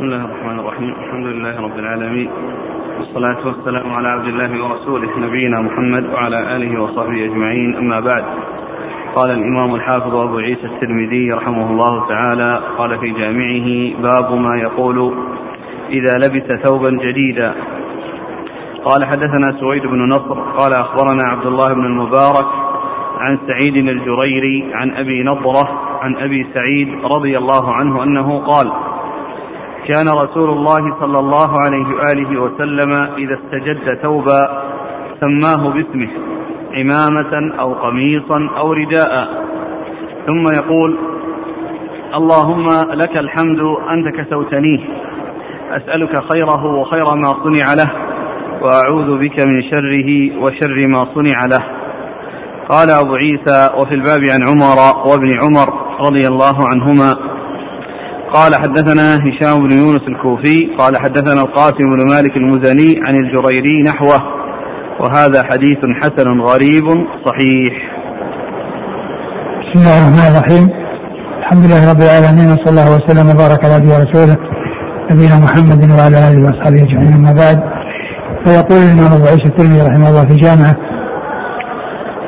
بسم 0.00 0.08
الله 0.08 0.24
الرحمن 0.24 0.58
الرحيم. 0.58 0.94
الحمد 1.04 1.26
لله 1.26 1.60
رب 1.60 1.78
العالمين. 1.78 2.30
والصلاة 2.98 3.46
والسلام 3.46 3.92
على 3.92 4.08
عبد 4.08 4.26
الله 4.26 4.64
ورسوله 4.64 5.18
نبينا 5.18 5.60
محمد 5.60 6.04
وعلى 6.14 6.56
آله 6.56 6.82
وصحبه 6.82 7.24
أجمعين. 7.24 7.76
أما 7.76 8.00
بعد 8.00 8.24
قال 9.14 9.30
الإمام 9.30 9.74
الحافظ 9.74 10.14
أبو 10.14 10.38
عيسى 10.38 10.66
الترمذي 10.66 11.32
رحمه 11.32 11.70
الله 11.70 12.08
تعالى 12.08 12.60
قال 12.78 12.98
في 12.98 13.10
جامعه 13.10 13.68
باب 14.02 14.40
ما 14.40 14.56
يقول 14.56 15.12
إذا 15.90 16.12
لبس 16.24 16.62
ثوبا 16.64 16.90
جديدا. 16.90 17.54
قال 18.84 19.04
حدثنا 19.04 19.60
سويد 19.60 19.86
بن 19.86 20.08
نصر 20.08 20.40
قال 20.40 20.72
أخبرنا 20.72 21.22
عبد 21.24 21.46
الله 21.46 21.74
بن 21.74 21.84
المبارك 21.84 22.48
عن 23.18 23.38
سعيد 23.46 23.76
الجريري 23.76 24.74
عن 24.74 24.90
أبي 24.90 25.22
نضرة 25.22 25.68
عن 26.02 26.16
أبي 26.16 26.46
سعيد 26.54 26.88
رضي 27.04 27.38
الله 27.38 27.74
عنه 27.74 28.02
أنه 28.02 28.38
قال 28.38 28.72
كان 29.88 30.08
رسول 30.08 30.50
الله 30.50 31.00
صلى 31.00 31.18
الله 31.18 31.50
عليه 31.66 31.86
وآله 31.86 32.40
وسلم 32.40 32.90
إذا 33.18 33.38
استجد 33.38 33.98
ثوبا 34.02 34.62
سماه 35.20 35.70
باسمه 35.70 36.08
عمامة 36.74 37.60
أو 37.60 37.74
قميصا 37.74 38.50
أو 38.58 38.72
رداء. 38.72 39.28
ثم 40.26 40.44
يقول 40.54 40.98
اللهم 42.14 42.66
لك 42.92 43.16
الحمد 43.16 43.60
أنت 43.90 44.16
كسوتنيه 44.16 44.80
أسألك 45.70 46.12
خيره 46.32 46.64
وخير 46.66 47.14
ما 47.14 47.34
صنع 47.44 47.74
له 47.74 47.90
وأعوذ 48.62 49.18
بك 49.18 49.40
من 49.40 49.62
شره 49.62 50.38
وشر 50.42 50.86
ما 50.86 51.06
صنع 51.14 51.46
له. 51.46 51.64
قال 52.70 52.90
أبو 52.90 53.14
عيسى 53.14 53.70
وفي 53.82 53.94
الباب 53.94 54.20
عن 54.32 54.40
عمر 54.48 54.78
وابن 55.10 55.30
عمر 55.42 55.68
رضي 56.00 56.28
الله 56.28 56.54
عنهما 56.72 57.39
قال 58.32 58.54
حدثنا 58.54 59.16
هشام 59.16 59.66
بن 59.66 59.72
يونس 59.72 60.00
الكوفي 60.08 60.76
قال 60.78 60.96
حدثنا 60.96 61.42
القاسم 61.42 61.90
بن 61.90 62.10
مالك 62.10 62.36
المزني 62.36 62.94
عن 63.08 63.16
الجريري 63.16 63.82
نحوه 63.86 64.18
وهذا 65.00 65.42
حديث 65.42 65.78
حسن 66.02 66.40
غريب 66.40 66.84
صحيح. 67.26 67.72
بسم 69.60 69.80
الله 69.80 69.98
الرحمن 69.98 70.36
الرحيم. 70.36 70.68
الحمد 71.38 71.64
لله 71.64 71.90
رب 71.90 72.02
العالمين 72.02 72.46
وصلى 72.52 72.70
الله 72.70 72.96
وسلم 72.96 73.26
وبارك 73.30 73.64
على 73.64 73.74
عبده 73.74 73.92
ورسوله 73.94 74.36
نبينا 75.10 75.36
محمد 75.44 75.90
وعلى 75.98 76.18
آله 76.28 76.40
وأصحابه 76.46 76.82
أجمعين 76.82 77.12
أما 77.12 77.32
بعد. 77.32 77.58
فيقول 78.44 78.78
الإمام 78.82 79.12
أبو 79.12 79.26
عيسى 79.26 79.46
الترمذي 79.46 79.82
رحمه 79.82 80.08
الله 80.08 80.26
في 80.26 80.34
جامعه 80.34 80.76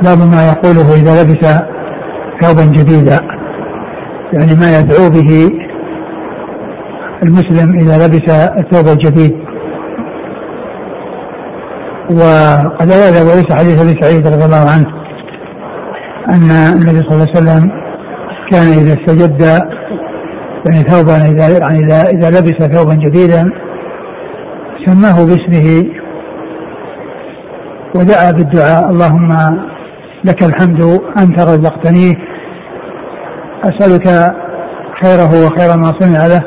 باب 0.03 0.19
ما 0.19 0.47
يقوله 0.53 0.94
إذا 0.94 1.22
لبس 1.22 1.47
ثوبا 2.41 2.64
جديدا. 2.64 3.20
يعني 4.33 4.55
ما 4.61 4.78
يدعو 4.78 5.11
به 5.11 5.61
المسلم 7.23 7.78
إذا 7.78 8.06
لبس 8.06 8.31
الثوب 8.31 8.89
الجديد. 8.89 9.33
وقد 12.11 12.89
ورد 12.91 13.17
عيسى 13.28 13.55
حديث 13.56 13.81
أبي 13.81 14.01
سعيد 14.01 14.27
رضي 14.27 14.45
الله 14.45 14.70
عنه 14.75 14.87
أن 16.28 16.50
النبي 16.50 17.00
صلى 17.00 17.15
الله 17.15 17.28
عليه 17.28 17.41
وسلم 17.41 17.70
كان 18.50 18.62
إذا 18.62 18.93
استجد 18.93 19.43
يعني 20.69 20.83
ثوبا 20.89 21.17
إذا 21.17 21.59
يعني 21.59 21.84
إذا 21.84 22.31
لبس 22.31 22.77
ثوبا 22.77 22.95
جديدا 22.95 23.50
سماه 24.87 25.25
باسمه 25.27 25.84
ودعا 27.95 28.31
بالدعاء. 28.31 28.91
اللهم 28.91 29.28
لك 30.25 30.43
الحمد 30.43 30.81
أنت 31.19 31.41
رزقتنيه 31.41 32.15
أسألك 33.65 34.06
خيره 35.03 35.47
وخير 35.47 35.78
ما 35.78 35.93
صنع 36.00 36.27
له. 36.27 36.43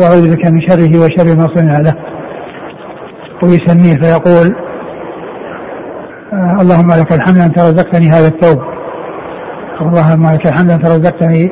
وأعوذ 0.00 0.36
بك 0.36 0.46
من 0.46 0.60
شره 0.60 0.92
وشر 1.00 1.36
ما 1.36 1.48
صنع 1.54 1.78
له. 1.78 1.94
ويسميه 3.42 3.94
فيقول 4.02 4.56
آه 6.32 6.56
اللهم 6.60 6.92
لك 6.92 7.12
الحمد 7.12 7.38
أنت 7.38 7.58
رزقتني 7.58 8.10
هذا 8.10 8.28
الثوب. 8.28 8.60
اللهم 9.80 10.26
لك 10.30 10.46
الحمد 10.46 10.70
أنت 10.70 10.86
رزقتني 10.86 11.50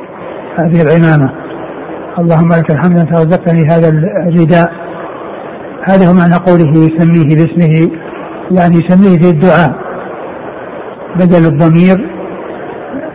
هذه 0.57 0.81
العمامة. 0.81 1.29
اللهم 2.19 2.53
لك 2.53 2.71
الحمد 2.71 2.97
أنت 2.97 3.13
رزقتني 3.13 3.65
هذا 3.69 3.89
الرداء. 4.27 4.71
هذا 5.83 6.07
هو 6.07 6.13
معنى 6.13 6.35
قوله 6.35 6.71
يسميه 6.87 7.35
باسمه 7.35 7.89
يعني 8.51 8.75
يسميه 8.75 9.19
في 9.19 9.29
الدعاء. 9.29 9.73
بدل 11.15 11.45
الضمير 11.45 12.09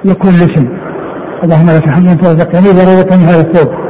يكون 0.04 0.30
الاسم. 0.30 0.68
اللهم 1.44 1.66
لك 1.66 1.84
الحمد 1.88 2.08
أنت 2.08 2.24
رزقتني 2.24 2.68
ورزقتني 2.68 3.24
هذا 3.24 3.40
الثوب. 3.40 3.87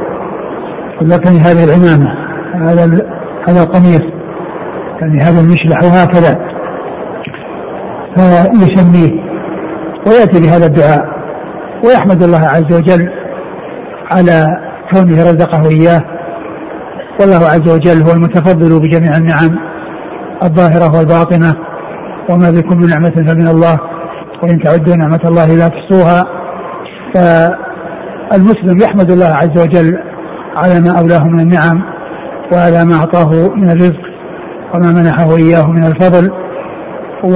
رزقتني 1.01 1.39
هذه 1.39 1.63
العمامة 1.63 2.09
هذا 2.69 2.83
هذا 3.49 3.63
القميص 3.63 4.01
يعني 5.01 5.21
هذا 5.21 5.39
المشلح 5.39 5.77
وهكذا. 5.83 6.49
فيسميه 8.15 9.11
ويأتي 10.07 10.39
بهذا 10.41 10.65
الدعاء 10.65 11.05
ويحمد 11.85 12.23
الله 12.23 12.41
عز 12.41 12.73
وجل 12.73 13.09
على 14.11 14.45
كونه 14.91 15.21
رزقه 15.21 15.69
إياه. 15.69 16.01
والله 17.19 17.45
عز 17.47 17.69
وجل 17.69 18.01
هو 18.01 18.11
المتفضل 18.13 18.79
بجميع 18.79 19.17
النعم 19.17 19.59
الظاهرة 20.43 20.97
والباطنة. 20.97 21.55
وما 22.29 22.51
بكم 22.51 22.77
من 22.77 22.89
نعمة 22.89 23.09
فمن 23.09 23.47
الله 23.47 23.77
وإن 24.43 24.59
تعدوا 24.63 24.95
نعمة 24.95 25.21
الله 25.25 25.55
لا 25.55 25.67
تحصوها. 25.67 26.23
فالمسلم 27.13 28.77
يحمد 28.81 29.11
الله 29.11 29.35
عز 29.35 29.61
وجل 29.61 30.08
على 30.57 30.81
ما 30.81 30.99
أولاه 30.99 31.23
من 31.23 31.39
النعم 31.39 31.81
وعلى 32.53 32.85
ما 32.85 32.95
أعطاه 32.95 33.55
من 33.55 33.69
الرزق 33.69 34.09
وما 34.73 34.91
منحه 34.91 35.35
إياه 35.35 35.67
من 35.67 35.83
الفضل. 35.83 36.31
و 37.23 37.35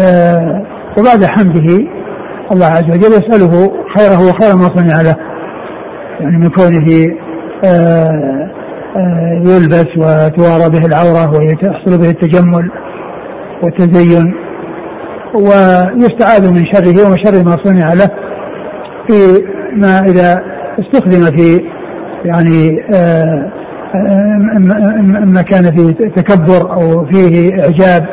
آه، 0.00 0.62
وبعد 0.98 1.24
حمده 1.24 1.86
الله 2.52 2.66
عز 2.66 2.84
وجل 2.84 3.12
يسأله 3.12 3.72
خيره 3.96 4.28
وخير 4.28 4.56
ما 4.56 4.68
صنع 4.76 5.00
له. 5.00 5.16
يعني 6.20 6.38
من 6.38 6.48
كونه 6.48 7.16
آه، 7.64 8.50
آه، 8.96 9.42
يلبس 9.44 9.86
وتوارى 9.96 10.70
به 10.70 10.86
العورة 10.86 11.30
ويحصل 11.30 11.98
به 11.98 12.10
التجمل 12.10 12.70
والتزين 13.62 14.34
ويستعاذ 15.34 16.52
من 16.52 16.66
شره 16.72 17.10
وشر 17.10 17.44
ما 17.44 17.56
صنع 17.64 17.92
له 17.92 18.10
في 19.08 19.44
ما 19.76 20.00
إذا 20.00 20.42
استخدم 20.78 21.36
في 21.36 21.60
يعني 22.24 22.84
آه، 22.94 23.52
آه، 23.94 24.38
ما 25.24 25.42
كان 25.42 25.76
فيه 25.76 25.92
تكبر 26.08 26.72
أو 26.74 27.06
فيه 27.06 27.52
إعجاب 27.62 28.06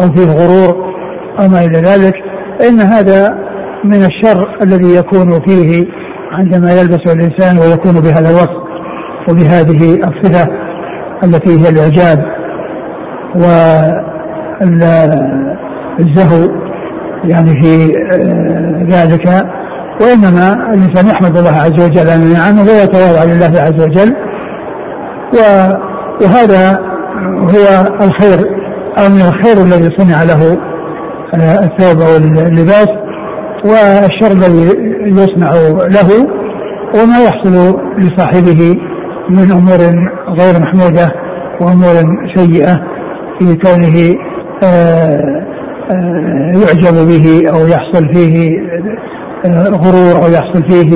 أو 0.00 0.12
فيه 0.12 0.32
غرور 0.32 0.94
أو 1.40 1.48
ما 1.48 1.64
إلى 1.64 1.78
ذلك 1.78 2.14
فإن 2.58 2.80
هذا 2.80 3.38
من 3.84 4.04
الشر 4.04 4.62
الذي 4.62 4.94
يكون 4.96 5.40
فيه 5.40 5.86
عندما 6.32 6.72
يلبسه 6.72 7.12
الإنسان 7.12 7.58
ويكون 7.58 8.00
بهذا 8.00 8.30
الوصف 8.30 8.66
وبهذه 9.28 9.94
الصفة 9.94 10.48
التي 11.24 11.50
هي 11.50 11.68
الإعجاب 11.68 12.24
والزهو 16.00 16.50
يعني 17.24 17.60
في 17.60 17.92
آه، 18.12 18.86
ذلك. 18.88 19.46
وإنما 20.00 20.72
الإنسان 20.74 21.06
يحمد 21.06 21.36
الله 21.36 21.50
عز 21.50 21.84
وجل 21.84 22.10
على 22.10 22.32
نعمه 22.34 22.62
ويتواضع 22.62 23.24
لله 23.24 23.60
عز 23.60 23.82
وجل. 23.82 24.16
وهذا 26.22 26.78
هو 27.24 27.86
الخير 28.02 28.38
أو 28.98 29.08
من 29.08 29.20
الخير 29.20 29.64
الذي 29.64 29.96
صنع 29.96 30.22
له 30.22 30.58
آه، 31.34 31.64
الثوب 31.64 32.00
أو 32.00 32.16
اللباس 32.46 32.88
والشر 33.64 34.32
الذي 34.32 34.76
يصنع 35.06 35.50
له 35.88 36.26
وما 36.94 37.18
يحصل 37.24 37.80
لصاحبه 37.98 38.76
من 39.30 39.52
أمور 39.52 39.78
غير 40.38 40.60
محمودة 40.60 41.12
وأمور 41.60 41.94
سيئة 42.34 42.76
في 43.38 43.56
كونه 43.56 44.16
آه، 44.64 45.46
آه، 45.90 46.52
يعجب 46.54 46.94
به 47.08 47.50
أو 47.50 47.66
يحصل 47.66 48.14
فيه 48.14 48.50
غرور 49.54 50.24
أو 50.24 50.32
يحصل 50.32 50.62
فيه 50.68 50.90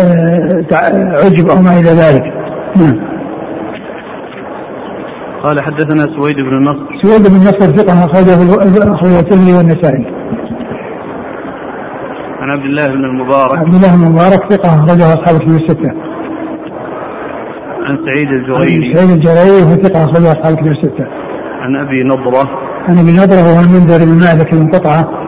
آه، 0.00 0.64
عجب 1.24 1.48
أو 1.48 1.62
ما 1.62 1.80
إلى 1.80 1.90
ذلك. 1.90 2.22
نعم. 2.76 3.14
قال 5.44 5.64
حدثنا 5.64 6.02
سويد 6.02 6.36
بن 6.36 6.56
النصر 6.56 6.86
سويد 7.02 7.28
بن 7.28 7.36
النصر 7.36 7.76
ثقة 7.76 8.04
أخرجه 8.04 8.34
أخرجه 8.94 9.20
الترمذي 9.20 9.52
والنسائي. 9.52 10.04
عن 12.40 12.50
عبد 12.50 12.64
الله 12.64 12.88
بن 12.88 13.04
المبارك. 13.04 13.58
عبد 13.58 13.74
الله 13.74 13.96
بن 13.96 14.06
المبارك 14.06 14.52
ثقة 14.52 14.68
أخرجه 14.74 15.14
أصحاب 15.14 15.34
الكتب 15.40 15.54
الستة. 15.54 15.90
عن 17.86 17.98
سعيد 18.06 18.28
الجريري. 18.28 18.94
سعيد 18.94 19.10
الجريري 19.10 19.62
وهو 19.62 19.74
ثقة 19.74 20.04
أخرجه 20.04 20.32
أصحاب 20.32 20.52
الكتب 20.52 20.66
الستة. 20.66 21.04
عن 21.60 21.76
أبي 21.76 22.04
نضرة. 22.04 22.48
عن 22.88 22.98
أبي 22.98 23.12
نضرة 23.12 23.42
وهو 23.48 23.60
المنذر 23.60 24.04
بن 24.04 24.18
مالك 24.20 24.52
بن 24.52 24.72
قطعة. 24.72 25.23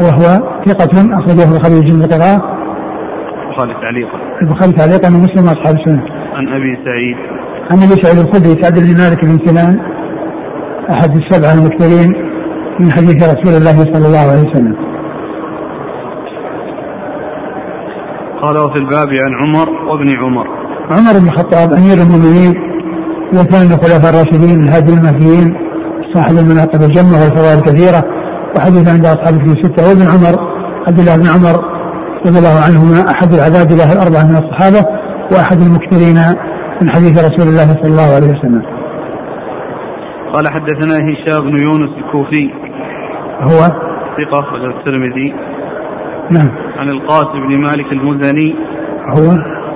وهو 0.00 0.26
ثقة 0.66 0.94
أخرجه 1.18 1.44
البخاري 1.52 1.80
جل 1.80 2.02
قراءة 2.12 2.60
البخاري 3.50 3.74
تعليقا. 3.82 4.18
البخاري 4.42 4.72
تعليقا 4.72 5.08
ومسلم 5.08 5.44
وأصحاب 5.44 5.76
السنة. 5.76 6.02
عن 6.34 6.48
أبي 6.48 6.72
سعيد. 6.84 7.16
عن 7.70 7.78
أبي 7.78 8.02
سعيد 8.02 8.18
الخدري 8.18 8.62
سعد 8.62 8.78
بن 8.78 8.96
مالك 9.02 9.24
بن 9.24 9.38
سنان 9.46 9.80
أحد 10.90 11.10
السبعة 11.16 11.52
المكثرين 11.52 12.10
من 12.80 12.92
حديث 12.92 13.16
رسول 13.22 13.54
الله 13.54 13.92
صلى 13.92 14.06
الله 14.06 14.24
عليه 14.30 14.50
وسلم. 14.50 14.76
قال 18.42 18.58
وفي 18.58 18.78
الباب 18.78 19.08
عن 19.24 19.32
عمر 19.42 19.70
وابن 19.70 20.08
عمر. 20.16 20.46
عمر 20.92 21.18
بن 21.20 21.28
الخطاب 21.28 21.72
أمير 21.72 21.98
المؤمنين 22.04 22.54
وثاني 23.32 23.74
الخلفاء 23.74 24.10
الراشدين 24.10 24.62
الهادي 24.62 24.92
المهديين 24.94 25.56
صاحب 26.14 26.34
المناقب 26.38 26.82
الجمة 26.82 27.22
والفضائل 27.22 27.58
الكثيرة. 27.58 28.19
وحديث 28.56 28.88
عند 28.94 29.06
أصحاب 29.06 29.34
في 29.44 29.62
سته 29.62 29.88
وابن 29.88 30.02
عمر 30.12 30.34
عبد 30.88 30.98
الله 30.98 31.16
بن 31.16 31.26
عمر 31.34 31.56
رضي 32.26 32.38
الله 32.38 32.56
عنهما 32.66 32.98
أحد 33.12 33.32
العباد 33.32 33.72
الله 33.72 33.92
الأربعة 33.92 34.24
من 34.30 34.36
الصحابة 34.42 34.82
وأحد 35.32 35.60
المكثرين 35.60 36.18
من 36.82 36.90
حديث 36.94 37.14
رسول 37.28 37.48
الله 37.48 37.68
صلى 37.82 37.90
الله 37.92 38.10
عليه 38.16 38.30
وسلم. 38.38 38.62
قال 40.34 40.48
حدثنا 40.48 40.94
هشام 41.08 41.40
بن 41.40 41.56
يونس 41.66 41.90
الكوفي. 41.98 42.50
هو؟ 43.40 43.60
ثقة 44.16 44.54
وجه 44.54 44.78
الترمذي. 44.78 45.34
نعم. 46.30 46.50
عن 46.78 46.88
القاسم 46.88 47.48
بن 47.48 47.56
مالك 47.56 47.92
المزني. 47.92 48.54
هو؟ 49.18 49.30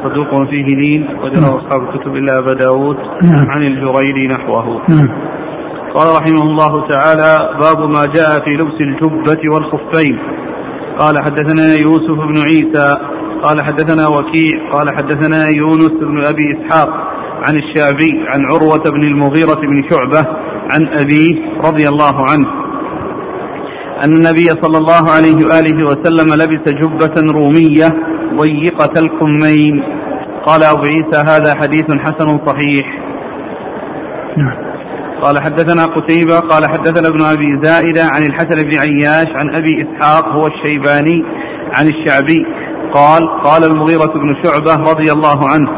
صدوق 0.05 0.49
فيه 0.51 0.77
لين 0.77 1.09
وجرى 1.23 1.59
أصحاب 1.59 1.81
الكتب 1.83 2.17
إلا 2.17 2.39
أبا 2.39 2.53
داود. 2.53 2.97
نعم. 3.23 3.47
عن 3.51 3.63
الجريري 3.63 4.29
نحوه. 4.29 4.83
نعم. 4.89 5.34
قال 5.95 6.07
رحمه 6.23 6.43
الله 6.43 6.89
تعالى 6.89 7.59
باب 7.61 7.79
ما 7.79 8.07
جاء 8.07 8.45
في 8.45 8.51
لبس 8.51 8.79
الجبة 8.81 9.55
والخفين. 9.55 10.19
قال 10.99 11.19
حدثنا 11.25 11.67
يوسف 11.85 12.19
بن 12.29 12.39
عيسى. 12.39 12.97
قال 13.43 13.65
حدثنا 13.65 14.09
وكيع. 14.09 14.73
قال 14.73 14.97
حدثنا 14.97 15.49
يونس 15.57 15.93
بن 16.01 16.25
أبي 16.25 16.47
إسحاق 16.57 16.89
عن 17.47 17.55
الشعبي 17.57 18.11
عن 18.29 18.41
عروة 18.53 18.91
بن 18.91 19.03
المغيرة 19.03 19.55
بن 19.55 19.89
شعبة 19.91 20.29
عن 20.73 20.89
أبيه 21.01 21.61
رضي 21.65 21.89
الله 21.89 22.31
عنه 22.31 22.49
أن 24.05 24.13
النبي 24.13 24.47
صلى 24.63 24.79
الله 24.79 25.11
عليه 25.11 25.47
وآله 25.47 25.85
وسلم 25.85 26.35
لبس 26.35 26.73
جبة 26.73 27.33
رومية 27.33 27.89
ضيقة 28.37 29.01
الكمين. 29.01 29.83
قال 30.47 30.63
أبو 30.63 30.83
عيسى 30.83 31.19
هذا 31.31 31.55
حديث 31.61 31.87
حسن 32.01 32.47
صحيح. 32.47 32.87
نعم. 34.37 34.64
قال 35.25 35.39
حدثنا 35.43 35.85
قتيبة 35.85 36.39
قال 36.41 36.67
حدثنا 36.67 37.09
ابن 37.09 37.23
أبي 37.23 37.61
زائدة 37.63 38.05
عن 38.05 38.23
الحسن 38.23 38.69
بن 38.69 38.79
عياش 38.79 39.27
عن 39.29 39.57
أبي 39.57 39.83
إسحاق 39.83 40.29
هو 40.29 40.47
الشيباني 40.47 41.25
عن 41.77 41.87
الشعبي 41.87 42.47
قال 42.93 43.43
قال 43.43 43.65
المغيرة 43.65 44.13
بن 44.15 44.43
شعبة 44.45 44.91
رضي 44.91 45.13
الله 45.13 45.49
عنه 45.49 45.69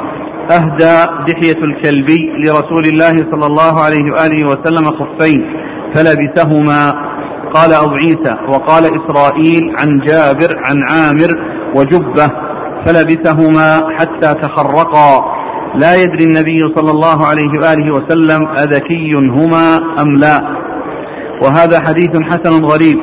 أهدى 0.50 1.12
دحية 1.32 1.64
الكلبي 1.64 2.18
لرسول 2.44 2.84
الله 2.84 3.16
صلى 3.16 3.46
الله 3.46 3.82
عليه 3.82 4.12
وآله 4.12 4.44
وسلم 4.44 4.84
خفين 4.84 5.46
فلبسهما 5.94 6.92
قال 7.54 7.72
أبو 7.72 7.94
عيسى 7.94 8.36
وقال 8.48 8.84
إسرائيل 8.84 9.62
عن 9.78 10.00
جابر 10.06 10.56
عن 10.66 10.76
عامر 10.90 11.28
وجبة 11.74 12.30
فلبسهما 12.84 13.96
حتى 13.98 14.34
تخرقا 14.34 15.35
لا 15.80 15.94
يدري 15.94 16.24
النبي 16.24 16.58
صلى 16.76 16.90
الله 16.90 17.26
عليه 17.26 17.52
وآله 17.60 17.92
وسلم 17.92 18.48
أذكي 18.48 19.12
هما 19.14 19.76
أم 20.02 20.14
لا. 20.14 20.40
وهذا 21.42 21.80
حديث 21.80 22.10
حسن 22.22 22.64
غريب. 22.64 22.96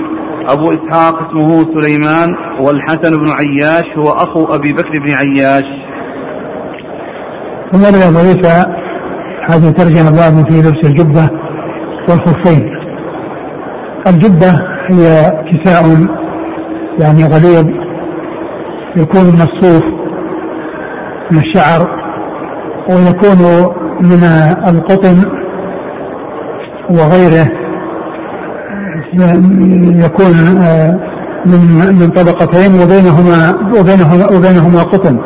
أبو 0.47 0.63
إسحاق 0.63 1.15
اسمه 1.15 1.49
سليمان 1.49 2.29
والحسن 2.61 3.11
بن 3.17 3.29
عياش 3.39 3.85
هو 3.97 4.09
أخو 4.09 4.45
أبي 4.45 4.73
بكر 4.73 4.99
بن 4.99 5.11
عياش. 5.11 5.65
ثم 7.71 7.85
أبو 7.85 8.19
عيسى 8.19 8.65
هذه 9.49 9.69
ترجمة 9.71 10.11
باب 10.11 10.49
في 10.49 10.57
لبس 10.59 10.89
الجبة 10.89 11.29
والخفين. 12.09 12.69
الجبة 14.07 14.51
هي 14.91 15.31
كساء 15.51 15.83
يعني 16.99 17.23
غليظ 17.23 17.67
يكون 18.97 19.23
من 19.23 19.41
الصوف 19.41 19.83
من 21.31 21.37
الشعر 21.37 22.02
ويكون 22.89 23.67
من 24.01 24.23
القطن 24.67 25.23
وغيره. 26.89 27.47
يكون 30.05 30.33
من 31.45 31.95
من 31.99 32.09
طبقتين 32.09 32.81
وبينهما 32.81 33.53
وبينهما 33.79 34.25
وبينهما 34.37 34.83
قطن. 34.83 35.19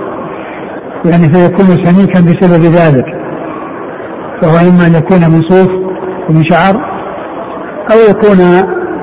يعني 1.05 1.33
فيكون 1.33 1.83
سميكا 1.83 2.19
بسبب 2.21 2.63
ذلك. 2.63 3.05
فهو 4.41 4.69
إما 4.69 4.85
أن 4.87 4.95
يكون 4.95 5.19
من 5.31 5.41
صوف 5.41 5.69
ومن 6.29 6.43
شعر 6.49 6.75
أو 7.91 7.97
يكون 8.09 8.37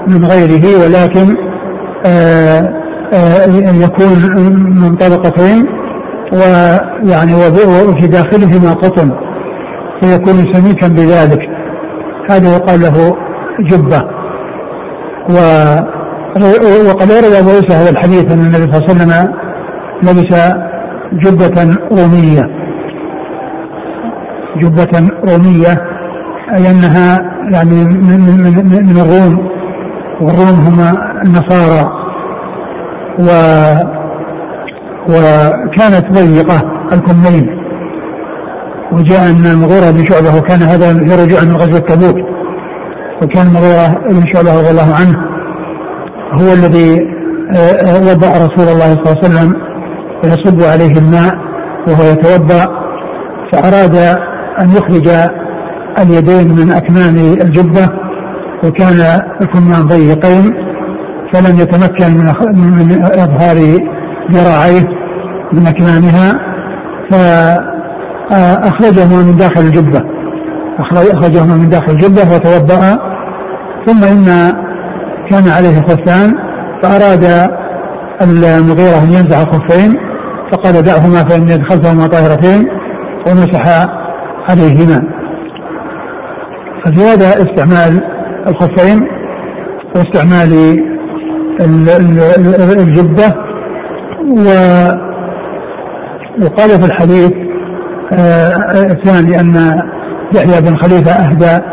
من 0.09 0.25
غيره 0.25 0.85
ولكن 0.85 1.37
آآ 2.07 2.85
آآ 3.15 3.47
يكون 3.85 4.19
من 4.83 4.97
طبقتين 4.97 5.67
ويعني 6.35 7.35
وفي 7.89 8.07
داخلهما 8.07 8.73
قطن 8.73 9.11
فيكون 10.01 10.53
سميكا 10.53 10.89
بذلك. 10.89 11.41
هذا 12.31 12.57
يقال 12.57 12.81
له 12.81 13.17
جبة. 13.61 14.01
و 15.29 15.37
وقد 16.89 17.11
ورد 17.13 17.33
أبو 17.41 17.51
عيسى 17.51 17.73
هذا 17.73 17.91
الحديث 17.91 18.33
أن 18.33 18.41
النبي 18.41 18.73
صلى 18.73 18.79
الله 18.79 18.85
عليه 18.89 18.95
وسلم 18.95 19.13
لبس 20.03 20.31
جبة 21.13 21.77
رومية. 21.93 22.43
جبة 24.57 25.11
رومية 25.29 25.75
أي 26.57 26.71
أنها 26.71 27.19
يعني 27.53 27.85
من, 27.85 28.21
من, 28.21 28.87
من 28.87 28.97
الروم 28.99 29.49
والروم 30.21 30.59
هم 30.67 30.79
النصارى. 31.25 31.91
و 33.19 33.29
وكانت 35.09 36.07
ضيقة 36.13 36.63
الكمين. 36.93 37.47
وجاء 38.93 39.31
أن 39.31 39.47
المغيرة 39.47 39.91
بن 39.91 40.09
شعبة 40.09 40.39
وكان 40.39 40.63
هذا 40.63 40.95
في 40.95 41.23
رجوع 41.23 41.41
من 41.45 41.57
غزوة 41.57 41.79
تبوك. 41.79 42.17
وكان 43.23 43.47
المغيرة 43.47 43.95
بن 44.11 44.27
شعبة 44.33 44.61
رضي 44.61 44.71
الله 44.71 44.95
عنه 44.95 45.19
هو 46.33 46.53
الذي 46.53 47.15
وضع 48.11 48.29
رسول 48.29 48.69
الله 48.69 48.95
صلى 48.95 49.13
الله 49.13 49.17
عليه 49.17 49.27
وسلم 49.29 49.55
ويصب 50.25 50.63
عليه 50.63 50.99
الماء 50.99 51.35
وهو 51.89 52.05
يتوضأ 52.13 52.69
فأراد 53.53 53.95
أن 54.59 54.71
يخرج 54.71 55.09
اليدين 55.99 56.49
من 56.49 56.73
أكمام 56.73 57.17
الجبة. 57.17 57.89
وكان 58.65 59.21
الكمان 59.43 59.83
ضيقين 59.87 60.55
فلم 61.33 61.61
يتمكن 61.61 62.11
من 62.17 62.71
من 62.79 63.03
إظهار 63.03 63.79
ذراعيه. 64.31 65.04
من 65.53 65.67
أكمامها 65.67 66.41
فأخرجهما 68.31 69.23
من 69.23 69.37
داخل 69.37 69.61
الجبة. 69.61 70.03
أخرجهما 70.81 71.55
من 71.55 71.69
داخل 71.69 71.93
الجبة 71.93 72.35
وتوضا 72.35 72.99
ثم 73.87 74.05
إن 74.05 74.53
كان 75.31 75.49
عليه 75.49 75.81
خفان 75.81 76.33
فأراد 76.83 77.25
المغيرة 78.23 78.99
أن 79.05 79.13
ينزع 79.13 79.43
الخفين 79.43 79.95
فقال 80.53 80.83
دعهما 80.83 81.25
فإن 81.29 81.51
أدخلتهما 81.51 82.07
طاهرتين 82.07 82.69
ومسح 83.27 83.87
عليهما. 84.49 85.03
ففي 86.85 87.01
هذا 87.01 87.29
استعمال 87.29 88.01
الخفين 88.47 89.09
واستعمال 89.97 90.53
الجبة 92.79 93.35
و 94.31 94.49
وقال 96.43 96.69
في 96.81 96.87
الحديث 96.87 97.33
الثاني 98.91 99.41
أن 99.41 99.81
يحيى 100.35 100.61
بن 100.61 100.77
خليفة 100.77 101.13
أهدى 101.13 101.65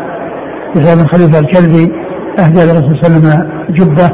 يحيى 0.76 0.96
بن 0.96 1.06
خليفة 1.06 1.38
الكلبي 1.38 1.92
أهدى 2.38 2.64
للرسول 2.64 2.98
صلى 3.02 3.16
الله 3.16 3.30
عليه 3.30 3.38
وسلم 3.38 3.48
جبة 3.70 4.10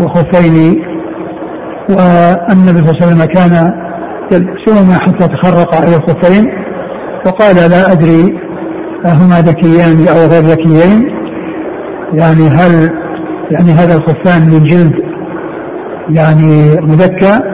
وخفين 0.00 0.82
والنبي 1.88 2.78
صلى 2.78 2.90
الله 2.90 2.96
عليه 3.02 3.06
وسلم 3.06 3.24
كان 3.24 3.74
يلبسهما 4.32 4.94
حتى 4.94 5.28
تخرق 5.28 5.74
على 5.74 5.96
الخفين 5.96 6.46
وقال 7.26 7.56
لا 7.70 7.92
أدري 7.92 8.38
أهما 9.06 9.40
ذكيان 9.40 10.08
أو 10.08 10.30
غير 10.30 10.42
ذكيين؟ 10.42 11.14
يعني 12.12 12.48
هل 12.48 12.90
يعني 13.50 13.70
هذا 13.70 13.96
الخفان 13.96 14.42
من 14.42 14.62
جلد 14.64 14.94
يعني 16.10 16.80
مذكى؟ 16.80 17.53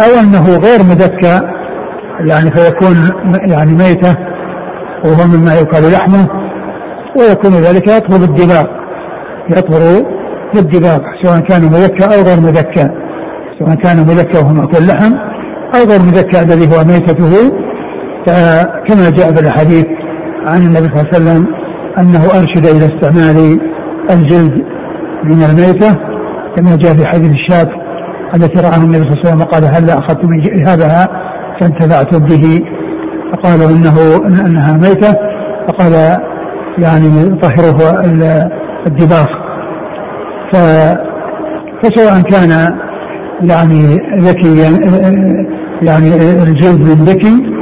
أو 0.00 0.20
أنه 0.20 0.58
غير 0.58 0.82
مذكى 0.82 1.40
يعني 2.28 2.50
فيكون 2.50 2.96
يعني 3.48 3.72
ميتة 3.72 4.14
وهو 5.04 5.26
مما 5.26 5.54
يؤكل 5.54 5.92
لحمه 5.92 6.26
ويكون 7.18 7.52
ذلك 7.52 7.88
يطهر 7.88 8.20
الدباغ 8.22 8.64
يطهر 9.50 10.04
بالدباغ 10.54 10.98
سواء 11.22 11.40
كان 11.40 11.62
مذكى 11.62 12.04
أو 12.04 12.22
غير 12.22 12.40
مذكى 12.40 12.88
سواء 13.58 13.74
كان 13.74 13.96
مذكى 13.96 14.38
وهو 14.38 14.54
مأكل 14.54 14.86
لحم 14.86 15.12
أو 15.74 15.88
غير 15.90 16.02
مذكى 16.02 16.42
الذي 16.42 16.76
هو 16.76 16.84
ميتته. 16.84 17.52
كما 18.86 19.10
جاء 19.10 19.34
في 19.34 19.40
الأحاديث 19.40 19.86
عن 20.48 20.62
النبي 20.62 20.88
صلى 20.88 21.00
الله 21.00 21.08
عليه 21.12 21.16
وسلم 21.16 21.46
أنه 21.98 22.24
أرشد 22.24 22.66
إلى 22.66 22.86
استعمال 22.86 23.60
الجلد 24.10 24.64
من 25.24 25.42
الميتة 25.42 25.94
كما 26.56 26.76
جاء 26.76 26.94
في 26.94 27.06
حديث 27.06 27.30
الشاة 27.30 27.68
التي 28.34 28.60
رآها 28.60 28.76
النبي 28.76 28.98
صلى 28.98 29.08
الله 29.08 29.18
عليه 29.18 29.28
وسلم 29.28 29.40
وقال 29.40 29.64
هل 29.64 29.90
أخذت 29.90 30.24
من 30.24 30.66
إهابها 30.66 31.08
فانتفعتم 31.60 32.18
به. 32.18 32.60
فقالوا 33.32 33.70
إنه 33.70 34.16
إنها 34.46 34.72
ميتة. 34.72 35.14
فقال 35.68 35.92
يعني 36.78 37.38
طهره 37.42 38.02
الدباغ. 38.86 39.26
فسواء 41.82 42.20
كان 42.20 42.78
يعني 43.42 43.98
ذكي 44.18 44.58
يعني 45.82 46.08
الجلد 46.42 46.80
من 46.80 47.04
ذكي 47.04 47.58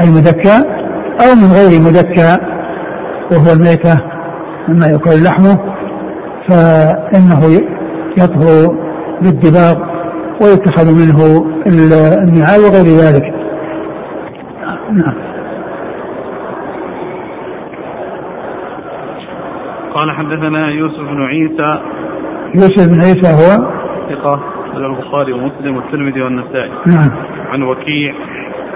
اي 0.00 0.06
مذكى 0.06 0.56
أو 1.20 1.34
من 1.34 1.52
غير 1.52 1.80
مذكى 1.80 2.38
وهو 3.32 3.52
الميتة 3.52 3.98
مما 4.68 4.86
يكون 4.86 5.22
لحمه 5.24 5.58
فإنه 6.48 7.60
يطهر 8.18 8.76
بالدباغ 9.22 9.87
ويتخذ 10.42 10.86
منه 10.94 11.46
النعال 11.66 12.60
وغير 12.60 12.86
ذلك. 12.86 13.22
نعم. 14.92 15.14
قال 19.94 20.10
حدثنا 20.10 20.72
يوسف 20.72 21.00
بن 21.00 21.22
عيسى. 21.22 21.80
يوسف 22.54 22.88
بن 22.88 23.02
عيسى 23.04 23.28
هو؟ 23.28 23.48
ثقة 24.08 24.40
البخاري 24.76 25.32
ومسلم 25.32 25.76
والترمذي 25.76 26.22
والنسائي. 26.22 26.70
نعم. 26.86 27.10
عن 27.48 27.62
وكيع. 27.62 28.14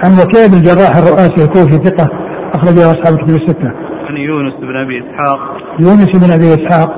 عن 0.05 0.13
وكيع 0.13 0.47
بن 0.47 0.55
الجراح 0.55 0.97
الرؤاسي 0.97 1.45
الكوفي 1.45 1.85
ثقة 1.85 2.09
أخرجه 2.55 2.91
أصحاب 2.91 3.15
الكتب 3.15 3.35
الستة. 3.43 3.73
عن 4.09 4.17
يونس 4.17 4.55
بن 4.55 4.77
أبي 4.77 4.99
إسحاق. 4.99 5.39
يونس 5.81 6.11
بن 6.27 6.31
أبي 6.31 6.55
إسحاق 6.55 6.91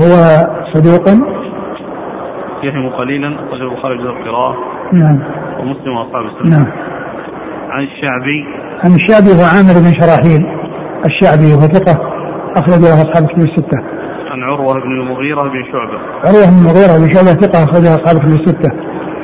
هو 0.00 0.12
صدوق 0.74 1.04
يهم 2.62 2.88
قليلا 2.88 3.34
أخرج 3.48 3.60
البخاري 3.60 3.98
جزء 3.98 4.10
القراءة 4.10 4.56
نعم 4.92 5.18
ومسلم 5.60 5.96
وأصحاب 5.96 6.24
السنة 6.26 6.58
نعم 6.58 6.72
عن 7.70 7.82
الشعبي 7.82 8.44
عن 8.84 8.94
الشعبي 8.94 9.30
هو 9.38 9.44
عامر 9.44 9.74
بن 9.84 9.92
شراحيل 10.00 10.60
الشعبي 11.06 11.54
هو 11.54 11.60
ثقة 11.60 12.10
أخرجه 12.56 12.94
أصحاب 12.94 13.22
الكتب 13.24 13.38
الستة. 13.38 13.78
عن 14.30 14.42
عروة 14.42 14.74
بن 14.74 14.92
المغيرة 15.00 15.42
بن 15.42 15.64
شعبة. 15.72 15.98
عروة 16.24 16.46
بن 16.50 16.58
المغيرة 16.62 16.92
بن 16.98 17.14
شعبة 17.14 17.32
ثقة 17.44 17.64
أخرجه 17.64 17.94
أصحاب 17.94 18.16
الكتب 18.16 18.32
الستة. 18.40 18.70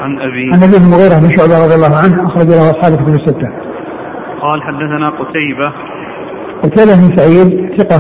عن 0.01 0.19
أبي 0.21 0.51
عن 0.55 0.61
أبي 0.67 0.77
المغيرة 0.85 1.17
بن 1.23 1.37
شعبة 1.37 1.65
رضي 1.65 1.75
الله 1.75 1.97
عنه 2.03 2.27
أخرجه 2.29 2.57
أصحاب 2.71 2.93
الكتب 2.93 3.15
الستة. 3.15 3.49
قال 4.43 4.63
حدثنا 4.63 5.09
قتيبة. 5.09 5.69
قتيبة 6.63 6.95
بن 7.01 7.17
سعيد 7.17 7.49
ثقة 7.79 7.99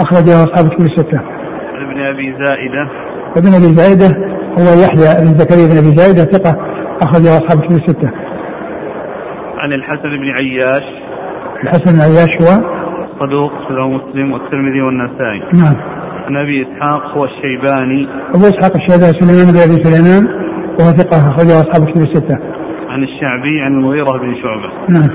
أخرجه 0.00 0.44
أصحاب 0.44 0.64
الكتب 0.64 0.84
الستة. 0.84 1.18
عن 1.74 1.82
ابن 1.86 2.00
أبي 2.00 2.32
زائدة. 2.44 2.84
ابن 3.36 3.54
أبي 3.58 3.74
زائدة 3.80 4.37
هو 4.58 4.82
يحيى 4.82 5.24
بن 5.24 5.38
زكريا 5.38 5.66
بن 5.66 5.78
أبي 5.78 5.96
زائدة 5.96 6.24
ثقة 6.24 6.56
أخرجه 7.02 7.38
أصحاب 7.38 7.58
الكتب 7.58 7.76
الستة. 7.76 8.10
عن 9.58 9.72
الحسن 9.72 10.08
بن 10.08 10.30
عياش. 10.30 10.84
الحسن 11.62 11.92
بن 11.92 12.00
عياش 12.00 12.32
هو؟ 12.42 12.78
صدوق 13.20 13.52
رواه 13.70 13.88
مسلم 13.88 14.32
والترمذي 14.32 14.80
والنسائي. 14.80 15.40
نعم. 15.54 15.76
عن 16.26 16.36
أبي 16.36 16.62
إسحاق 16.62 17.16
هو 17.16 17.24
الشيباني. 17.24 18.08
أبو 18.34 18.44
إسحاق 18.44 18.72
الشيباني 18.76 19.12
سليمان 19.20 19.52
بن 19.52 19.58
أبي 19.58 19.84
سليمان 19.84 20.24
وهو 20.80 20.90
ثقة 20.90 21.18
أخرجه 21.18 21.60
أصحاب 21.60 21.88
الكتب 21.88 22.00
الستة. 22.00 22.38
عن 22.88 23.02
الشعبي 23.02 23.60
عن 23.60 23.72
المغيرة 23.72 24.18
بن 24.18 24.34
شعبة. 24.42 24.70
نعم. 24.88 25.10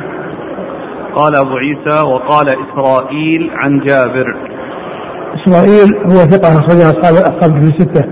قال 1.16 1.36
أبو 1.36 1.58
عيسى 1.58 2.02
وقال 2.02 2.48
إسرائيل 2.50 3.50
عن 3.54 3.80
جابر. 3.80 4.36
إسرائيل 5.36 5.96
هو 5.98 6.18
ثقة 6.34 6.60
أخرجه 6.60 6.90
أصحاب 6.90 7.14
أصحاب 7.14 7.56
الكتب 7.56 7.82
الستة. 7.82 8.04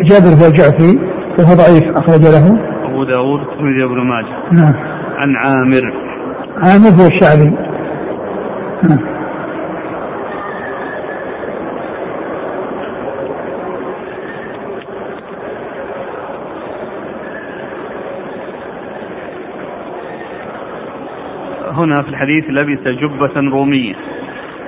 وجابر 0.00 0.28
هو 0.28 0.46
الجعفي 0.46 0.98
وهو 1.38 1.54
ضعيف 1.54 1.96
أخرج 1.96 2.22
له. 2.22 2.46
أبو 2.84 3.04
داود 3.04 3.40
الترمذي 3.40 3.82
وابن 3.82 4.06
ماجه. 4.06 4.36
نعم. 4.52 4.74
عن 5.16 5.36
عامر. 5.36 5.92
عامر 6.56 6.88
هو 6.88 7.06
الشعبي. 7.06 7.56
نعم. 8.88 9.16
هنا 21.76 22.02
في 22.02 22.08
الحديث 22.08 22.44
لبس 22.48 22.88
جبة 22.88 23.50
رومية. 23.50 23.94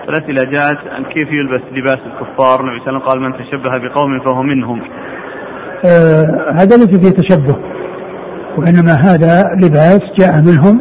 الأسئلة 0.09 0.51
جاءت 0.51 0.89
عن 0.89 1.05
كيف 1.05 1.29
يلبس 1.33 1.63
لباس 1.73 1.99
الكفار؟ 2.07 2.61
النبي 2.61 2.81
صلى 2.81 2.89
الله 2.89 2.89
عليه 2.89 2.99
وسلم 2.99 2.99
قال 2.99 3.21
من 3.21 3.33
تشبه 3.33 3.79
بقوم 3.79 4.21
فهو 4.21 4.43
منهم. 4.43 4.81
هذا 6.55 6.77
ليس 6.77 6.99
فيه 6.99 7.11
تشبه 7.11 7.57
وإنما 8.59 8.93
هذا 8.93 9.45
لباس 9.63 10.01
جاء 10.19 10.41
منهم 10.41 10.81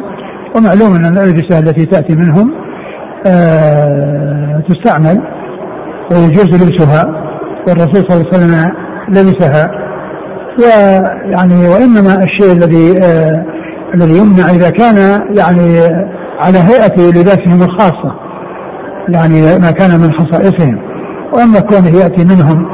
ومعلوم 0.56 0.94
أن 0.94 1.06
الألبسة 1.06 1.58
التي 1.58 1.84
تأتي 1.84 2.14
منهم 2.14 2.54
آه 3.26 4.62
تستعمل 4.68 5.22
ويجوز 6.12 6.62
لبسها 6.62 7.04
والرسول 7.68 7.94
صلى 8.08 8.16
الله 8.16 8.26
عليه 8.26 8.28
وسلم 8.28 8.72
لبسها. 9.08 9.70
ويعني 10.58 11.68
وإنما 11.68 12.24
الشيء 12.24 12.52
الذي 12.52 12.98
آه 13.02 13.44
الذي 13.94 14.18
يمنع 14.18 14.50
إذا 14.50 14.70
كان 14.70 14.96
يعني 15.38 15.78
على 16.40 16.58
هيئة 16.58 17.10
لباسهم 17.10 17.62
الخاصة 17.62 18.14
يعني 19.08 19.40
ما 19.40 19.70
كان 19.70 20.00
من 20.00 20.12
خصائصهم. 20.12 20.78
وأما 21.32 21.60
كونه 21.60 21.98
يأتي 21.98 22.24
منهم 22.24 22.66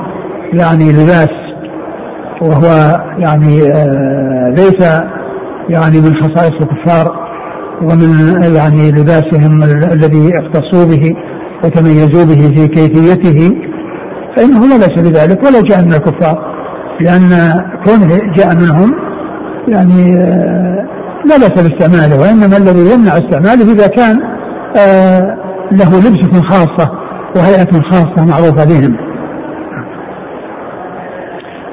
يعني 0.52 0.93
لباس 0.93 1.44
وهو 2.45 3.01
يعني 3.19 3.63
آه 3.63 4.49
ليس 4.57 4.81
يعني 5.69 6.01
من 6.01 6.15
خصائص 6.23 6.53
الكفار 6.63 7.25
ومن 7.83 8.35
يعني 8.57 8.91
لباسهم 8.93 9.63
الذي 9.93 10.33
اختصوا 10.39 10.85
به 10.85 11.17
وتميزوا 11.65 12.25
به 12.25 12.49
في 12.55 12.69
كيفيته 12.69 13.57
فإنه 14.37 14.61
لا 14.67 14.77
بأس 14.77 14.99
بذلك 14.99 15.43
ولا 15.43 15.61
جاء 15.63 15.85
من 15.85 15.93
الكفار 15.93 16.55
لأن 17.01 17.31
كونه 17.85 18.33
جاء 18.37 18.55
منهم 18.57 18.95
يعني 19.69 20.17
آه 20.17 20.87
لا 21.25 21.37
بأس 21.37 21.63
باستعماله 21.63 22.21
وإنما 22.21 22.57
الذي 22.57 22.93
يمنع 22.95 23.13
استعماله 23.19 23.73
إذا 23.73 23.87
كان 23.87 24.17
آه 24.77 25.37
له 25.73 25.99
لبسة 25.99 26.43
خاصة 26.43 26.91
وهيئة 27.37 27.81
خاصة 27.91 28.25
معروفة 28.27 28.65
بهم. 28.65 28.97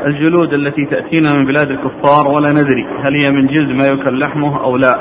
الجلود 0.06 0.54
التي 0.54 0.86
تأتينا 0.86 1.34
من 1.34 1.46
بلاد 1.46 1.68
الكفار 1.72 2.28
ولا 2.28 2.52
ندري 2.52 2.86
هل 3.06 3.14
هي 3.26 3.32
من 3.32 3.48
جلد 3.48 3.82
ما 3.82 3.86
يكل 3.86 4.20
لحمه 4.20 4.64
أو 4.64 4.78
لا. 4.78 4.96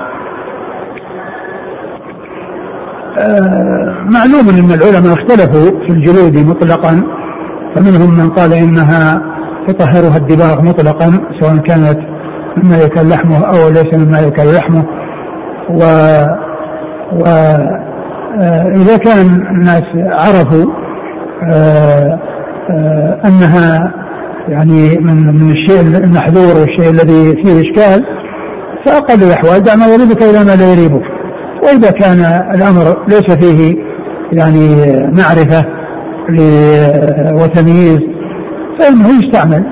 آه 3.18 3.94
معلوم 4.14 4.48
أن 4.48 4.70
العلماء 4.78 5.12
اختلفوا 5.12 5.80
في 5.86 5.92
الجلود 5.92 6.36
مطلقا 6.48 7.02
فمنهم 7.74 8.18
من 8.18 8.30
قال 8.30 8.52
إنها 8.52 9.22
تطهرها 9.68 10.16
الدباغ 10.16 10.64
مطلقا 10.64 11.20
سواء 11.40 11.56
كانت 11.56 11.98
مما 12.56 12.76
يكل 12.78 13.08
لحمه 13.08 13.38
أو 13.46 13.68
ليس 13.68 13.94
مما 13.94 14.20
يكل 14.20 14.54
لحمه 14.56 14.84
و 15.70 15.80
وإذا 17.12 18.96
كان 18.96 19.26
الناس 19.50 19.82
عرفوا 19.96 20.72
آه 21.52 22.18
آه 22.70 23.20
أنها 23.26 23.92
يعني 24.48 24.98
من 24.98 25.16
من 25.16 25.50
الشيء 25.50 25.80
المحذور 25.80 26.60
والشيء 26.60 26.90
الذي 26.90 27.42
فيه 27.42 27.60
إشكال 27.60 28.06
فأقل 28.86 29.22
الأحوال 29.22 29.62
دع 29.62 29.74
ما 29.74 29.86
يريبك 29.86 30.22
إلى 30.22 30.44
ما 30.44 30.56
لا 30.56 30.72
يريبك. 30.72 31.02
وإذا 31.62 31.90
كان 31.90 32.18
الأمر 32.54 33.06
ليس 33.08 33.30
فيه 33.30 33.74
يعني 34.32 34.76
معرفة 35.12 35.64
وتمييز 37.32 38.00
فإنه 38.78 39.08
يستعمل. 39.08 39.64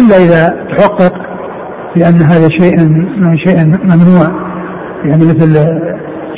إلا 0.00 0.16
إذا 0.16 0.56
تحقق 0.76 1.12
بأن 1.96 2.22
هذا 2.22 2.48
شيء 2.48 2.78
من 3.18 3.38
شيء 3.38 3.64
ممنوع 3.64 4.48
يعني 5.04 5.24
مثل 5.24 5.52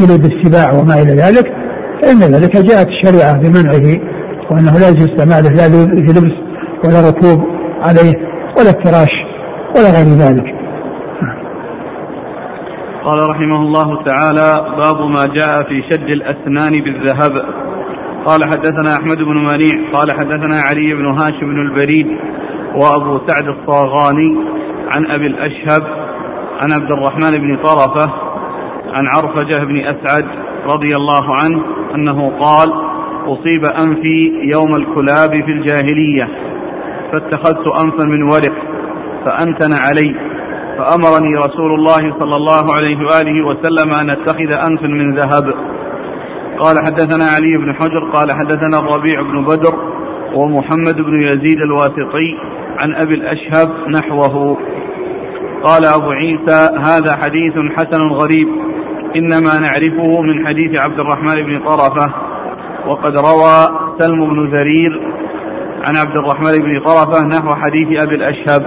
جلود 0.00 0.25
السباع 0.25 0.72
وما 0.72 1.02
إلى 1.02 1.14
ذلك 1.14 1.46
فإن 2.02 2.18
ذلك 2.18 2.56
جاءت 2.56 2.88
الشريعة 2.88 3.32
بمنعه 3.32 3.96
وأنه 4.50 4.78
لا 4.78 4.88
يجوز 4.88 5.08
استعماله 5.08 5.49
لا 5.49 5.68
لبس 6.12 6.50
ولا 6.84 7.00
ركوب 7.08 7.46
عليه 7.84 8.14
ولا 8.58 8.70
افتراش 8.70 9.14
ولا 9.76 9.90
غير 9.96 10.08
ذلك. 10.25 10.54
قال 13.04 13.30
رحمه 13.30 13.56
الله 13.56 14.02
تعالى 14.04 14.76
باب 14.78 15.10
ما 15.10 15.26
جاء 15.37 15.62
في 15.62 15.82
شد 15.90 16.08
الأسنان 16.08 16.80
بالذهب. 16.80 17.32
قال 18.26 18.44
حدثنا 18.44 18.94
أحمد 18.96 19.16
بن 19.16 19.37
منيع 19.42 19.90
قال 19.92 20.10
حدثنا 20.10 20.56
علي 20.70 20.94
بن 20.94 21.06
هاشم 21.06 21.40
بن 21.40 21.60
البريد 21.60 22.06
وأبو 22.75 23.20
سعد 23.26 23.49
الصاغاني 23.49 24.37
عن 24.96 25.10
أبي 25.10 25.26
الأشهب 25.26 25.82
عن 26.60 26.72
عبد 26.72 26.90
الرحمن 26.90 27.30
بن 27.30 27.56
طرفة 27.64 28.12
عن 28.94 29.04
عرفجة 29.14 29.64
بن 29.64 29.80
أسعد 29.80 30.25
رضي 30.75 30.92
الله 30.96 31.25
عنه 31.40 31.62
أنه 31.94 32.32
قال 32.40 32.68
أصيب 33.26 33.64
أنفي 33.64 34.32
يوم 34.54 34.75
الكلاب 34.76 35.30
في 35.30 35.52
الجاهلية. 35.52 36.50
فاتخذت 37.12 37.67
أنفا 37.85 38.05
من 38.05 38.23
ورق 38.23 38.57
فأنتن 39.25 39.73
علي 39.73 40.14
فأمرني 40.79 41.37
رسول 41.37 41.75
الله 41.75 42.19
صلى 42.19 42.37
الله 42.37 42.64
عليه 42.76 42.99
وآله 42.99 43.47
وسلم 43.47 43.90
أن 44.00 44.11
أتخذ 44.11 44.71
أنف 44.71 44.83
من 44.83 45.14
ذهب. 45.14 45.55
قال 46.59 46.76
حدثنا 46.87 47.25
علي 47.25 47.57
بن 47.57 47.75
حجر 47.75 48.11
قال 48.14 48.31
حدثنا 48.31 48.79
الربيع 48.79 49.23
بن 49.23 49.45
بدر 49.45 49.75
ومحمد 50.35 50.97
بن 50.97 51.23
يزيد 51.23 51.61
الواسطي 51.61 52.37
عن 52.79 52.95
أبي 52.95 53.14
الأشهب 53.14 53.69
نحوه. 53.88 54.57
قال 55.64 55.85
أبو 55.85 56.11
عيسى 56.11 56.69
هذا 56.76 57.17
حديث 57.23 57.55
حسن 57.76 58.09
غريب 58.09 58.49
إنما 59.17 59.61
نعرفه 59.61 60.23
من 60.23 60.47
حديث 60.47 60.79
عبد 60.79 60.99
الرحمن 61.00 61.47
بن 61.47 61.69
طرفة 61.69 62.14
وقد 62.87 63.12
روى 63.19 63.79
سلم 63.99 64.35
بن 64.35 64.59
زرير 64.59 65.20
عن 65.87 65.96
عبد 65.96 66.16
الرحمن 66.18 66.52
بن 66.62 66.80
طرفة 66.84 67.26
نحو 67.26 67.49
حديث 67.49 68.02
أبي 68.02 68.14
الأشهب. 68.14 68.62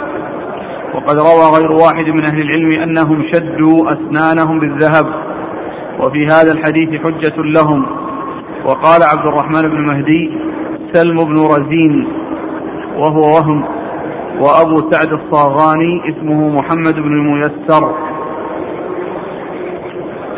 وقد 0.96 1.16
روى 1.16 1.46
غير 1.58 1.72
واحد 1.72 2.06
من 2.06 2.26
أهل 2.26 2.42
العلم 2.42 2.82
أنهم 2.82 3.24
شدوا 3.34 3.88
أسنانهم 3.88 4.60
بالذهب. 4.60 5.06
وفي 6.00 6.26
هذا 6.26 6.52
الحديث 6.52 7.02
حجة 7.02 7.42
لهم. 7.42 7.86
وقال 8.66 9.04
عبد 9.04 9.26
الرحمن 9.26 9.62
بن 9.62 9.82
مهدي 9.82 10.32
سلم 10.94 11.18
بن 11.18 11.36
رزين 11.36 12.08
وهو 12.98 13.36
وهم. 13.36 13.64
وأبو 14.40 14.92
سعد 14.92 15.10
الصاغاني 15.14 16.02
اسمه 16.10 16.50
محمد 16.50 16.96
بن 16.96 17.14
الميسر. 17.14 17.96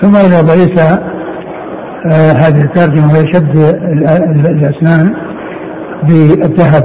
ثم 0.01 0.15
أبو 0.15 0.51
عيسى 0.51 1.15
آه 2.11 2.31
هذه 2.31 2.61
الترجمة 2.61 3.13
وهي 3.13 3.33
شد 3.33 3.57
الأسنان 4.45 5.15
بالذهب. 6.03 6.83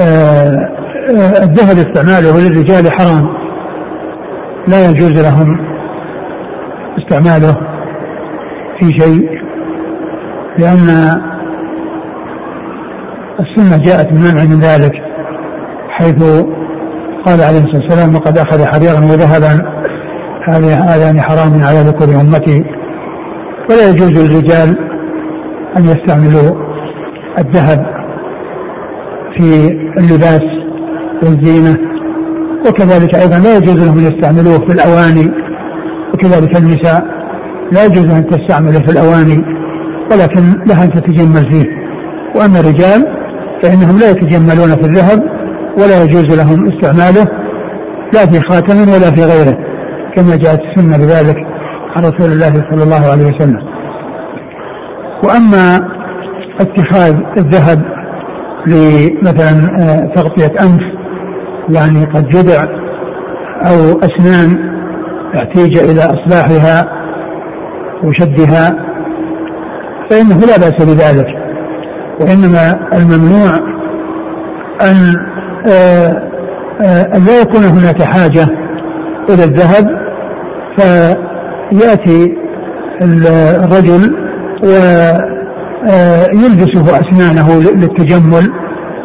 آه 0.00 0.70
آه 1.10 1.44
الذهب 1.44 1.78
استعماله 1.78 2.48
للرجال 2.48 2.92
حرام. 2.92 3.40
لا 4.68 4.90
يجوز 4.90 5.22
لهم 5.22 5.58
استعماله 6.98 7.54
في 8.80 8.86
شيء 8.98 9.40
لأن 10.58 10.88
السنة 13.40 13.84
جاءت 13.84 14.08
بمنع 14.12 14.44
من 14.44 14.60
ذلك 14.60 14.92
حيث 15.88 16.24
قال 17.26 17.40
عليه 17.40 17.58
الصلاة 17.58 17.82
والسلام 17.82 18.14
وقد 18.14 18.38
أخذ 18.38 18.64
حريرا 18.66 19.00
وذهبا 19.00 19.80
هذان 20.48 21.20
حرام 21.20 21.64
على 21.64 21.80
ذكور 21.80 22.20
أمتي. 22.20 22.64
ولا 23.70 23.90
يجوز 23.90 24.10
للرجال 24.10 24.78
أن 25.76 25.84
يستعملوا 25.84 26.69
الذهب 27.38 27.86
في 29.36 29.68
اللباس 29.98 30.42
والزينة 31.22 31.76
وكذلك 32.68 33.14
أيضا 33.14 33.38
لا 33.38 33.56
يجوز 33.56 33.86
لهم 33.86 33.98
أن 33.98 34.04
يستعملوه 34.04 34.58
في 34.66 34.72
الأواني 34.72 35.30
وكذلك 36.14 36.56
النساء 36.56 37.04
لا 37.72 37.84
يجوز 37.84 38.10
أن 38.10 38.26
تستعمله 38.26 38.78
في 38.78 38.92
الأواني 38.92 39.44
ولكن 40.12 40.42
لها 40.66 40.84
أن 40.84 40.90
تتجمل 40.92 41.52
فيه. 41.52 41.64
وأما 42.34 42.60
الرجال 42.60 43.04
فإنهم 43.62 43.98
لا 43.98 44.10
يتجملون 44.10 44.70
في 44.70 44.84
الذهب 44.84 45.22
ولا 45.78 46.02
يجوز 46.02 46.24
لهم 46.24 46.68
استعماله 46.72 47.26
لا 48.14 48.26
في 48.26 48.40
خاتم 48.48 48.78
ولا 48.88 49.10
في 49.10 49.22
غيره 49.22 49.58
كما 50.16 50.36
جاءت 50.36 50.60
السنة 50.60 50.96
بذلك 50.98 51.36
عن 51.96 52.02
رسول 52.04 52.32
الله 52.32 52.52
صلى 52.70 52.82
الله 52.82 53.10
عليه 53.10 53.24
وسلم. 53.34 53.60
وأما 55.24 55.88
اتخاذ 56.60 57.16
الذهب 57.38 57.82
لمثلا 58.66 59.76
آه، 59.80 60.14
تغطية 60.14 60.52
أنف 60.60 60.82
يعني 61.68 62.04
قد 62.04 62.28
جدع 62.28 62.60
أو 63.66 64.00
أسنان 64.00 64.70
احتيج 65.36 65.78
إلى 65.78 66.00
إصلاحها 66.00 66.88
وشدها 68.04 68.70
فإنه 70.10 70.40
لا 70.40 70.56
بأس 70.56 70.84
بذلك. 70.84 71.26
وإنما 72.20 72.88
الممنوع 72.92 73.52
أن 74.82 75.14
آه، 75.68 76.30
آه، 76.82 77.16
أن 77.16 77.24
لا 77.24 77.40
يكون 77.40 77.64
هناك 77.64 78.02
حاجة 78.02 78.46
إلى 79.28 79.44
الذهب. 79.44 80.00
فيأتي 80.76 82.36
الرجل 83.02 84.16
ويلبسه 84.62 85.39
آه، 85.88 86.26
أسنانه 86.88 87.60
للتجمل 87.60 88.52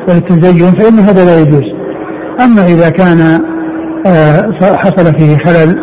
وللتزين 0.10 0.72
فإن 0.72 1.00
هذا 1.00 1.26
لا 1.26 1.42
يجوز. 1.42 1.64
أما 2.42 2.66
إذا 2.66 2.90
كان 2.90 3.42
حصل 4.62 5.20
فيه 5.20 5.38
خلل 5.38 5.76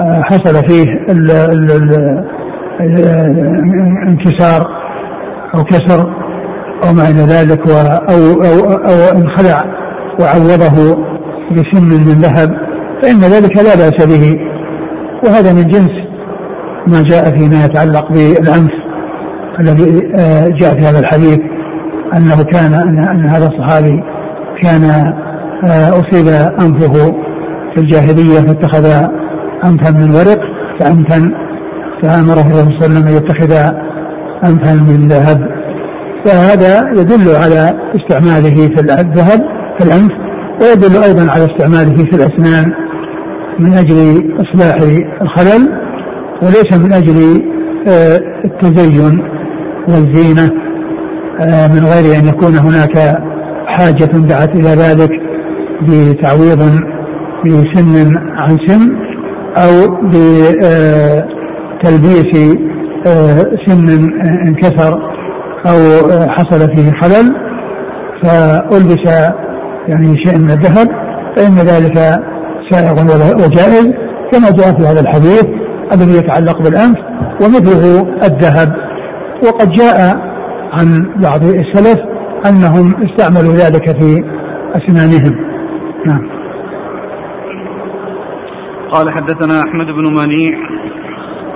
وحصل 0.00 0.54
فيه 0.68 0.86
انكسار 4.08 4.66
أو 5.54 5.64
كسر 5.64 6.00
أو 6.84 6.92
ما 6.92 7.08
إلى 7.08 7.20
ذلك 7.20 7.68
أو, 8.10 8.32
أو, 8.32 8.72
أو 8.72 9.18
انخلع 9.18 9.64
وعوضه 10.20 10.98
بسن 11.50 11.84
من 11.84 12.20
ذهب 12.22 12.50
فإن 13.02 13.20
ذلك 13.20 13.56
لا 13.56 13.74
بأس 13.74 14.06
به. 14.06 14.40
وهذا 15.24 15.52
من 15.52 15.62
جنس 15.62 16.09
ما 16.90 17.02
جاء 17.02 17.38
فيما 17.38 17.64
يتعلق 17.64 18.12
بالأنف 18.12 18.70
الذي 19.60 20.12
آه، 20.18 20.46
جاء 20.48 20.74
في 20.74 20.86
هذا 20.86 20.98
الحديث 20.98 21.38
أنه 22.16 22.42
كان 22.42 22.74
أن 22.74 23.28
هذا 23.28 23.46
الصحابي 23.46 24.02
كان 24.62 24.84
آه، 25.64 25.90
أصيب 25.90 26.28
أنفه 26.60 27.14
في 27.74 27.80
الجاهلية 27.80 28.40
فاتخذ 28.40 28.84
أنفا 29.64 29.90
من 29.90 30.10
ورق 30.10 30.40
فأنفا 30.80 31.34
فأمره 32.02 32.40
الرسول 32.40 32.80
صلى 32.80 32.86
الله 32.86 32.98
عليه 32.98 33.00
وسلم 33.00 33.06
أن 33.06 33.16
يتخذ 33.16 33.52
أنفا 34.44 34.72
من 34.72 35.08
ذهب. 35.08 35.48
فهذا 36.24 36.90
يدل 36.90 37.36
على 37.36 37.74
استعماله 37.96 38.68
في 38.68 38.80
الذهب 38.80 39.40
في 39.78 39.84
الأنف 39.84 40.12
ويدل 40.62 41.02
أيضا 41.02 41.32
على 41.32 41.44
استعماله 41.44 42.04
في 42.04 42.16
الأسنان 42.16 42.72
من 43.58 43.72
أجل 43.72 44.24
إصلاح 44.40 44.74
الخلل. 45.22 45.89
وليس 46.42 46.72
من 46.78 46.92
أجل 46.92 47.42
آه، 47.88 48.20
التزين 48.44 49.22
والزينة 49.88 50.50
آه، 51.40 51.68
من 51.68 51.84
غير 51.84 52.18
أن 52.18 52.28
يكون 52.28 52.56
هناك 52.56 53.18
حاجة 53.66 54.04
دعت 54.04 54.50
إلى 54.50 54.68
ذلك 54.68 55.10
بتعويض 55.82 56.80
بسن 57.44 58.16
عن 58.36 58.58
سن 58.66 58.96
أو 59.56 59.96
بتلبيس 61.82 62.32
آه، 63.06 63.42
سن 63.66 64.10
انكسر 64.46 65.10
أو 65.66 65.78
حصل 66.28 66.76
فيه 66.76 66.90
خلل 67.00 67.34
فألبس 68.22 69.06
يعني 69.88 70.18
شيء 70.24 70.38
من 70.38 70.50
الذهب 70.50 70.88
فإن 71.36 71.54
ذلك 71.54 71.96
سائغ 72.70 72.94
وجائز 73.34 73.86
كما 74.32 74.50
جاء 74.50 74.76
في 74.78 74.82
هذا 74.86 75.00
الحديث. 75.00 75.59
الذي 75.94 76.18
يتعلق 76.18 76.58
بالأنف 76.62 76.98
ومثله 77.42 78.00
الذهب. 78.24 78.90
وقد 79.46 79.70
جاء 79.72 79.98
عن 80.72 81.14
بعض 81.22 81.42
السلف 81.44 81.98
أنهم 82.48 82.94
استعملوا 83.04 83.52
ذلك 83.52 83.84
في 83.98 84.24
أسنانهم. 84.76 85.50
نعم. 86.06 86.30
قال 88.92 89.10
حدثنا 89.10 89.60
أحمد 89.60 89.86
بن 89.86 90.04
منيع. 90.18 90.58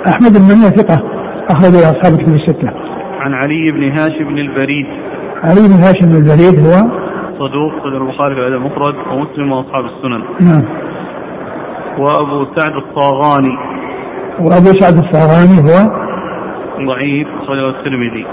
أحمد 0.08 0.32
بن 0.32 0.44
منيع 0.44 0.68
ثقة 0.68 1.02
أخرج 1.50 1.74
أصحاب 1.74 2.18
كتب 2.18 2.34
الستة. 2.34 2.70
عن 3.20 3.34
علي 3.34 3.64
بن 3.72 3.98
هاشم 3.98 4.24
بن 4.24 4.38
البريد. 4.38 4.86
علي 5.42 5.68
بن 5.68 5.82
هاشم 5.82 6.06
بن 6.06 6.16
البريد 6.16 6.66
هو؟ 6.66 6.72
صدوق 7.38 7.72
صدر 7.84 8.02
البخاري 8.02 8.34
في 8.34 8.40
الأدب 8.40 8.54
المفرد 8.54 8.94
ومسلم 8.94 9.52
وأصحاب 9.52 9.84
السنن. 9.84 10.22
نعم. 10.40 10.64
وأبو 11.98 12.46
سعد 12.56 12.72
الصاغاني 12.72 13.56
وأبو 14.38 14.66
سعد 14.80 14.98
الصاغاني 14.98 15.58
هو؟ 15.58 16.04
ضعيف 16.86 17.28
صدر 17.46 17.68
الترمذي. 17.68 18.26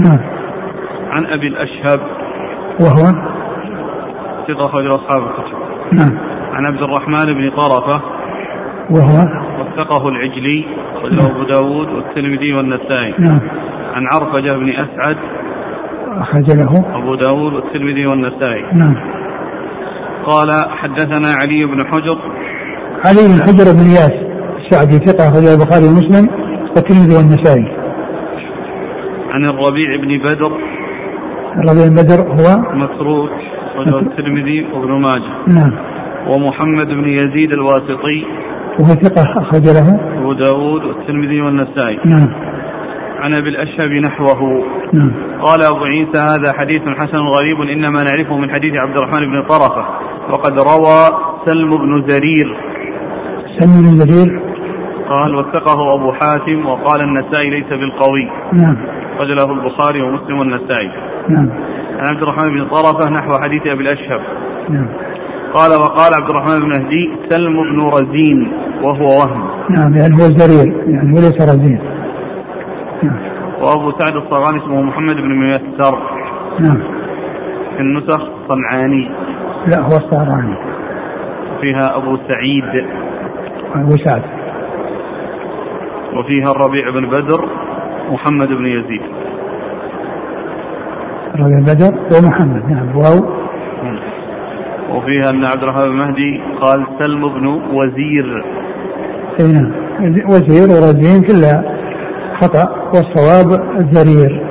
نعم. 0.00 0.18
عن 1.14 1.26
أبي 1.26 1.48
الأشهب. 1.48 2.00
وهو؟ 2.80 3.12
ثقة 4.48 4.68
خرج 4.68 4.86
أصحاب 4.86 5.22
الكتب. 5.22 5.58
نعم. 5.92 6.18
عن 6.52 6.62
عبد 6.66 6.82
الرحمن 6.82 7.34
بن 7.34 7.50
طرفة. 7.50 8.02
وهو؟ 8.90 9.18
وثقه 9.60 10.08
العجلي 10.08 10.64
وله 11.04 11.26
أبو 11.26 11.42
داود 11.42 11.88
والترمذي 11.88 12.52
والنسائي. 12.52 13.14
نعم. 13.18 13.40
عن 13.94 14.06
عرفجة 14.14 14.52
بن 14.52 14.68
أسعد. 14.68 15.16
أخرج 16.08 16.50
له 16.50 16.98
أبو 16.98 17.14
داود 17.14 17.52
والترمذي 17.52 18.06
والنسائي. 18.06 18.62
نعم. 18.72 18.94
قال 20.26 20.48
حدثنا 20.70 21.28
علي 21.42 21.64
بن 21.64 21.78
حجر. 21.86 22.18
علي 23.06 23.28
بن 23.28 23.42
حجر 23.42 23.72
بن 23.72 23.86
اياس 23.90 24.27
السعدي 24.68 24.98
ثقة 24.98 25.28
أخرجه 25.28 25.54
البخاري 25.54 25.84
ومسلم 25.84 26.28
والترمذي 26.76 27.16
والنسائي. 27.16 27.64
عن 29.30 29.44
الربيع 29.44 29.96
بن 30.02 30.18
بدر. 30.18 30.52
الربيع 31.56 31.88
بن 31.88 31.94
بدر 31.94 32.20
هو؟ 32.20 32.46
متروك 32.74 33.30
وله 33.78 33.98
الترمذي 33.98 34.66
وابن 34.72 34.92
ماجه. 34.92 35.32
نعم. 35.48 35.72
ومحمد 36.28 36.86
بن 36.86 37.08
يزيد 37.08 37.52
الواسطي. 37.52 38.24
وهو 38.80 38.94
ثقة 38.94 39.40
أخرج 39.40 39.64
له؟ 39.64 39.88
أبو 40.18 40.32
داود 40.32 40.84
والترمذي 40.84 41.40
والنسائي. 41.40 41.98
نعم. 42.06 42.28
عن 43.18 43.34
أبي 43.40 43.48
الأشهب 43.48 43.90
نحوه. 44.04 44.64
نعم. 44.94 45.12
قال 45.42 45.62
أبو 45.62 45.84
عيسى 45.84 46.18
هذا 46.18 46.58
حديث 46.58 46.82
حسن 46.98 47.22
غريب 47.36 47.60
إنما 47.60 48.04
نعرفه 48.04 48.36
من 48.36 48.50
حديث 48.50 48.74
عبد 48.74 48.96
الرحمن 48.96 49.20
بن 49.20 49.42
طرفة. 49.48 49.84
وقد 50.30 50.52
روى 50.52 51.00
سلم 51.46 51.70
بن 51.76 52.08
زرير. 52.08 52.56
سلم 53.58 53.82
بن 53.82 53.96
زرير. 53.96 54.48
قال 55.08 55.34
وثقه 55.34 55.94
أبو 55.94 56.12
حاتم 56.12 56.66
وقال 56.66 57.00
النسائي 57.04 57.50
ليس 57.50 57.68
بالقوي. 57.68 58.30
نعم. 58.52 58.76
رجله 59.20 59.52
البخاري 59.52 60.02
ومسلم 60.02 60.38
والنسائي. 60.38 60.90
نعم. 61.28 61.50
عن 61.98 62.14
عبد 62.14 62.22
الرحمن 62.22 62.48
بن 62.50 62.68
طرفة 62.68 63.10
نحو 63.10 63.32
حديث 63.42 63.62
أبي 63.66 63.82
الأشهب. 63.82 64.20
نعم. 64.68 64.88
قال 65.54 65.70
وقال 65.70 66.14
عبد 66.14 66.30
الرحمن 66.30 66.60
بن 66.60 66.68
مهدي 66.68 67.28
سلم 67.28 67.52
بن 67.52 67.88
رزين 67.88 68.52
وهو 68.82 69.04
وهم. 69.04 69.48
نعم 69.70 69.96
يعني 69.96 70.14
هو 70.14 70.18
زرير 70.18 70.74
يعني 70.88 71.08
وليس 71.08 71.42
رزين. 71.42 71.80
نعم. 73.02 73.18
وأبو 73.60 73.98
سعد 73.98 74.16
الصغاني 74.16 74.64
اسمه 74.64 74.82
محمد 74.82 75.16
بن 75.16 75.38
ميسر. 75.38 75.98
نعم. 76.60 76.82
في 77.76 77.80
النسخ 77.80 78.20
صنعاني. 78.48 79.10
لا 79.66 79.80
هو 79.80 79.96
الصهراني 79.96 80.56
فيها 81.60 81.96
أبو 81.96 82.16
سعيد. 82.16 82.86
أبو 83.74 83.96
سعد. 84.04 84.37
وفيها 86.14 86.50
الربيع 86.50 86.90
بن 86.90 87.08
بدر 87.08 87.48
محمد 88.10 88.48
بن 88.48 88.66
يزيد. 88.66 89.02
ربيع 91.40 91.58
بدر 91.58 91.92
ومحمد 92.12 92.70
نعم 92.70 92.96
واو. 92.96 93.38
وفيها 94.90 95.30
أن 95.30 95.44
عبد 95.44 95.62
الرحمن 95.62 95.88
بن 95.88 96.06
مهدي 96.06 96.40
قال 96.62 96.86
سلم 97.00 97.28
بن 97.28 97.46
وزير. 97.46 98.44
أي 99.40 99.52
نعم 99.52 99.72
وزير 100.28 100.68
ورزين 100.70 101.22
كلها 101.22 101.78
خطأ 102.40 102.90
والصواب 102.94 103.76
الزرير. 103.76 104.47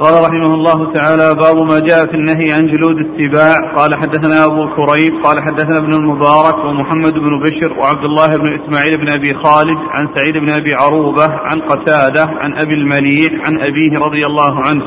قال 0.00 0.14
رحمه 0.14 0.54
الله 0.54 0.92
تعالى 0.92 1.34
باب 1.34 1.56
ما 1.70 1.80
جاء 1.80 2.06
في 2.06 2.14
النهي 2.14 2.52
عن 2.56 2.66
جلود 2.72 2.96
السباع 3.06 3.74
قال 3.76 3.94
حدثنا 3.94 4.44
أبو 4.44 4.62
كريب. 4.76 5.12
قال 5.24 5.36
حدثنا 5.42 5.78
ابن 5.78 5.92
المبارك 5.94 6.58
ومحمد 6.64 7.12
بن 7.12 7.40
بشر 7.40 7.78
وعبد 7.78 8.04
الله 8.08 8.26
بن 8.26 8.60
إسماعيل 8.60 8.96
بن 8.96 9.08
أبي 9.12 9.34
خالد 9.34 9.78
عن 9.94 10.08
سعيد 10.16 10.36
بن 10.36 10.50
أبي 10.50 10.74
عروبة 10.74 11.26
عن 11.32 11.60
قتادة 11.60 12.22
عن 12.22 12.58
أبي 12.58 12.74
المليح 12.74 13.32
عن 13.46 13.60
أبيه 13.60 13.98
رضي 14.06 14.26
الله 14.26 14.54
عنه 14.68 14.84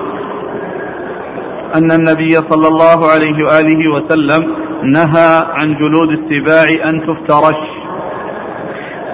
أن 1.76 1.92
النبي 1.92 2.34
صلى 2.52 2.68
الله 2.68 3.00
عليه 3.14 3.38
وآله 3.46 3.82
وسلم 3.96 4.42
نهى 4.84 5.32
عن 5.60 5.68
جلود 5.68 6.10
السباع 6.20 6.68
أن 6.90 7.02
تفترش. 7.08 7.62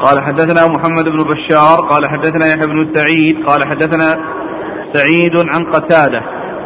قال 0.04 0.24
حدثنا 0.24 0.68
محمد 0.68 1.06
بن 1.06 1.18
بشار. 1.18 1.78
قال 1.90 2.10
حدثنا 2.10 2.46
يحيى 2.48 2.68
بن 2.68 2.96
سعيد. 2.96 3.46
قال 3.46 3.64
حدثنا 3.70 4.35
سعيد 4.96 5.36
عن 5.38 5.64
قتادة 5.72 6.22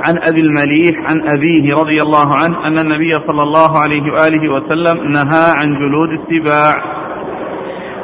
عن 0.07 0.15
أبي 0.27 0.41
المليح 0.41 0.95
عن 1.09 1.17
أبيه 1.35 1.73
رضي 1.73 2.01
الله 2.01 2.35
عنه 2.35 2.57
أن 2.67 2.77
النبي 2.77 3.11
صلى 3.27 3.43
الله 3.43 3.79
عليه 3.79 4.11
وآله 4.13 4.53
وسلم 4.53 4.97
نهى 5.11 5.45
عن 5.61 5.67
جلود 5.79 6.09
السباع. 6.19 6.73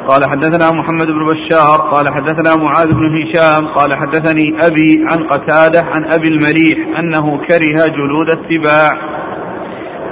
قال 0.08 0.30
حدثنا 0.30 0.78
محمد 0.78 1.06
بن 1.06 1.24
بشار 1.24 1.78
قال 1.92 2.06
حدثنا 2.14 2.64
معاذ 2.64 2.88
بن 2.88 3.22
هشام 3.22 3.66
قال 3.66 3.90
حدثني 3.94 4.66
أبي 4.66 5.04
عن 5.10 5.26
قتادة 5.26 5.80
عن 5.94 6.04
أبي 6.12 6.28
المليح 6.28 6.98
أنه 7.00 7.40
كره 7.48 7.86
جلود 7.86 8.28
السباع. 8.28 8.90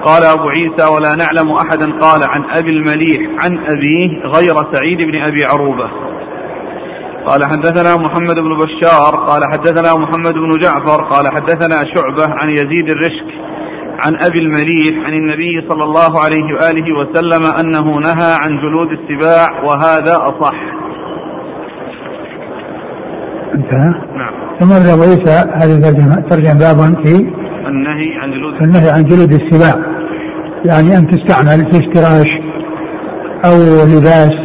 قال 0.04 0.22
أبو 0.22 0.48
عيسى 0.48 0.94
ولا 0.94 1.16
نعلم 1.16 1.52
أحدا 1.52 1.98
قال 1.98 2.22
عن 2.22 2.44
أبي 2.58 2.70
المليح 2.70 3.20
عن 3.44 3.58
أبيه 3.58 4.08
غير 4.36 4.54
سعيد 4.74 4.98
بن 4.98 5.24
أبي 5.24 5.44
عروبة. 5.44 6.13
قال 7.26 7.44
حدثنا 7.44 7.96
محمد 7.96 8.34
بن 8.34 8.56
بشار 8.56 9.16
قال 9.28 9.42
حدثنا 9.52 9.94
محمد 10.02 10.34
بن 10.34 10.50
جعفر 10.60 11.02
قال 11.04 11.26
حدثنا 11.28 11.76
شعبة 11.94 12.34
عن 12.40 12.50
يزيد 12.50 12.90
الرشك 12.90 13.44
عن 13.98 14.14
أبي 14.22 14.38
المليح 14.38 15.06
عن 15.06 15.12
النبي 15.12 15.68
صلى 15.68 15.84
الله 15.84 16.20
عليه 16.24 16.54
وآله 16.54 16.86
وسلم 16.98 17.42
أنه 17.60 17.98
نهى 17.98 18.32
عن 18.42 18.50
جلود 18.62 18.88
السباع 18.90 19.62
وهذا 19.64 20.16
أصح. 20.16 20.54
انتهى 23.54 23.94
نعم. 24.16 24.34
ثم 24.58 24.72
أبو 24.72 25.02
عيسى 25.02 25.50
هذه 25.54 25.80
ترجم 25.80 26.28
ترجم 26.30 26.58
بابا 26.58 27.02
في 27.02 27.14
النهي 27.68 28.18
عن 28.22 28.30
جلود 28.30 28.62
النهي 28.62 28.90
عن 28.90 29.04
جلود 29.04 29.32
السباع. 29.32 29.84
يعني 30.64 30.98
أن 30.98 31.06
تستعمل 31.06 31.70
في 31.70 31.86
افتراش 31.86 32.28
أو 33.44 33.56
لباس 33.84 34.43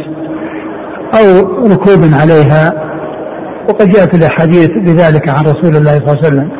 أو 1.14 1.46
ركوب 1.66 2.14
عليها 2.20 2.72
وقد 3.68 3.88
جاءت 3.88 4.14
الأحاديث 4.14 4.68
بذلك 4.68 5.28
عن 5.28 5.44
رسول 5.44 5.76
الله 5.76 5.90
صلى 5.90 5.98
الله 5.98 6.18
عليه 6.18 6.28
وسلم. 6.28 6.50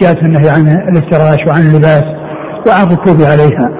جاءت 0.00 0.18
النهي 0.22 0.48
عن 0.48 0.68
الافتراش 0.68 1.38
وعن 1.48 1.60
اللباس 1.60 2.04
وعن 2.68 2.86
الركوب 2.86 3.22
عليها. 3.22 3.70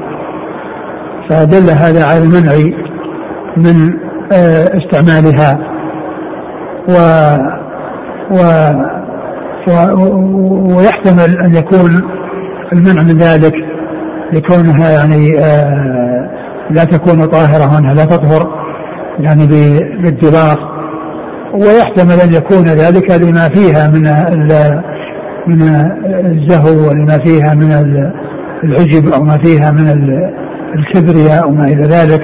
فدل 1.30 1.70
هذا 1.70 2.06
على 2.06 2.18
المنع 2.18 2.52
من 3.56 3.94
آه، 4.32 4.70
استعمالها. 4.78 5.58
و 6.88 6.94
و 8.30 8.38
ويحتمل 10.76 11.38
أن 11.44 11.54
يكون 11.54 12.02
المنع 12.72 13.02
من 13.02 13.18
ذلك 13.18 13.54
لكونها 14.32 14.90
يعني 14.90 15.38
آه، 15.38 16.30
لا 16.70 16.84
تكون 16.84 17.24
طاهرة 17.24 17.74
وأنها 17.74 17.94
لا 17.94 18.04
تطهر. 18.04 18.63
يعني 19.18 19.46
بالدباغ 20.02 20.56
ويحتمل 21.54 22.20
أن 22.20 22.34
يكون 22.34 22.64
ذلك 22.64 23.10
لما 23.10 23.48
فيها 23.48 23.90
من 23.90 24.02
من 25.46 25.62
الزهو 26.26 26.88
ولما 26.88 27.18
فيها 27.18 27.54
من 27.54 27.72
العجب 28.64 29.08
أو 29.08 29.22
ما 29.22 29.38
فيها 29.38 29.70
من 29.70 29.88
الكبرياء 30.74 31.44
أو 31.44 31.50
ما 31.50 31.64
إلى 31.64 31.82
ذلك. 31.82 32.20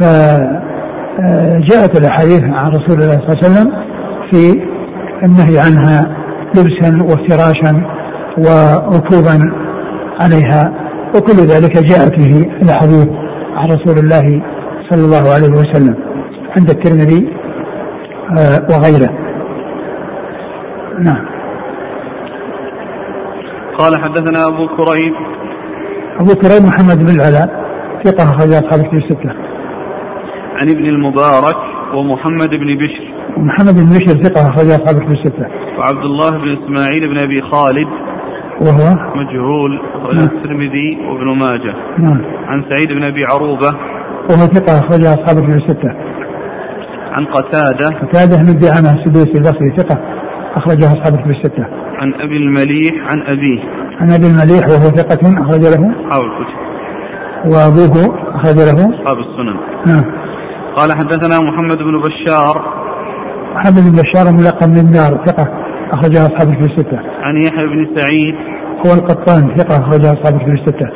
فجاءت 0.00 1.98
الأحاديث 1.98 2.42
عن 2.42 2.70
رسول 2.70 3.02
الله 3.02 3.18
صلى 3.18 3.28
الله 3.28 3.38
عليه 3.38 3.50
وسلم 3.50 3.72
في 4.30 4.60
النهي 5.24 5.58
عنها 5.58 6.16
لبسا 6.56 7.02
وافتراشا 7.02 7.82
وركوبا 8.38 9.52
عليها 10.20 10.72
وكل 11.16 11.36
ذلك 11.36 11.84
جاءت 11.84 12.18
به 12.18 12.46
الأحاديث 12.62 13.08
عن 13.56 13.68
رسول 13.68 13.98
الله 13.98 14.42
صلى 14.90 15.04
الله 15.04 15.34
عليه 15.34 15.48
وسلم 15.48 15.96
عند 16.56 16.70
الترمذي 16.70 17.32
آه، 18.38 18.58
وغيره. 18.70 19.10
نعم. 20.98 21.24
قال 23.78 24.00
حدثنا 24.02 24.48
أبو 24.48 24.66
كريب 24.76 25.14
أبو 26.20 26.34
كريب 26.34 26.62
محمد 26.62 26.98
بن 26.98 27.14
العلاء 27.14 27.62
ثقة 28.04 28.24
أخرج 28.24 28.52
أصحاب 28.52 28.80
الكتب 28.80 28.98
الستة. 28.98 29.30
عن 30.60 30.68
ابن 30.70 30.86
المبارك 30.86 31.56
ومحمد 31.94 32.50
بن 32.50 32.76
بشر. 32.82 33.12
ومحمد 33.36 33.74
بن 33.74 33.98
بشر 33.98 34.22
ثقة 34.22 34.50
أخرج 34.50 34.66
أصحاب 34.66 34.96
الكتب 34.96 35.12
الستة. 35.12 35.46
وعبد 35.78 36.04
الله 36.04 36.30
بن 36.30 36.56
إسماعيل 36.58 37.08
بن 37.08 37.18
أبي 37.18 37.42
خالد. 37.42 37.88
وهو؟ 38.60 38.96
مجهول 39.16 39.80
نعم. 40.14 40.24
الترمذي 40.24 40.98
وابن 41.08 41.38
ماجه. 41.38 41.74
نعم. 41.98 42.24
عن 42.46 42.64
سعيد 42.68 42.88
بن 42.88 43.02
أبي 43.02 43.24
عروبة. 43.24 43.72
وهو 44.30 44.46
ثقة 44.46 44.78
أخرج 44.78 45.04
أصحاب 45.04 45.36
الكتب 45.38 45.62
الستة. 45.62 45.90
عن 47.12 47.24
قتادة 47.24 47.88
قتادة 48.02 48.36
بن 48.36 48.58
دعامة 48.58 48.94
السدوسي 48.94 49.38
البصري 49.38 49.76
ثقة 49.76 49.98
أخرجه 50.56 50.86
أصحاب 50.86 51.14
الكتب 51.14 51.30
الستة. 51.30 51.64
عن 52.00 52.14
أبي 52.14 52.36
المليح 52.36 52.94
عن 53.10 53.22
أبيه. 53.22 53.60
عن 54.00 54.10
أبي 54.10 54.26
المليح 54.26 54.68
وهو 54.68 54.90
ثقة 54.90 55.42
أخرج 55.42 55.60
له 55.60 55.94
أصحاب 56.08 56.22
الكتب. 56.22 56.62
وأبوه 57.46 57.94
أخرج 58.34 58.56
له 58.56 58.72
أصحاب 58.72 59.18
السنن. 59.18 59.56
نعم. 59.86 60.04
قال 60.76 60.92
حدثنا 60.92 61.40
محمد 61.40 61.78
بن 61.78 62.00
بشار 62.00 62.82
محمد 63.54 63.74
بن 63.74 64.02
بشار 64.02 64.32
ملقب 64.32 64.68
من 64.68 64.78
النار 64.78 65.24
ثقة 65.26 65.48
أخرجه 65.92 66.26
أصحاب 66.26 66.48
الكتب 66.48 66.70
الستة. 66.70 66.98
عن 66.98 67.36
يحيى 67.36 67.64
بن 67.64 67.98
سعيد 67.98 68.34
هو 68.86 68.92
القطان 68.94 69.56
ثقة 69.56 69.76
أخرجه 69.76 70.12
أصحاب 70.12 70.34
الكتب 70.34 70.52
الستة. 70.52 70.88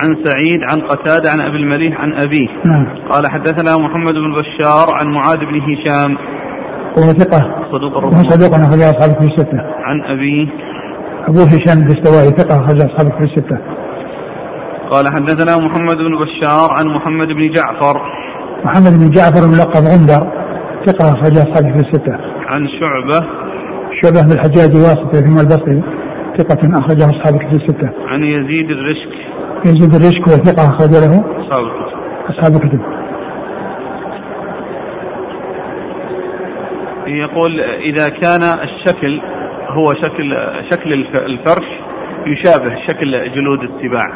عن 0.00 0.24
سعيد 0.24 0.60
عن 0.70 0.80
قتادة 0.80 1.30
عن 1.30 1.40
أبي 1.40 1.56
المليح 1.56 2.00
عن 2.00 2.12
أبيه. 2.12 2.48
نعم. 2.66 2.86
قال 3.10 3.30
حدثنا 3.30 3.76
محمد 3.76 4.14
بن 4.14 4.32
بشار 4.32 4.86
عن 5.00 5.06
معاذ 5.12 5.38
بن 5.38 5.60
هشام. 5.60 6.16
وهو 6.96 7.12
ثقة. 7.12 7.40
صدوق 7.72 7.98
الرحمة 7.98 8.22
صدوق 8.22 8.54
أخرج 8.54 8.80
أصحاب 8.80 9.10
الكتب 9.10 9.28
الستة. 9.28 9.58
عن 9.58 10.02
أبيه. 10.02 10.46
أبو 11.28 11.40
هشام 11.40 11.78
الدستوائي 11.78 12.28
ثقة 12.28 12.64
أخرج 12.64 12.80
أصحاب 12.80 13.06
الكتب 13.06 13.22
الستة. 13.22 13.58
قال 14.90 15.04
حدثنا 15.08 15.52
محمد 15.66 15.96
بن 15.96 16.14
بشار 16.24 16.68
عن 16.78 16.86
محمد 16.96 17.26
بن 17.26 17.50
جعفر. 17.50 18.00
محمد 18.64 18.92
بن 19.00 19.10
جعفر 19.10 19.44
الملقب 19.44 19.82
غندر 19.92 20.22
ثقة 20.86 21.12
أخرج 21.12 21.38
أصحاب 21.38 21.64
الكتب 21.66 21.86
الستة. 21.86 22.12
عن 22.46 22.66
شعبة. 22.80 23.26
شعبة 24.02 24.22
بن 24.22 24.32
الحجاج 24.32 24.74
واسطة 24.74 25.20
ثم 25.26 25.38
البصري 25.38 25.82
ثقة 26.38 26.78
أخرجه 26.78 27.04
أصحاب 27.04 27.34
الكتب 27.34 27.60
الستة. 27.60 27.90
عن 28.06 28.22
يزيد 28.22 28.70
الرشك. 28.70 29.29
يزيد 29.66 29.94
الرشك 29.94 30.26
وثقة 30.26 30.68
أخرج 30.68 30.90
له. 30.90 31.24
أصحاب 31.40 31.64
الكتب. 31.64 31.98
أصحاب 32.30 32.52
الكتب. 32.54 32.80
يقول 37.06 37.60
إذا 37.60 38.08
كان 38.08 38.42
الشكل 38.42 39.20
هو 39.68 39.88
شكل 40.02 40.36
شكل 40.72 40.92
الف- 40.92 41.24
الفرش 41.26 41.66
يشابه 42.26 42.76
شكل 42.88 43.32
جلود 43.34 43.62
السباع 43.62 44.06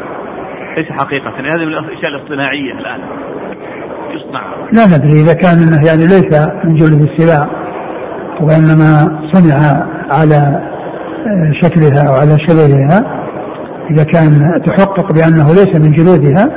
ليس 0.77 0.87
حقيقة. 0.91 1.31
هذه 1.31 1.65
من 1.67 1.75
الأشياء 1.75 2.09
الاصطناعية 2.09 2.73
الآن. 2.73 3.01
يصنع. 4.11 4.43
لا 4.73 4.97
ندري 4.97 5.21
إذا 5.23 5.35
كان 5.35 5.59
أنه 5.59 5.87
يعني 5.87 6.03
ليس 6.07 6.49
من 6.65 6.75
جلد 6.75 7.03
السباع 7.11 7.49
وإنما 8.41 9.21
صنع 9.33 9.87
على 10.13 10.61
آه، 11.27 11.53
شكلها 11.63 12.03
أو 12.09 12.15
على 12.21 12.37
شبهها. 12.49 13.24
إذا 13.91 14.05
كان 14.05 14.63
تحقق 14.67 15.13
بأنه 15.13 15.55
ليس 15.55 15.77
من 15.77 15.93
جلودها 15.93 16.49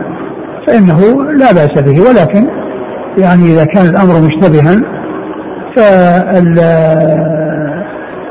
فإنه 0.67 0.99
لا 1.33 1.51
بأس 1.51 1.81
به. 1.81 2.01
ولكن 2.01 2.47
يعني 3.17 3.53
إذا 3.53 3.65
كان 3.65 3.85
الأمر 3.85 4.13
مشتبها 4.21 4.81
فال 5.75 6.59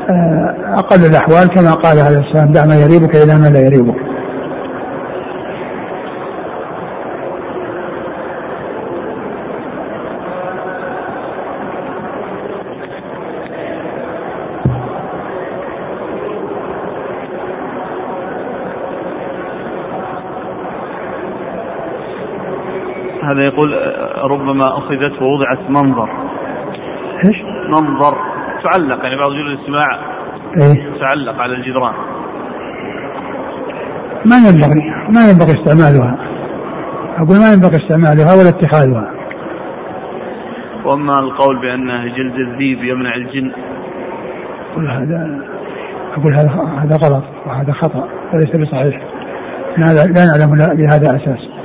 آه، 0.09 0.55
أقل 0.77 1.05
الأحوال 1.05 1.47
كما 1.47 1.73
قال 1.73 1.99
عليه 1.99 2.17
والسلام 2.17 2.51
دع 2.51 2.65
ما 2.65 2.75
يريبك 2.75 3.15
إلى 3.15 3.37
ما 3.37 3.47
لا 3.47 3.59
يريبك. 3.59 4.06
هذا 23.37 23.47
يقول؟ 23.47 23.73
ربما 24.31 24.77
أخذت 24.77 25.21
ووضعت 25.21 25.69
منظر. 25.69 26.09
إيش؟ 27.25 27.37
منظر. 27.67 28.17
تعلق 28.63 29.03
يعني 29.03 29.15
بعض 29.15 29.31
جلود 29.31 29.59
السباع 29.59 29.99
إيه. 30.61 30.99
تعلق 30.99 31.41
على 31.41 31.53
الجدران. 31.53 31.93
ما 34.25 34.35
ينبغي 34.35 34.89
ما 35.15 35.29
ينبغي 35.29 35.59
استعمالها. 35.59 36.17
أقول 37.17 37.37
ما 37.39 37.53
ينبغي 37.53 37.77
استعمالها 37.77 38.35
ولا 38.39 38.49
اتخاذها. 38.49 39.13
وأما 40.85 41.19
القول 41.19 41.61
بأنه 41.61 42.05
جلد 42.05 42.35
الذيب 42.35 42.83
يمنع 42.83 43.15
الجن. 43.15 43.51
أقول 44.73 44.89
هذا 44.91 45.41
أقول 46.17 46.33
هذا 46.33 46.49
هذا 46.77 46.95
غلط 47.07 47.23
وهذا 47.45 47.73
خطأ 47.73 48.07
وليس 48.33 48.55
بصحيح. 48.55 49.01
لا, 49.77 49.85
لا 49.85 50.25
نعلم 50.25 50.75
بهذا 50.75 51.15
أساس 51.15 51.57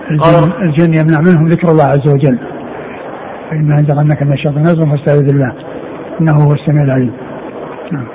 قال- 0.19 0.61
الجن 0.61 0.93
يمنع 0.93 1.19
منهم 1.19 1.47
ذكر 1.47 1.67
الله 1.67 1.83
عز 1.83 2.13
وجل. 2.13 2.39
فإما 3.49 3.75
ينزغنك 3.75 4.23
من 4.23 4.33
الشيطان 4.33 4.63
نزغ 4.63 4.85
فاستعذ 4.85 5.25
بالله. 5.25 5.53
إنه 6.21 6.31
هو 6.31 6.53
السميع 6.53 6.83
العليم. 6.83 7.13
نعم. 7.91 8.07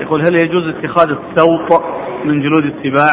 يقول 0.00 0.20
هل 0.26 0.34
يجوز 0.34 0.62
اتخاذ 0.68 1.08
السوط 1.10 1.82
من 2.24 2.40
جلود 2.42 2.64
السباع 2.64 3.12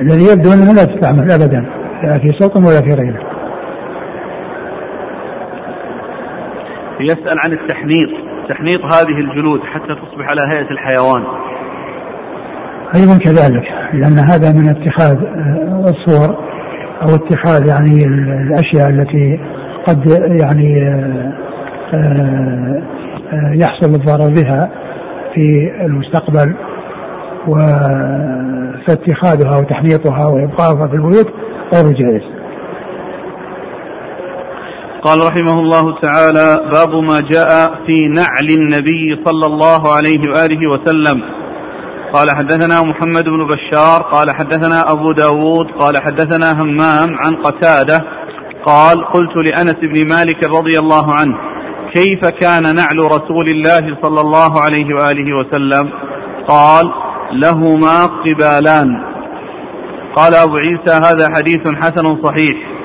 الذي 0.00 0.32
يبدو 0.32 0.52
أنه 0.52 0.72
لا 0.72 0.84
تستعمل 0.84 1.30
ابدا 1.30 1.66
لا 2.02 2.18
في 2.18 2.28
صوت 2.28 2.56
ولا 2.56 2.80
في 2.80 3.00
غيره 3.00 3.22
يسأل 7.00 7.38
عن 7.44 7.52
التحنيط. 7.52 8.27
تحنيط 8.48 8.80
هذه 8.84 9.18
الجلود 9.20 9.60
حتى 9.60 9.86
تصبح 9.94 10.26
على 10.30 10.40
هيئة 10.54 10.70
الحيوان 10.70 11.24
أيضا 12.96 13.18
كذلك 13.24 13.64
لأن 13.92 14.18
هذا 14.30 14.52
من 14.52 14.68
اتخاذ 14.68 15.16
آه، 15.24 15.84
الصور 15.90 16.36
أو 17.02 17.14
اتخاذ 17.14 17.66
يعني 17.68 18.04
ال- 18.04 18.30
الأشياء 18.30 18.88
التي 18.88 19.40
قد 19.88 20.06
يعني 20.42 20.82
آه، 20.88 21.32
آه، 23.32 23.52
يحصل 23.54 23.90
الضرر 23.90 24.34
بها 24.42 24.70
في 25.34 25.70
المستقبل 25.86 26.54
فاتخاذها 28.86 29.58
وتحنيطها 29.58 30.26
وابقائها 30.28 30.86
في 30.88 30.94
البيوت 30.94 31.28
غير 31.74 31.92
جائز. 31.92 32.22
قال 35.04 35.18
رحمه 35.26 35.60
الله 35.60 36.00
تعالى 36.00 36.70
باب 36.72 36.94
ما 36.94 37.20
جاء 37.20 37.74
في 37.86 37.96
نعل 38.08 38.48
النبي 38.50 39.22
صلى 39.24 39.46
الله 39.46 39.92
عليه 39.96 40.20
وآله 40.20 40.70
وسلم. 40.70 41.22
قال 42.12 42.30
حدثنا 42.30 42.82
محمد 42.82 43.24
بن 43.24 43.46
بشار 43.46 44.02
قال 44.02 44.30
حدثنا 44.30 44.92
أبو 44.92 45.12
داود 45.12 45.66
قال 45.66 45.94
حدثنا 46.02 46.62
همام 46.62 47.08
عن 47.24 47.36
قتادة 47.36 47.98
قال 48.66 49.04
قلت 49.04 49.36
لأنس 49.36 49.74
بن 49.74 50.08
مالك 50.08 50.44
رضي 50.44 50.78
الله 50.78 51.14
عنه 51.14 51.36
كيف 51.94 52.20
كان 52.40 52.62
نعل 52.62 52.98
رسول 52.98 53.48
الله 53.48 53.96
صلى 54.02 54.20
الله 54.20 54.60
عليه 54.60 54.94
وآله 54.94 55.28
وسلم؟ 55.38 55.90
قال 56.48 56.84
لهما 57.32 58.06
قبالان. 58.06 58.88
قال 60.16 60.34
أبو 60.34 60.56
عيسى 60.56 60.94
هذا 60.94 61.28
حديث 61.36 61.74
حسن 61.82 62.22
صحيح. 62.24 62.77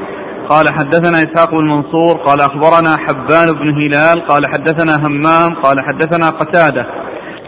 قال 0.50 0.70
حدثنا 0.70 1.18
إسحاق 1.18 1.52
بن 1.52 1.68
منصور 1.68 2.18
قال 2.18 2.42
أخبرنا 2.42 2.98
حبان 3.08 3.48
بن 3.48 3.68
هلال 3.80 4.28
قال 4.28 4.44
حدثنا 4.48 5.08
همام 5.08 5.56
قال 5.56 5.78
حدثنا 5.82 6.30
قتادة. 6.30 6.86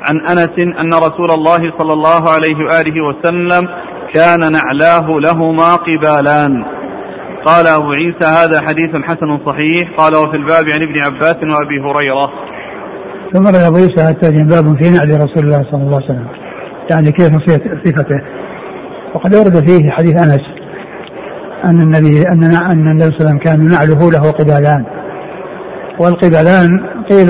عن 0.07 0.19
أنس 0.29 0.59
أن 0.59 0.93
رسول 0.93 1.31
الله 1.31 1.57
صلى 1.79 1.93
الله 1.93 2.21
عليه 2.29 2.55
وآله 2.55 2.95
وسلم 3.07 3.67
كان 4.13 4.39
نعلاه 4.39 5.07
لهما 5.19 5.75
قبالان. 5.75 6.65
قال 7.45 7.67
أبو 7.67 7.91
عيسى 7.91 8.25
هذا 8.25 8.61
حديث 8.67 8.91
حسن 9.03 9.39
صحيح. 9.45 9.95
قال 9.97 10.15
وفي 10.15 10.37
الباب 10.37 10.65
عن 10.73 10.81
ابن 10.81 11.03
عباس 11.03 11.35
وأبي 11.35 11.79
هريرة. 11.85 12.31
ثم 13.33 13.47
ابو 13.47 13.75
عيسى 13.75 14.09
التاجم 14.09 14.47
باب 14.47 14.83
في 14.83 14.89
نعل 14.89 15.23
رسول 15.23 15.43
الله 15.43 15.63
صلى 15.71 15.81
الله 15.81 15.95
عليه 15.95 16.05
وسلم. 16.05 16.27
يعني 16.91 17.11
كيف 17.11 17.27
صفته. 17.27 18.21
وقد 19.15 19.35
ورد 19.35 19.67
فيه 19.67 19.89
حديث 19.91 20.15
أنس. 20.23 20.54
أن 21.69 21.81
النبي 21.81 22.21
أن 22.27 22.43
أن 22.43 22.87
النبي 22.91 23.03
صلى 23.03 23.17
الله 23.17 23.17
عليه 23.19 23.25
وسلم 23.25 23.37
كان 23.37 23.67
نعله 23.67 24.11
له 24.11 24.31
قبالان. 24.31 24.85
والقبالان 25.99 26.79
قيل 27.11 27.29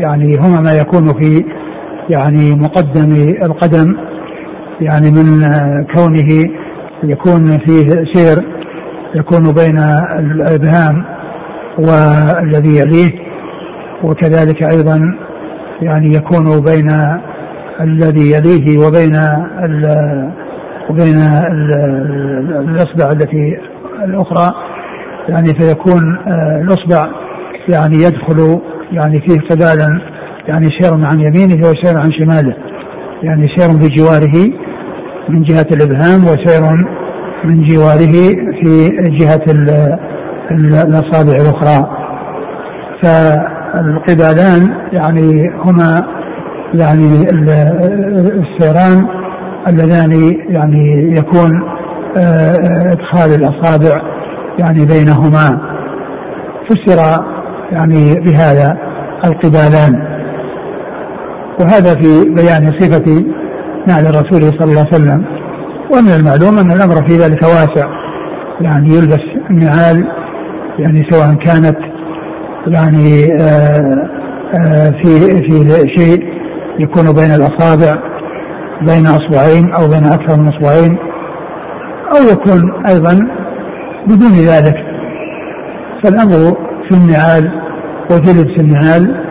يعني 0.00 0.36
هما 0.36 0.60
ما 0.60 0.72
يكون 0.72 1.08
في 1.20 1.44
يعني 2.10 2.54
مقدم 2.54 3.34
القدم 3.44 3.96
يعني 4.80 5.10
من 5.10 5.44
كونه 5.94 6.48
يكون 7.04 7.58
فيه 7.58 8.04
سير 8.12 8.44
يكون 9.14 9.52
بين 9.52 9.78
الإبهام 10.18 11.04
والذي 11.78 12.78
يليه 12.78 13.10
وكذلك 14.04 14.62
أيضا 14.62 15.00
يعني 15.82 16.14
يكون 16.14 16.60
بين 16.60 16.90
الذي 17.80 18.30
يليه 18.30 18.86
وبين 18.86 19.14
ال 19.64 19.84
وبين 20.90 21.16
ال 21.16 21.72
الأصبع 22.68 23.10
التي 23.12 23.56
الأخرى 24.04 24.50
يعني 25.28 25.46
فيكون 25.48 26.16
آه، 26.18 26.60
الأصبع 26.62 27.06
يعني 27.68 27.96
يدخل 27.96 28.60
يعني 28.92 29.20
فيه 29.20 29.40
قبالا 29.50 30.00
يعني 30.48 30.68
سير 30.80 30.94
عن 30.94 31.20
يمينه 31.20 31.56
وسير 31.68 31.98
عن 31.98 32.12
شماله 32.12 32.54
يعني 33.22 33.42
سير 33.56 33.76
بجواره 33.76 34.52
من 35.28 35.42
جهة 35.42 35.66
الإبهام 35.72 36.24
وسير 36.24 36.62
من 37.44 37.64
جواره 37.64 38.12
في 38.62 38.88
جهة 39.18 39.44
ال- 39.48 39.98
ال- 40.50 40.74
الأصابع 40.88 41.32
الأخرى. 41.40 41.86
فالقبالان 43.74 44.74
يعني 44.92 45.50
هما 45.64 46.02
يعني 46.74 47.30
ال- 47.30 48.42
السيران 48.42 49.06
اللذان 49.68 50.32
يعني 50.48 51.12
يكون 51.18 51.50
إدخال 52.16 53.34
الأصابع 53.34 54.02
يعني 54.58 54.86
بينهما. 54.86 55.60
فسر 56.68 57.24
يعني 57.72 58.14
بهذا 58.20 58.76
القبالان. 59.24 60.14
وهذا 61.60 61.94
في 61.94 62.30
بيان 62.30 62.78
صفة 62.78 63.24
نعل 63.86 64.06
الرسول 64.06 64.42
صلى 64.42 64.70
الله 64.70 64.80
عليه 64.80 64.88
وسلم. 64.88 65.24
ومن 65.92 66.08
المعلوم 66.08 66.58
أن 66.58 66.72
الأمر 66.72 67.08
في 67.08 67.16
ذلك 67.16 67.42
واسع. 67.42 67.88
يعني 68.60 68.88
يلبس 68.88 69.22
النعال 69.50 70.08
يعني 70.78 71.06
سواء 71.10 71.34
كانت 71.34 71.76
يعني 72.66 73.32
آه، 73.40 74.08
آه، 74.54 74.90
في 74.90 75.20
في 75.42 75.88
شيء 75.96 76.24
يكون 76.78 77.12
بين 77.12 77.34
الأصابع 77.34 77.94
بين 78.80 79.06
أصبعين 79.06 79.72
أو 79.74 79.88
بين 79.88 80.04
أكثر 80.04 80.40
من 80.40 80.48
أصبعين. 80.48 80.98
أو 82.12 82.22
يكون 82.32 82.86
أيضا 82.88 83.28
بدون 84.06 84.32
ذلك. 84.32 84.76
فالأمر 86.04 86.56
في 86.88 86.96
النعال 86.96 87.62
وفي 88.10 88.30
لبس 88.30 88.60
النعال 88.60 89.24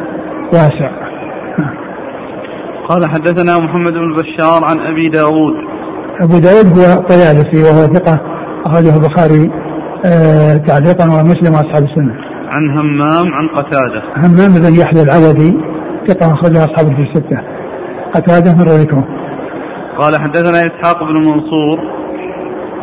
واسع. 0.53 0.91
قال 2.89 3.09
حدثنا 3.09 3.59
محمد 3.59 3.93
بن 3.93 4.13
بشار 4.13 4.63
عن 4.63 4.79
أبي 4.79 5.09
داود. 5.09 5.53
أبو 6.21 6.39
داود 6.39 6.79
هو 6.79 7.07
طيالسي 7.07 7.63
وهو 7.63 7.93
ثقة 7.93 8.19
أخرجه 8.65 8.95
البخاري 8.95 9.51
آه 10.05 10.53
تعليقا 10.53 11.05
ومسلم 11.05 11.53
وأصحاب 11.53 11.83
السنة. 11.83 12.15
عن 12.47 12.69
همام 12.77 13.33
عن 13.33 13.47
قتادة. 13.55 14.03
همام 14.17 14.53
بن 14.53 14.75
يحيى 14.79 15.01
العودي 15.01 15.57
ثقة 16.07 16.33
أخرجه 16.33 16.65
أصحاب 16.65 16.95
في 16.95 17.01
الستة. 17.01 17.41
قتادة 18.15 18.53
من 18.53 18.81
ذكره 18.81 19.07
قال 20.01 20.15
حدثنا 20.15 20.57
إسحاق 20.59 21.03
بن 21.03 21.21
منصور 21.21 22.02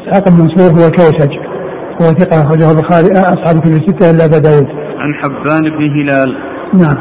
إسحاق 0.01 0.29
بن 0.29 0.37
منصور 0.43 0.71
هو 0.71 0.91
كوسج 0.91 1.31
هو 2.03 2.07
ثقة 2.15 2.43
أخرجه 2.43 2.71
البخاري. 2.71 3.07
آه، 3.07 3.35
أصحاب 3.35 3.65
في 3.65 3.71
الستة 3.71 4.11
إلا 4.11 4.25
أبا 4.25 4.39
داود. 4.39 4.67
عن 5.03 5.15
حبان 5.23 5.63
بن 5.63 6.01
هلال. 6.01 6.37
نعم. 6.75 6.97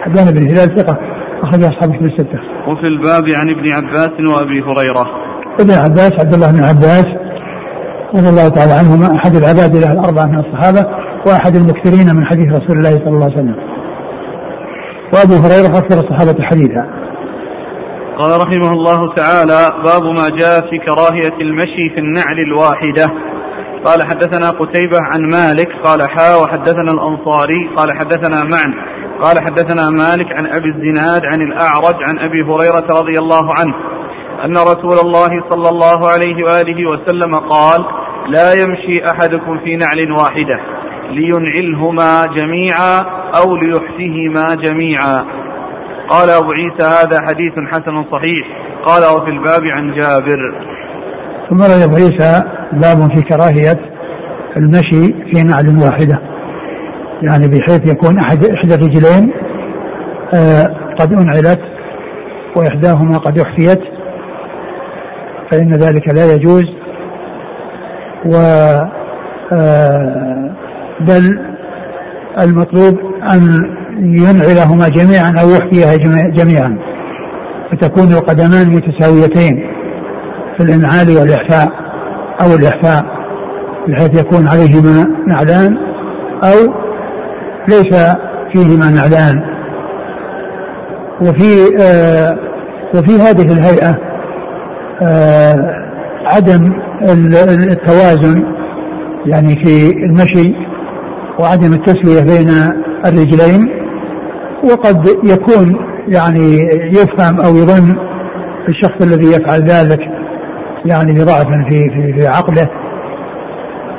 حبان 0.00 0.34
بن 0.34 0.50
هلال 0.50 0.76
ثقة 0.76 0.98
أخرج 1.42 1.62
أصحاب 1.64 1.90
في 1.92 2.00
الستة. 2.00 2.38
وفي 2.68 2.88
الباب 2.88 3.24
عن 3.36 3.50
ابن 3.50 3.72
عباس 3.72 4.10
وأبي 4.10 4.62
هريرة. 4.62 5.06
ابن 5.60 5.70
عباس 5.70 6.12
عبد 6.20 6.34
الله 6.34 6.52
بن 6.52 6.64
عباس 6.64 7.06
رضي 8.14 8.28
الله 8.28 8.48
تعالى 8.48 8.72
عنهما 8.72 9.16
أحد 9.16 9.34
العباد 9.34 9.76
له 9.76 9.92
الأربعة 9.92 10.26
من 10.26 10.38
الصحابة 10.38 10.86
وأحد 11.26 11.56
المكثرين 11.56 12.16
من 12.16 12.24
حديث 12.24 12.46
رسول 12.46 12.76
الله 12.78 12.90
صلى 12.90 13.08
الله 13.08 13.24
عليه 13.24 13.34
وسلم. 13.34 13.56
وأبو 15.14 15.34
هريرة 15.46 15.78
أكثر 15.78 16.00
الصحابة 16.00 16.42
حديثا. 16.42 16.84
قال 18.20 18.40
رحمه 18.40 18.72
الله 18.72 19.14
تعالى 19.14 19.82
باب 19.84 20.02
ما 20.02 20.28
جاء 20.28 20.70
في 20.70 20.78
كراهية 20.78 21.40
المشي 21.40 21.90
في 21.94 21.98
النعل 21.98 22.38
الواحدة. 22.38 23.06
قال 23.84 24.02
حدثنا 24.02 24.50
قتيبة 24.50 24.98
عن 25.12 25.20
مالك 25.22 25.68
قال 25.84 26.00
حا 26.10 26.36
وحدثنا 26.36 26.92
الأنصاري 26.92 27.70
قال 27.76 27.88
حدثنا 27.98 28.44
معن 28.44 28.74
قال 29.22 29.38
حدثنا 29.38 29.90
مالك 29.90 30.26
عن 30.32 30.46
أبي 30.56 30.68
الزناد 30.68 31.22
عن 31.32 31.40
الأعرج 31.40 31.94
عن 32.08 32.18
أبي 32.18 32.42
هريرة 32.42 33.00
رضي 33.00 33.18
الله 33.18 33.48
عنه 33.58 33.74
أن 34.44 34.56
رسول 34.56 34.98
الله 35.06 35.30
صلى 35.50 35.68
الله 35.68 36.08
عليه 36.08 36.44
وآله 36.44 36.88
وسلم 36.90 37.34
قال 37.34 37.84
لا 38.28 38.52
يمشي 38.52 39.10
أحدكم 39.10 39.58
في 39.58 39.76
نعل 39.76 40.12
واحدة 40.12 40.60
لينعلهما 41.10 42.22
جميعا 42.36 43.00
أو 43.40 43.56
ليحسهما 43.56 44.54
جميعا. 44.54 45.39
قال 46.10 46.30
أبو 46.30 46.50
عيسى 46.52 46.86
هذا 46.86 47.20
حديث 47.20 47.52
حسن 47.72 48.04
صحيح. 48.12 48.46
قال 48.86 49.02
وفي 49.02 49.30
الباب 49.30 49.64
عن 49.64 49.92
جابر. 49.98 50.66
ثم 51.50 51.62
رد 51.62 51.82
أبو 51.82 51.94
عيسى 51.94 52.42
باب 52.72 53.16
في 53.16 53.22
كراهية 53.22 53.80
المشي 54.56 55.14
في 55.30 55.42
نعل 55.42 55.76
واحدة. 55.84 56.18
يعني 57.22 57.48
بحيث 57.48 57.92
يكون 57.92 58.18
أحد 58.18 58.44
إحدى 58.44 58.74
الرجلين 58.74 59.32
آه 60.34 60.76
قد 61.00 61.12
أنعلت 61.12 61.60
وإحداهما 62.56 63.18
قد 63.18 63.38
أحفيت 63.38 63.80
فإن 65.50 65.72
ذلك 65.72 66.08
لا 66.08 66.34
يجوز. 66.34 66.64
و 68.26 68.34
آه 69.52 70.50
بل 71.00 71.38
المطلوب 72.42 72.98
أن 73.34 73.76
ينعلهما 73.98 74.88
جميعا 74.88 75.34
أو 75.42 75.50
يحفيها 75.50 75.96
جميعا. 76.30 76.78
فتكون 77.72 78.12
القدمان 78.12 78.68
متساويتين 78.68 79.66
في 80.58 80.64
الإنعال 80.64 81.18
والإحفاء 81.18 81.68
أو 82.42 82.54
الإحفاء 82.54 83.04
بحيث 83.88 84.20
يكون 84.20 84.46
عليهما 84.48 85.06
نعلان 85.26 85.76
أو 86.44 86.74
ليس 87.68 87.94
فيهما 88.52 88.90
نعلان. 88.90 89.42
وفي 91.22 91.76
آه 91.82 92.38
وفي 92.94 93.12
هذه 93.12 93.52
الهيئة 93.52 93.98
آه 95.02 95.54
عدم 96.26 96.72
التوازن 97.70 98.44
يعني 99.26 99.54
في 99.64 99.90
المشي 99.90 100.54
وعدم 101.38 101.72
التسوية 101.72 102.20
بين 102.20 102.48
الرجلين 103.06 103.79
وقد 104.64 105.06
يكون 105.24 105.76
يعني 106.08 106.68
يفهم 106.92 107.40
أو 107.40 107.56
يظن 107.56 107.96
الشخص 108.68 109.02
الذي 109.02 109.26
يفعل 109.26 109.64
ذلك 109.64 110.00
يعني 110.84 111.12
بضعف 111.12 111.46
في 111.46 111.70
في 111.70 112.12
في 112.20 112.26
عقله. 112.26 112.68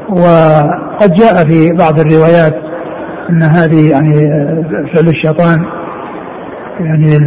وقد 0.09 1.13
جاء 1.13 1.47
في 1.47 1.69
بعض 1.73 1.99
الروايات 1.99 2.53
أن 3.29 3.43
هذه 3.43 3.91
يعني 3.91 4.13
فعل 4.93 5.07
الشيطان 5.07 5.65
يعني 6.79 7.17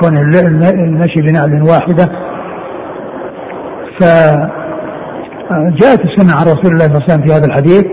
كون 0.00 0.16
المشي 0.18 1.20
بنعل 1.20 1.62
واحدة. 1.62 2.08
فجاءت 4.00 4.50
السنة 6.00 6.32
عن 6.32 6.46
رسول 6.46 6.72
الله 6.72 6.84
صلى 6.84 6.94
الله 6.94 7.02
عليه 7.02 7.04
وسلم 7.04 7.26
في 7.26 7.32
هذا 7.32 7.46
الحديث 7.46 7.84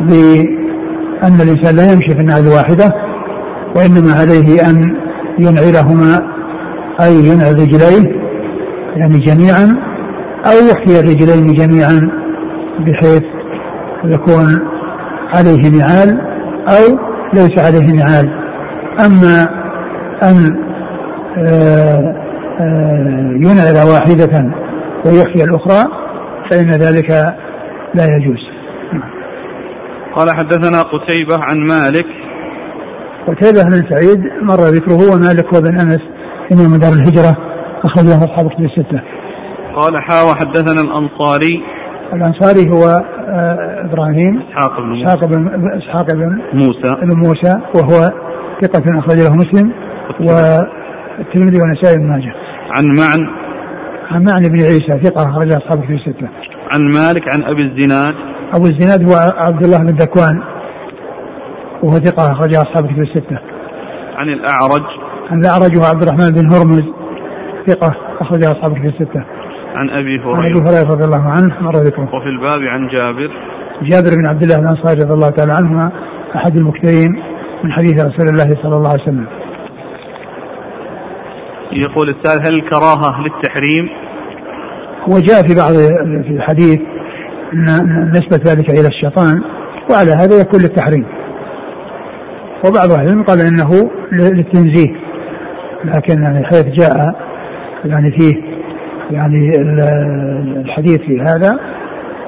بأن 0.00 1.40
الإنسان 1.40 1.76
لا 1.76 1.92
يمشي 1.92 2.08
في 2.14 2.20
النعل 2.20 2.40
الواحده 2.40 2.92
وإنما 3.76 4.12
عليه 4.12 4.70
أن 4.70 4.96
ينعلهما 5.38 6.32
أي 7.00 7.14
ينعل 7.14 7.52
رجليه 7.52 8.22
يعني 8.96 9.18
جميعا 9.18 9.76
أو 10.46 10.66
يحيي 10.70 11.00
الرجلين 11.00 11.54
جميعا 11.54 12.10
بحيث 12.80 13.22
يكون 14.04 14.58
عليه 15.34 15.70
نعال 15.78 16.20
أو 16.68 16.98
ليس 17.34 17.58
عليه 17.58 17.92
نعال. 17.92 18.42
أما 19.06 19.48
أن 20.22 20.62
آه، 21.38 22.14
آه، 22.60 23.32
ينعل 23.36 23.88
واحدة 23.88 24.52
ويحيي 25.04 25.44
الأخرى 25.44 25.84
فإن 26.50 26.70
ذلك 26.70 27.10
لا 27.94 28.04
يجوز. 28.04 28.52
قال 30.16 30.30
حدثنا 30.30 30.82
قتيبة 30.82 31.38
عن 31.40 31.58
مالك 31.58 32.06
قتيبة 33.26 33.62
بن 33.62 33.88
سعيد 33.90 34.20
مر 34.42 34.60
ذكره 34.60 35.14
ومالك 35.14 35.54
هو 35.54 35.60
بن 35.60 35.78
أنس 35.80 36.00
إمام 36.52 36.80
دار 36.80 36.92
الهجرة 36.92 37.36
أخرج 37.84 38.04
له 38.04 38.24
أصحاب 38.24 38.48
كتب 38.50 38.64
الستة. 38.64 39.02
قال 39.76 40.02
حا 40.02 40.22
وحدثنا 40.22 40.80
الأنصاري. 40.80 41.62
الأنصاري 42.12 42.70
هو 42.70 42.84
آه، 43.28 43.84
إبراهيم 43.84 44.42
إسحاق 44.48 44.80
بن 44.80 44.88
موسى. 44.88 45.06
إسحاق 45.06 45.26
بن 45.26 45.70
إسحاق 45.78 46.14
بن 46.14 46.40
موسى. 46.52 46.96
بن 47.02 47.16
موسى 47.16 47.60
وهو 47.74 48.10
ثقة 48.62 48.98
أخرج 48.98 49.18
له 49.18 49.32
مسلم 49.32 49.72
والترمذي 50.20 51.58
والنسائي 51.60 51.96
بن 51.96 52.08
ماجه. 52.08 52.32
عن 52.76 52.84
معن. 52.84 53.28
عن 54.10 54.24
معن 54.24 54.42
بن 54.42 54.60
عيسى 54.60 55.02
ثقة 55.02 55.30
أخرج 55.30 55.52
أصحابه 55.52 55.86
في 55.86 55.94
الستة. 55.94 56.28
عن 56.74 56.80
مالك 56.80 57.22
عن 57.34 57.42
أبي 57.42 57.62
الزناد. 57.62 58.14
أبو 58.54 58.66
الزناد 58.66 59.10
هو 59.10 59.32
عبد 59.36 59.64
الله 59.64 59.78
بن 59.78 59.86
ذكوان 59.86 60.42
وهو 61.82 61.98
ثقة 61.98 62.32
أخرج 62.32 62.54
أصحابه 62.54 62.88
في 62.88 63.00
الستة. 63.00 63.38
عن 64.14 64.28
الأعرج 64.28 64.82
عن 65.30 65.40
الأعرج 65.40 65.78
هو 65.78 65.84
عبد 65.84 66.02
الرحمن 66.02 66.30
بن 66.30 66.52
هرمز 66.52 66.84
ثقة 67.66 67.96
أخرج 68.20 68.44
أصحابه 68.44 68.74
في 68.74 68.86
الستة. 68.86 69.24
عن 69.74 69.90
أبي 69.90 70.20
هريره 70.20 70.36
عن 70.36 70.44
أبي 70.44 70.60
هريرة 70.60 70.92
رضي 70.94 71.04
الله 71.04 71.30
عنه 71.30 71.60
مر 71.60 71.76
ذكره 71.76 72.14
وفي 72.14 72.28
الباب 72.28 72.60
عن 72.62 72.88
جابر 72.88 73.30
جابر 73.82 74.16
بن 74.16 74.26
عبد 74.26 74.42
الله 74.42 74.56
الأنصاري 74.56 75.02
رضي 75.02 75.14
الله 75.14 75.30
تعالى 75.30 75.52
عنهما 75.52 75.92
أحد 76.36 76.56
المكثرين 76.56 77.22
من 77.64 77.72
حديث 77.72 77.92
رسول 77.92 78.28
الله 78.28 78.62
صلى 78.62 78.76
الله 78.76 78.90
عليه 78.90 79.02
وسلم. 79.02 79.26
يقول 81.72 82.08
السائل 82.08 82.46
هل 82.46 82.54
الكراهة 82.54 83.20
للتحريم؟ 83.20 83.88
هو 85.08 85.18
جاء 85.18 85.42
في 85.48 85.54
بعض 85.54 85.72
في 86.24 86.30
الحديث 86.30 86.80
أن 87.52 88.10
نسبة 88.10 88.52
ذلك 88.52 88.70
إلى 88.70 88.88
الشيطان 88.88 89.42
وعلى 89.90 90.10
هذا 90.10 90.40
يكون 90.40 90.60
للتحريم. 90.60 91.06
وبعض 92.64 92.90
أهل 92.90 93.06
العلم 93.06 93.22
قال 93.22 93.40
إنه 93.40 93.90
للتنزيه. 94.12 94.94
لكن 95.84 96.22
يعني 96.22 96.44
حيث 96.44 96.64
جاء 96.64 97.14
يعني 97.84 98.10
فيه 98.10 98.34
يعني 99.10 99.50
الحديث 100.60 101.00
في 101.00 101.20
هذا 101.20 101.60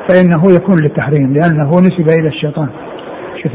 فإنه 0.08 0.54
يكون 0.56 0.82
للتحريم 0.82 1.34
لأنه 1.34 1.70
نسب 1.70 2.08
إلى 2.20 2.28
الشيطان. 2.28 2.68
شوف 3.42 3.52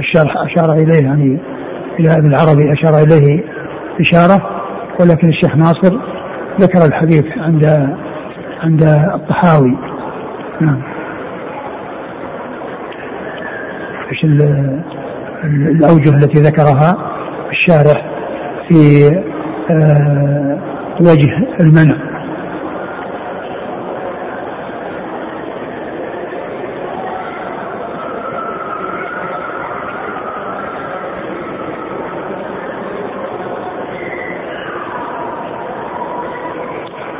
الشرح 0.00 0.36
أشار 0.36 0.72
إليه 0.72 1.04
يعني 1.04 1.38
إلى 2.00 2.12
ابن 2.12 2.26
العربي 2.26 2.72
أشار 2.72 2.94
إليه 3.02 3.44
إشارة 4.00 4.62
ولكن 5.00 5.28
الشيخ 5.28 5.56
ناصر 5.56 5.96
ذكر 6.60 6.86
الحديث 6.86 7.24
عند 7.36 7.64
عند 8.62 8.82
الطحاوي. 9.14 9.76
نعم. 10.60 10.82
إيش 14.12 14.24
الأوجه 15.44 16.10
التي 16.10 16.40
ذكرها 16.40 16.96
الشارح 17.50 18.06
في 18.68 19.06
آه، 19.70 20.58
وجه 21.00 21.30
المنع. 21.60 21.96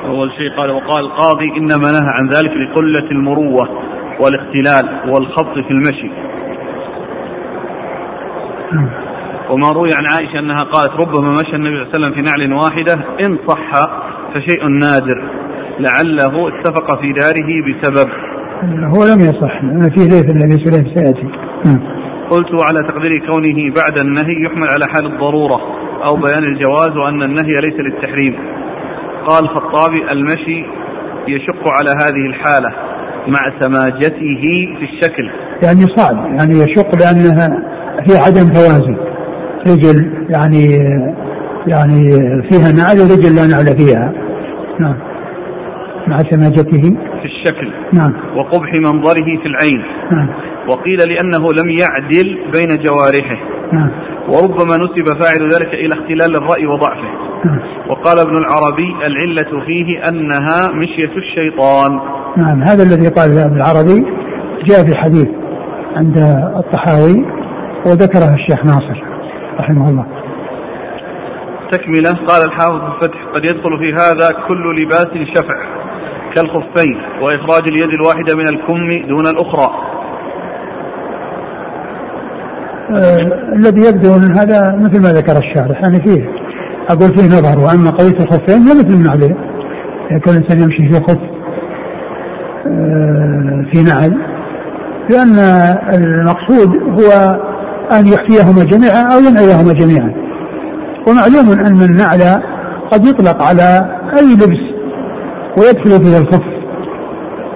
أول 0.07 0.33
شيء 0.33 0.57
قال 0.57 0.71
وقال 0.71 1.05
القاضي 1.05 1.45
إنما 1.59 1.93
نهى 1.93 2.11
عن 2.19 2.29
ذلك 2.29 2.51
لقلة 2.51 3.11
المروة 3.11 3.69
والاختلال 4.21 5.11
والخط 5.11 5.55
في 5.55 5.71
المشي. 5.71 6.38
وما 9.51 9.69
روي 9.69 9.89
عن 9.95 10.07
عائشة 10.07 10.39
أنها 10.39 10.65
قالت 10.65 10.93
ربما 11.01 11.31
مشى 11.31 11.57
النبي 11.57 11.77
صلى 11.77 11.85
الله 11.85 11.89
عليه 11.95 11.99
وسلم 11.99 12.15
في 12.15 12.21
نعل 12.31 12.53
واحدة 12.53 12.95
إن 13.25 13.39
صح 13.49 13.71
فشيء 14.35 14.69
نادر 14.69 15.23
لعله 15.81 16.49
اتفق 16.49 17.01
في 17.01 17.13
داره 17.13 17.51
بسبب. 17.67 18.09
هو 18.95 19.05
لم 19.05 19.21
يصح 19.21 19.65
لأن 19.65 19.91
فيه 19.91 20.05
ليس 20.05 20.31
الذي 20.37 20.65
سليم 20.65 20.95
سيأتي. 20.95 21.29
قلت 22.31 22.65
على 22.65 22.79
تقدير 22.89 23.27
كونه 23.27 23.75
بعد 23.77 23.99
النهي 23.99 24.45
يحمل 24.47 24.69
على 24.71 24.87
حال 24.95 25.07
الضرورة 25.07 25.59
أو 26.05 26.17
بيان 26.17 26.45
الجواز 26.45 26.97
وأن 26.97 27.23
النهي 27.23 27.61
ليس 27.61 27.81
للتحريم. 27.81 28.39
قال 29.27 29.45
الخطابي 29.45 30.13
المشي 30.13 30.67
يشق 31.29 31.63
على 31.77 31.91
هذه 31.91 32.27
الحالة 32.31 32.71
مع 33.29 33.41
سماجته 33.61 34.43
في 34.79 34.85
الشكل. 34.93 35.31
يعني 35.63 35.81
صعب 35.97 36.17
يعني 36.17 36.55
يشق 36.55 36.95
لأنها 36.95 37.49
في 38.07 38.17
عدم 38.17 38.49
توازن. 38.53 38.97
رجل 39.67 40.27
يعني 40.29 40.65
يعني 41.67 42.11
فيها 42.51 42.73
نعل 42.73 42.99
ورجل 43.01 43.37
لا 43.37 43.47
نعل 43.47 43.79
فيها. 43.79 44.13
نعم. 44.81 44.97
مع 46.07 46.19
سماجته 46.19 46.83
في 47.21 47.25
الشكل. 47.25 47.73
نعم. 47.93 48.13
وقبح 48.37 48.73
منظره 48.79 49.39
في 49.43 49.47
العين. 49.47 49.83
نعم. 50.13 50.29
وقيل 50.69 50.99
لأنه 50.99 51.47
لم 51.53 51.71
يعدل 51.81 52.39
بين 52.55 52.83
جوارحه. 52.83 53.39
نعم. 53.73 53.91
وربما 54.29 54.77
نسب 54.77 55.21
فاعل 55.21 55.49
ذلك 55.53 55.75
إلى 55.75 55.95
اختلال 55.95 56.37
الرأي 56.37 56.67
وضعفه. 56.67 57.09
نعم. 57.45 57.59
وقال 57.91 58.19
ابن 58.19 58.37
العربي 58.37 58.95
العلة 59.07 59.65
فيه 59.67 60.09
أنها 60.09 60.69
مشية 60.75 61.17
الشيطان. 61.17 62.01
نعم. 62.37 62.63
هذا 62.63 62.83
الذي 62.83 63.09
قال 63.09 63.39
ابن 63.39 63.57
العربي 63.57 64.07
جاء 64.69 64.87
في 64.87 64.99
حديث 64.99 65.29
عند 65.97 66.17
الطحاوي 66.57 67.25
وذكره 67.87 68.35
الشيخ 68.35 68.65
ناصر. 68.65 69.08
رحمه 69.61 69.89
الله. 69.91 70.07
تكملة 71.73 72.27
قال 72.27 72.43
الحافظ 72.49 72.81
في 72.81 72.95
الفتح 72.95 73.19
قد 73.35 73.45
يدخل 73.45 73.79
في 73.79 73.93
هذا 73.93 74.47
كل 74.49 74.83
لباس 74.83 75.09
شفع 75.37 75.57
كالخفين 76.35 76.97
وإخراج 77.23 77.63
اليد 77.71 77.89
الواحدة 78.01 78.37
من 78.37 78.49
الكم 78.49 79.09
دون 79.09 79.27
الأخرى. 79.27 79.69
آه 82.91 83.55
الذي 83.57 83.81
يبدو 83.89 84.15
من 84.19 84.39
هذا 84.39 84.77
مثل 84.77 85.03
ما 85.03 85.13
ذكر 85.13 85.39
الشارح 85.39 85.81
يعني 85.83 86.01
فيه 86.01 86.31
أقول 86.91 87.09
فيه 87.17 87.27
نظر 87.27 87.65
وأما 87.65 87.91
قضيه 87.91 88.25
الخفين 88.25 88.63
هي 88.63 88.75
مثل 88.75 88.95
النعلين 88.95 89.37
يكون 90.11 90.33
الإنسان 90.33 90.61
يمشي 90.61 90.89
في 90.89 91.01
خف 91.01 91.19
آه 92.67 93.65
في 93.73 93.83
نعل 93.83 94.19
لأن 95.11 95.39
المقصود 95.95 96.77
هو 96.77 97.39
أن 97.93 98.07
يحفيهما 98.07 98.65
جميعا 98.65 99.03
أو 99.15 99.19
ينعيهما 99.21 99.73
جميعا. 99.73 100.13
ومعلوم 101.09 101.67
أن 101.67 101.83
النعل 101.83 102.43
قد 102.93 103.05
يطلق 103.07 103.43
على 103.43 103.99
أي 104.19 104.35
لبس 104.35 104.63
ويدخل 105.59 106.05
فيه 106.05 106.19
الخف. 106.19 106.43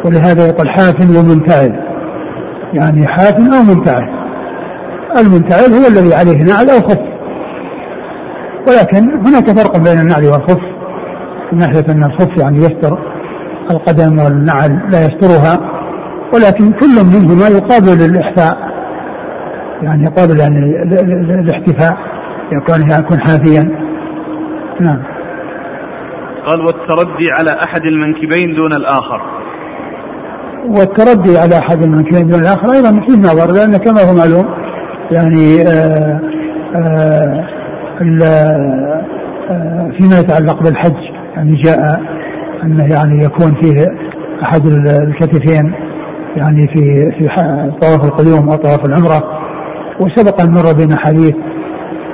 ولهذا 0.05 0.47
يقول 0.49 0.68
حاف 0.68 1.01
ومنتعل 1.01 1.80
يعني 2.72 3.07
حاف 3.07 3.35
أو 3.35 3.74
منتعل 3.74 4.09
المنتعل 5.18 5.72
هو 5.72 5.87
الذي 5.89 6.14
عليه 6.14 6.43
نعل 6.43 6.70
أو 6.70 6.80
خف. 6.80 6.99
ولكن 8.68 9.26
هناك 9.26 9.51
فرق 9.51 9.76
بين 9.76 9.99
النعل 10.01 10.24
والخف. 10.24 10.61
من 11.53 11.59
ناحية 11.59 11.85
أن 11.89 12.05
الخف 12.05 12.39
يعني 12.39 12.59
يستر 12.59 12.99
القدم 13.70 14.18
والنعل 14.18 14.91
لا 14.93 15.07
يسترها. 15.07 15.59
ولكن 16.35 16.72
كل 16.72 17.05
منهما 17.05 17.49
يقابل 17.49 18.05
الإحفاء. 18.05 18.72
يعني 19.83 20.03
يقابل 20.05 20.41
يعني 20.41 20.83
الاحتفاء 21.41 21.97
يكون 22.53 22.91
يكون 22.91 23.20
حافيا. 23.20 23.70
نعم. 24.80 25.03
قال 26.47 26.61
والتردي 26.61 27.30
على 27.39 27.61
أحد 27.64 27.83
المنكبين 27.83 28.55
دون 28.55 28.72
الآخر. 28.72 29.22
والتردي 30.68 31.39
على 31.39 31.59
أحد 31.59 31.83
المنكبين 31.83 32.28
دون 32.28 32.41
الآخر 32.41 32.72
أيضا 32.72 32.91
فيه 32.91 33.18
نظر 33.18 33.53
لأن 33.53 33.76
كما 33.76 34.11
هو 34.11 34.14
معلوم 34.14 34.47
يعني 35.12 35.62
آآ 35.62 36.20
آآ 36.74 37.49
فيما 39.99 40.18
يتعلق 40.18 40.62
بالحج 40.62 40.97
يعني 41.37 41.57
جاء 41.57 42.01
أنه 42.62 42.85
يعني 42.93 43.24
يكون 43.24 43.55
فيه 43.62 43.87
أحد 44.43 44.66
الكتفين 44.66 45.74
يعني 46.37 46.68
في 46.74 47.11
في 47.18 47.26
طواف 47.80 48.05
القدوم 48.05 48.51
أو 48.51 48.57
طواف 48.57 48.85
العمرة. 48.85 49.41
وسبق 50.03 50.40
أن 50.42 50.50
مر 50.50 50.72
بنا 50.72 50.96
حديث 50.98 51.34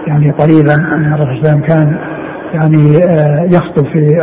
يعني 0.06 0.30
قريبا 0.30 0.74
ان 0.74 1.12
الرسول 1.12 1.42
صلى 1.42 1.50
الله 1.50 1.50
عليه 1.50 1.50
وسلم 1.50 1.60
كان 1.60 1.98
يعني 2.54 2.94
يخطب 3.54 3.86
في 3.86 4.20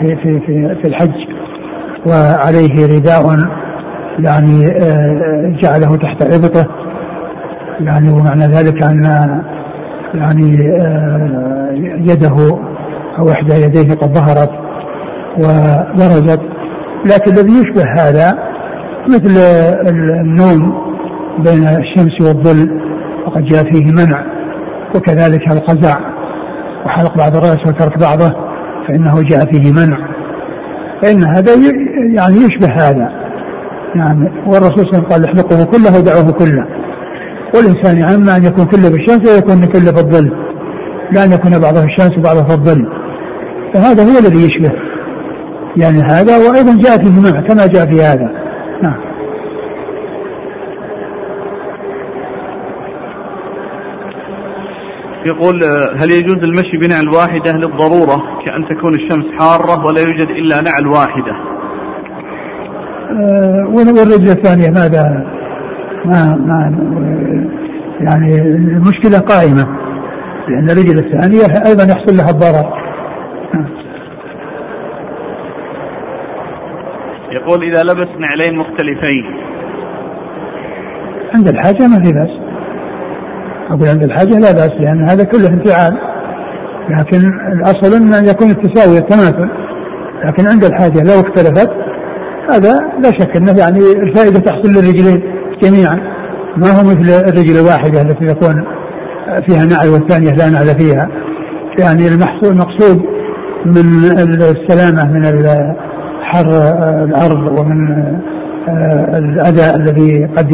في 0.00 0.16
في 0.22 0.40
في, 0.46 0.76
في 0.82 0.88
الحج 0.88 1.14
وعليه 2.06 2.96
رداء 2.96 3.22
يعني 4.18 4.68
جعله 5.62 5.96
تحت 5.96 6.22
ابطه 6.22 6.66
يعني 7.80 8.08
ومعنى 8.08 8.44
ذلك 8.44 8.82
أن 8.82 9.04
يعني 10.14 10.50
يده 12.10 12.58
أو 13.18 13.30
إحدى 13.30 13.54
يديه 13.54 13.94
قد 13.94 14.14
ظهرت 14.14 14.50
وبرزت 15.38 16.40
لكن 17.04 17.32
الذي 17.32 17.52
يشبه 17.52 17.84
هذا 17.96 18.38
مثل 19.08 19.38
النوم 20.20 20.91
بين 21.38 21.64
الشمس 21.64 22.20
والظل 22.20 22.80
وقد 23.26 23.44
جاء 23.44 23.64
فيه 23.72 23.84
منع 23.84 24.24
وكذلك 24.94 25.52
القزع. 25.52 25.98
وحلق 26.86 27.18
بعض 27.18 27.36
الرأس 27.36 27.66
وترك 27.66 27.98
بعضه 27.98 28.34
فإنه 28.88 29.22
جاء 29.22 29.40
فيه 29.52 29.72
منع. 29.72 29.98
فإن 31.02 31.24
هذا 31.24 31.52
يعني 32.14 32.36
يشبه 32.36 32.74
هذا. 32.74 33.08
يعني 33.94 34.30
والرسول 34.46 34.78
صلى 34.78 34.98
الله 34.98 35.04
عليه 35.04 35.04
وسلم 35.04 35.04
قال 35.04 35.24
احلقه 35.24 35.64
كله 35.64 35.98
ودعوه 35.98 36.32
كله. 36.32 36.66
والإنسان 37.54 38.14
اما 38.14 38.36
أن 38.36 38.44
يكون 38.44 38.64
كله 38.64 38.90
بالشمس 38.90 39.30
ويكون 39.30 39.64
كله 39.64 39.92
بالظل 39.92 40.32
لا 41.12 41.24
أن 41.24 41.32
يكون 41.32 41.58
بعضه 41.58 41.80
في 41.80 41.86
الشمس 41.86 42.18
وبعضه 42.18 42.44
في 42.44 42.52
الظل. 42.52 42.86
فهذا 43.74 44.02
هو 44.02 44.18
الذي 44.18 44.46
يشبه. 44.46 44.72
يعني 45.76 45.98
هذا 45.98 46.36
وأيضا 46.36 46.80
جاء 46.82 46.96
فيه 46.96 47.20
منع 47.20 47.40
كما 47.40 47.66
جاء 47.66 47.90
في 47.90 48.02
هذا. 48.02 48.30
نعم. 48.82 49.11
يقول 55.26 55.64
هل 56.00 56.12
يجوز 56.12 56.38
المشي 56.44 56.76
بنعل 56.76 57.08
واحدة 57.08 57.52
للضرورة 57.52 58.22
كأن 58.44 58.64
تكون 58.68 58.94
الشمس 58.94 59.24
حارة 59.38 59.86
ولا 59.86 60.00
يوجد 60.00 60.30
إلا 60.30 60.60
نعل 60.60 60.86
واحدة؟ 60.86 61.32
أه 63.10 63.66
والرجل 63.68 64.30
الثانية 64.30 64.68
ماذا 64.68 65.26
ما 66.04 66.34
ما 66.34 66.76
يعني 68.00 68.36
المشكلة 68.36 69.18
قائمة 69.18 69.66
لأن 70.48 70.70
الرجل 70.70 70.98
الثانية 70.98 71.66
أيضا 71.66 71.84
يحصل 71.84 72.16
لها 72.16 72.30
الضرر. 72.30 72.82
يقول 77.32 77.62
إذا 77.62 77.82
لبس 77.82 78.08
نعلين 78.18 78.58
مختلفين. 78.58 79.24
عند 81.34 81.48
الحاجة 81.48 81.86
ما 81.88 82.04
في 82.04 82.12
بأس. 82.12 82.41
أقول 83.72 83.88
عند 83.88 84.02
الحاجة 84.02 84.38
لا 84.38 84.52
بأس 84.52 84.70
لأن 84.80 85.08
هذا 85.08 85.24
كله 85.24 85.48
انفعال. 85.48 85.92
لكن 86.90 87.18
الأصل 87.52 87.94
أن 87.94 88.26
يكون 88.26 88.50
التساوي 88.50 88.98
التماثل 88.98 89.48
لكن 90.24 90.46
عند 90.46 90.64
الحاجة 90.64 91.02
لو 91.02 91.20
اختلفت 91.20 91.70
هذا 92.50 92.72
لا 93.04 93.10
شك 93.18 93.36
أنه 93.36 93.58
يعني 93.58 93.78
الفائدة 93.78 94.40
تحصل 94.40 94.68
للرجلين 94.68 95.22
جميعا. 95.62 96.00
ما 96.56 96.70
هو 96.70 96.82
مثل 96.82 97.28
الرجل 97.28 97.58
الواحدة 97.58 98.02
التي 98.02 98.34
تكون 98.34 98.64
فيها 99.46 99.64
نعل 99.64 99.88
والثانية 99.88 100.30
لا 100.30 100.50
نعل 100.50 100.66
فيها. 100.66 101.08
يعني 101.78 102.08
المقصود 102.08 103.02
من 103.66 104.04
السلامة 104.42 105.12
من 105.12 105.24
حر 106.22 106.46
الأرض 107.04 107.58
ومن 107.58 107.98
آه، 108.68 109.18
الأذى 109.18 109.76
الذي 109.76 110.26
قد 110.36 110.52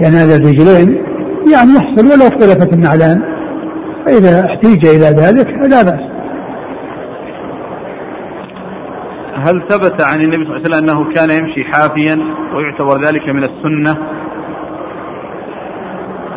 ينال 0.00 0.30
الرجلين 0.30 1.09
يعني 1.52 1.70
يحصل 1.76 2.06
ولو 2.06 2.26
اختلفت 2.28 2.72
النعلان. 2.72 3.22
فإذا 4.06 4.46
احتيج 4.46 4.86
إلى 4.86 5.06
ذلك 5.06 5.48
لا 5.48 5.82
بأس. 5.82 6.10
هل 9.34 9.62
ثبت 9.70 10.02
عن 10.02 10.20
النبي 10.20 10.44
صلى 10.44 10.56
الله 10.56 10.60
عليه 10.60 10.68
وسلم 10.68 10.88
أنه 10.88 11.14
كان 11.14 11.30
يمشي 11.30 11.64
حافيا 11.64 12.16
ويعتبر 12.54 13.06
ذلك 13.06 13.28
من 13.28 13.44
السنة؟ 13.44 13.96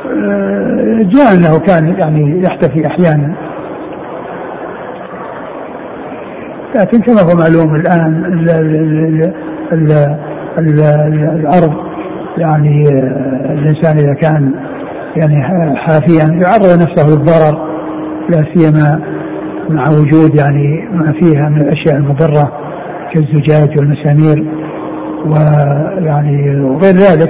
آه، 0.08 1.00
جاء 1.04 1.34
أنه 1.34 1.60
كان 1.60 1.96
يعني 2.00 2.44
يحتفي 2.44 2.88
أحيانا. 2.88 3.36
لكن 6.76 7.00
كما 7.00 7.22
هو 7.22 7.38
معلوم 7.38 7.76
الآن 7.76 8.26
ال 8.26 8.50
ال 8.50 9.34
ال 9.74 9.92
ال 10.60 10.80
الأرض 11.40 11.74
يعني 12.38 12.88
آه، 12.88 13.54
الإنسان 13.54 13.98
إذا 13.98 14.14
كان 14.14 14.54
يعني 15.16 15.44
حافيا 15.78 16.24
يعرض 16.24 16.82
نفسه 16.82 17.08
للضرر 17.10 17.74
لا 18.30 18.54
سيما 18.54 19.02
مع 19.70 19.84
وجود 19.90 20.36
يعني 20.36 20.90
ما 20.92 21.14
فيها 21.20 21.50
من 21.50 21.62
الأشياء 21.62 21.96
المضرة 21.96 22.52
كالزجاج 23.14 23.78
والمسامير 23.78 24.46
ويعني 25.26 26.62
وغير 26.62 26.94
ذلك. 26.94 27.30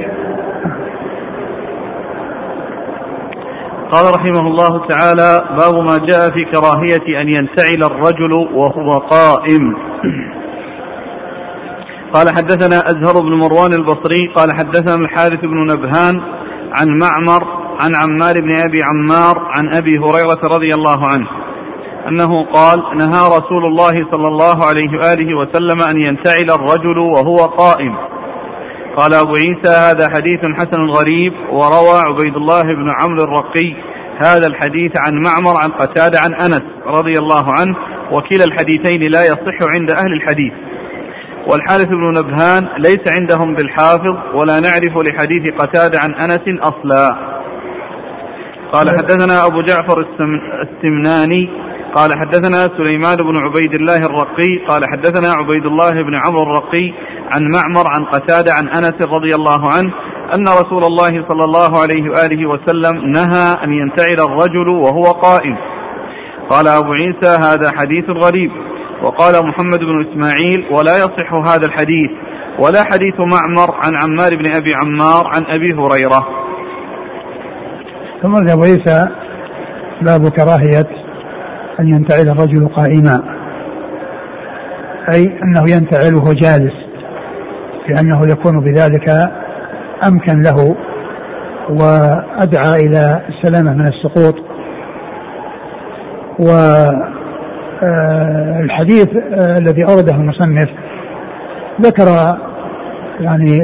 قال 3.92 4.16
رحمه 4.16 4.48
الله 4.48 4.88
تعالى 4.88 5.58
باب 5.58 5.84
ما 5.84 5.98
جاء 5.98 6.30
في 6.30 6.46
كراهية 6.54 7.22
أن 7.22 7.28
ينتعل 7.28 7.92
الرجل 7.92 8.34
وهو 8.54 8.90
قائم. 8.92 9.76
قال 12.14 12.30
حدثنا 12.30 12.78
أزهر 12.78 13.22
بن 13.22 13.34
مروان 13.34 13.74
البصري 13.74 14.28
قال 14.36 14.52
حدثنا 14.52 14.96
الحارث 14.96 15.40
بن 15.42 15.72
نبهان 15.72 16.22
عن 16.74 16.88
معمر 16.88 17.63
عن 17.82 17.92
عمار 17.96 18.42
بن 18.42 18.58
أبي 18.58 18.80
عمار 18.84 19.36
عن 19.56 19.76
أبي 19.76 19.92
هريرة 20.00 20.42
رضي 20.56 20.74
الله 20.74 21.08
عنه 21.08 21.28
أنه 22.08 22.46
قال 22.46 22.80
نهى 22.98 23.28
رسول 23.38 23.66
الله 23.66 23.92
صلى 24.12 24.28
الله 24.28 24.66
عليه 24.66 24.92
وآله 24.98 25.38
وسلم 25.38 25.82
أن 25.82 25.98
ينتعل 26.06 26.60
الرجل 26.60 26.98
وهو 26.98 27.36
قائم. 27.36 27.96
قال 28.98 29.14
أبو 29.14 29.34
عيسى 29.36 29.70
هذا 29.90 30.10
حديث 30.10 30.40
حسن 30.58 30.82
غريب 30.98 31.34
وروى 31.52 32.00
عبيد 32.08 32.36
الله 32.36 32.64
بن 32.64 32.88
عمرو 33.02 33.24
الرقي 33.24 33.76
هذا 34.26 34.48
الحديث 34.48 34.92
عن 34.98 35.14
معمر 35.14 35.62
عن 35.64 35.70
قتادة 35.70 36.20
عن 36.20 36.34
أنس 36.34 36.64
رضي 36.86 37.20
الله 37.20 37.46
عنه 37.48 37.76
وكلا 38.12 38.44
الحديثين 38.46 39.02
لا 39.12 39.24
يصح 39.24 39.58
عند 39.74 39.92
أهل 39.92 40.14
الحديث. 40.14 40.54
والحارث 41.48 41.88
بن 41.88 42.12
نبهان 42.20 42.68
ليس 42.78 43.04
عندهم 43.08 43.56
بالحافظ 43.56 44.16
ولا 44.34 44.60
نعرف 44.60 44.98
لحديث 44.98 45.54
قتادة 45.60 46.00
عن 46.00 46.14
أنس 46.14 46.62
أصلا. 46.62 47.34
قال 48.74 48.90
حدثنا 48.90 49.46
أبو 49.46 49.62
جعفر 49.62 50.06
السمناني 50.62 51.50
قال 51.96 52.12
حدثنا 52.20 52.70
سليمان 52.78 53.18
بن 53.18 53.38
عبيد 53.38 53.74
الله 53.74 53.98
الرقي 53.98 54.66
قال 54.68 54.82
حدثنا 54.86 55.34
عبيد 55.34 55.66
الله 55.66 55.92
بن 55.92 56.16
عمرو 56.26 56.44
الرقي 56.44 56.94
عن 57.32 57.42
معمر 57.54 57.88
عن 57.88 58.06
قتادة 58.06 58.54
عن 58.54 58.68
أنس 58.68 59.02
رضي 59.02 59.36
الله 59.36 59.72
عنه 59.72 59.94
أن 60.36 60.48
رسول 60.48 60.84
الله 60.84 61.12
صلى 61.30 61.44
الله 61.44 61.82
عليه 61.82 62.10
وآله 62.10 62.50
وسلم 62.50 63.12
نهى 63.12 63.64
أن 63.64 63.74
ينتعل 63.74 64.28
الرجل 64.30 64.70
وهو 64.70 65.04
قائم. 65.04 65.58
قال 66.50 66.68
أبو 66.68 66.94
عيسى 66.94 67.30
هذا 67.30 67.72
حديث 67.78 68.10
غريب. 68.10 68.52
وقال 69.04 69.48
محمد 69.48 69.80
بن 69.80 70.06
إسماعيل 70.06 70.66
ولا 70.72 70.98
يصح 70.98 71.34
هذا 71.34 71.66
الحديث. 71.66 72.12
ولا 72.60 72.84
حديث 72.92 73.16
معمر 73.20 73.76
عن 73.84 73.94
عمار 74.04 74.36
بن 74.36 74.56
أبي 74.56 74.74
عمار 74.82 75.28
عن 75.28 75.44
أبي 75.52 75.68
هريرة. 75.74 76.43
ثم 78.24 78.36
أبو 78.36 78.64
عيسى 78.64 79.08
باب 80.02 80.30
كراهية 80.30 80.88
أن 81.80 81.88
ينتعل 81.88 82.30
الرجل 82.30 82.68
قائما. 82.68 83.24
أي 85.12 85.40
أنه 85.44 85.70
ينتعل 85.70 86.16
وهو 86.16 86.34
جالس 86.34 86.74
لأنه 87.90 88.22
يكون 88.32 88.60
بذلك 88.60 89.10
أمكن 90.08 90.42
له 90.42 90.76
وأدعى 91.70 92.76
إلى 92.76 93.22
السلامة 93.30 93.74
من 93.74 93.88
السقوط. 93.88 94.36
والحديث 97.82 99.10
آه، 99.16 99.58
الذي 99.58 99.84
أورده 99.84 100.16
المصنف 100.16 100.70
ذكر 101.82 102.38
يعني 103.20 103.60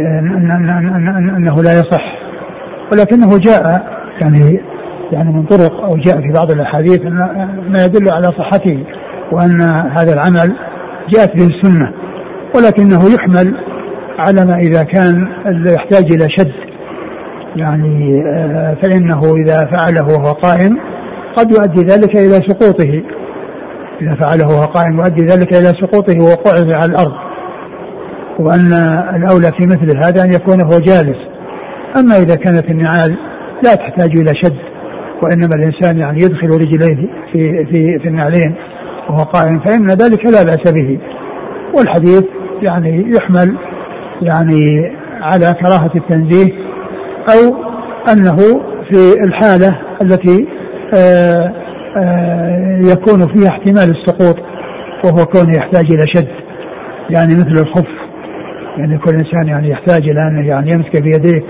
أنه 1.37 1.63
لا 1.63 1.73
يصح 1.73 2.19
ولكنه 2.91 3.37
جاء 3.37 3.98
يعني 4.21 4.59
يعني 5.11 5.33
من 5.33 5.45
طرق 5.45 5.83
أو 5.83 5.97
جاء 5.97 6.21
في 6.21 6.31
بعض 6.33 6.51
الأحاديث 6.51 7.01
ما 7.69 7.85
يدل 7.85 8.13
على 8.13 8.27
صحته 8.27 8.83
وأن 9.31 9.61
هذا 9.97 10.13
العمل 10.13 10.55
جاءت 11.09 11.35
به 11.35 11.47
السنة 11.47 11.93
ولكنه 12.55 13.13
يحمل 13.13 13.55
على 14.19 14.45
ما 14.45 14.57
إذا 14.57 14.83
كان 14.83 15.27
يحتاج 15.67 16.13
إلى 16.13 16.27
شد. 16.37 16.51
يعني 17.55 18.23
آه، 18.27 18.77
فإنه 18.83 19.21
إذا 19.35 19.57
فعله 19.57 20.05
وهو 20.05 20.33
قائم 20.33 20.77
قد 21.37 21.51
يؤدي 21.51 21.81
ذلك 21.81 22.15
إلى 22.15 22.47
سقوطه. 22.47 23.03
إذا 24.01 24.15
فعله 24.15 24.47
وهو 24.47 24.65
قائم 24.65 24.99
يؤدي 24.99 25.25
ذلك 25.25 25.57
إلى 25.57 25.73
سقوطه 25.81 26.19
ووقوعه 26.19 26.81
على 26.81 26.91
الأرض. 26.91 27.13
وأن 28.39 28.73
الأولى 29.15 29.51
في 29.59 29.65
مثل 29.65 29.97
هذا 29.97 30.23
أن 30.23 30.33
يكون 30.33 30.63
هو 30.63 30.79
جالس. 30.79 31.17
أما 31.99 32.17
إذا 32.17 32.35
كانت 32.35 32.65
النعال 32.65 33.17
لا 33.63 33.75
تحتاج 33.75 34.17
إلى 34.17 34.33
شد 34.43 34.57
وإنما 35.23 35.55
الإنسان 35.55 35.97
يعني 35.97 36.17
يدخل 36.23 36.47
رجليه 36.47 37.09
في 37.31 37.65
في 37.65 37.99
في 37.99 38.07
النعلين 38.07 38.55
وهو 39.09 39.23
قائم 39.23 39.59
فإن 39.59 39.87
ذلك 39.87 40.25
لا 40.25 40.43
بأس 40.43 40.73
به. 40.73 40.99
والحديث 41.77 42.23
يعني 42.61 43.13
يحمل 43.15 43.57
يعني 44.21 44.91
على 45.21 45.55
كراهة 45.61 45.91
التنزيه 45.95 46.53
أو 47.29 47.55
أنه 48.11 48.37
في 48.89 49.13
الحالة 49.27 49.79
التي 50.01 50.47
آآ 50.93 50.97
آه، 50.97 51.53
آآ 51.97 51.99
آه، 51.99 52.79
يكون 52.91 53.33
فيها 53.33 53.49
احتمال 53.49 53.95
السقوط 53.95 54.35
وهو 55.05 55.25
كونه 55.25 55.57
يحتاج 55.57 55.91
إلى 55.91 56.05
شد. 56.15 56.27
يعني 57.09 57.35
مثل 57.35 57.61
الخف 57.61 57.87
يعني 58.77 58.97
كل 58.97 59.11
إنسان 59.11 59.47
يعني 59.47 59.69
يحتاج 59.69 60.09
إلى 60.09 60.27
أن 60.27 60.45
يعني 60.45 60.69
يمسك 60.71 61.01
بيديه 61.03 61.43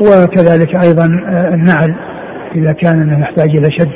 وكذلك 0.00 0.84
أيضا 0.84 1.04
آه، 1.04 1.54
النعل 1.54 1.96
إذا 2.54 2.72
كان 2.72 3.20
يحتاج 3.20 3.48
إلى 3.56 3.68
شد. 3.78 3.92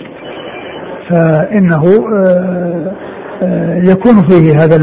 فإنه 1.10 1.82
آه، 2.14 2.92
آه، 3.42 3.82
يكون 3.84 4.28
فيه 4.28 4.64
هذا 4.64 4.76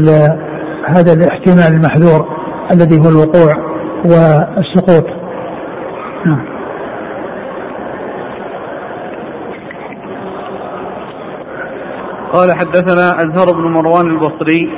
هذا 0.88 1.12
الاحتمال 1.12 1.72
المحذور 1.74 2.26
الذي 2.72 2.98
هو 2.98 3.08
الوقوع 3.08 3.52
والسقوط. 4.04 5.06
نعم. 6.26 6.52
قال 12.32 12.52
حدثنا 12.52 13.16
أزهر 13.16 13.52
بن 13.52 13.62
مروان 13.62 14.06
البصري. 14.06 14.72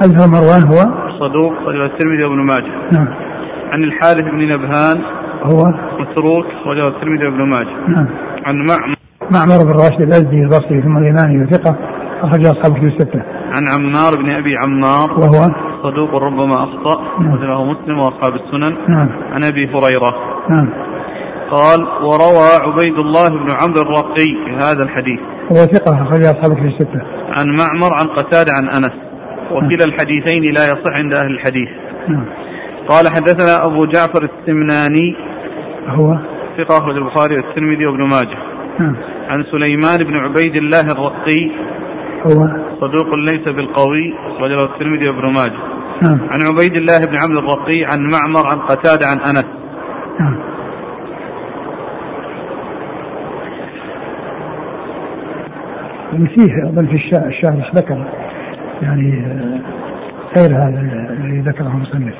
أزهر 0.00 0.28
مروان 0.28 0.62
هو؟ 0.62 0.78
صدوق 1.20 1.52
الترمذي 1.68 2.24
وابن 2.24 2.40
ماجه. 2.40 2.72
نعم. 2.92 3.08
عن 3.72 3.84
الحارث 3.84 4.24
بن 4.24 4.48
نبهان 4.48 5.19
هو 5.42 5.62
مسروق 6.00 6.46
وجه 6.66 6.88
الترمذي 6.88 7.24
وابن 7.24 7.42
ماجه. 7.48 7.88
نعم. 7.88 8.06
عن 8.46 8.54
معمر. 8.68 8.96
معمر 9.32 9.64
بن 9.64 9.78
راشد 9.78 10.00
الأزدي 10.00 10.42
البصري 10.42 10.82
ثم 10.82 10.96
اليماني 10.96 11.44
وثقه 11.44 11.76
اخرج 12.22 12.46
أصحاب 12.46 12.72
كتب 12.76 12.84
الستة. 12.84 13.22
عن 13.54 13.62
عمار 13.74 14.22
بن 14.22 14.30
أبي 14.30 14.56
عمار. 14.64 15.10
وهو؟ 15.20 15.54
صدوق 15.82 16.14
ربما 16.14 16.64
أخطأ. 16.64 17.02
نعم. 17.20 17.70
مسلم 17.70 17.98
وأصحاب 17.98 18.34
السنن. 18.34 18.76
نعم. 18.88 19.08
عن 19.32 19.44
أبي 19.44 19.66
هريرة. 19.66 20.14
نعم. 20.50 20.68
قال 21.50 21.80
وروى 21.80 22.50
عبيد 22.66 22.98
الله 22.98 23.28
بن 23.28 23.50
عمرو 23.62 23.82
الرقي 23.82 24.56
هذا 24.60 24.82
الحديث. 24.82 25.20
هو 25.52 25.56
ثقة 25.56 26.02
أخرج 26.02 26.24
أصحاب 26.24 26.52
كتب 26.52 26.66
الستة. 26.66 27.00
عن 27.36 27.46
معمر 27.46 27.94
عن 27.94 28.06
قتادة 28.06 28.52
عن 28.52 28.68
أنس. 28.68 28.92
وكلا 29.50 29.86
نعم. 29.86 29.88
الحديثين 29.88 30.42
لا 30.42 30.64
يصح 30.64 30.92
عند 30.94 31.12
أهل 31.18 31.30
الحديث. 31.30 31.68
نعم. 32.08 32.26
قال 32.88 33.08
حدثنا 33.08 33.66
أبو 33.66 33.86
جعفر 33.86 34.28
السمناني. 34.30 35.29
هو؟ 35.88 36.18
ثقة 36.58 36.78
أخرج 36.78 36.96
البخاري 36.96 37.36
والترمذي 37.36 37.86
وابن 37.86 38.02
ماجه. 38.02 38.38
نعم. 38.78 38.96
عن 39.28 39.44
سليمان 39.44 39.98
بن 39.98 40.16
عبيد 40.16 40.56
الله 40.56 40.80
الرقي. 40.80 41.50
هو؟ 42.26 42.48
صدوق 42.80 43.14
ليس 43.14 43.48
بالقوي 43.48 44.14
أخرجه 44.26 44.64
الترمذي 44.64 45.08
وابن 45.08 45.26
ماجه. 45.26 45.58
نعم. 46.02 46.20
عن 46.20 46.40
عبيد 46.46 46.76
الله 46.76 46.98
بن 46.98 47.18
عبد 47.18 47.36
الرقي 47.36 47.84
عن 47.84 47.98
معمر 48.00 48.46
عن 48.50 48.58
قتادة 48.58 49.06
عن 49.06 49.18
أنس. 49.18 49.46
نعم. 50.20 50.36
فيه 56.26 56.68
أظن 56.68 56.86
في 56.86 56.94
الشارح 57.28 57.74
ذكر. 57.74 58.04
يعني 58.82 59.24
غير 60.38 60.50
هذا 60.56 60.80
الذي 61.20 61.40
ذكره 61.40 61.66
المصنف. 61.66 62.14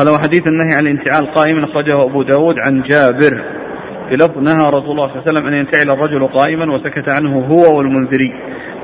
قال 0.00 0.08
وحديث 0.08 0.42
النهي 0.48 0.76
عن 0.76 0.86
الانتعال 0.86 1.34
قائما 1.34 1.64
أخرجه 1.64 2.02
أبو 2.02 2.22
داود 2.22 2.54
عن 2.66 2.82
جابر. 2.82 3.44
في 4.08 4.14
لفظ 4.14 4.38
نهى 4.38 4.66
رسول 4.66 4.90
الله 4.90 5.08
صلى 5.08 5.16
الله 5.16 5.22
عليه 5.26 5.32
وسلم 5.32 5.46
أن 5.46 5.54
ينتعل 5.54 5.90
الرجل 5.90 6.26
قائما 6.26 6.74
وسكت 6.74 7.12
عنه 7.12 7.38
هو 7.38 7.78
والمنذري. 7.78 8.32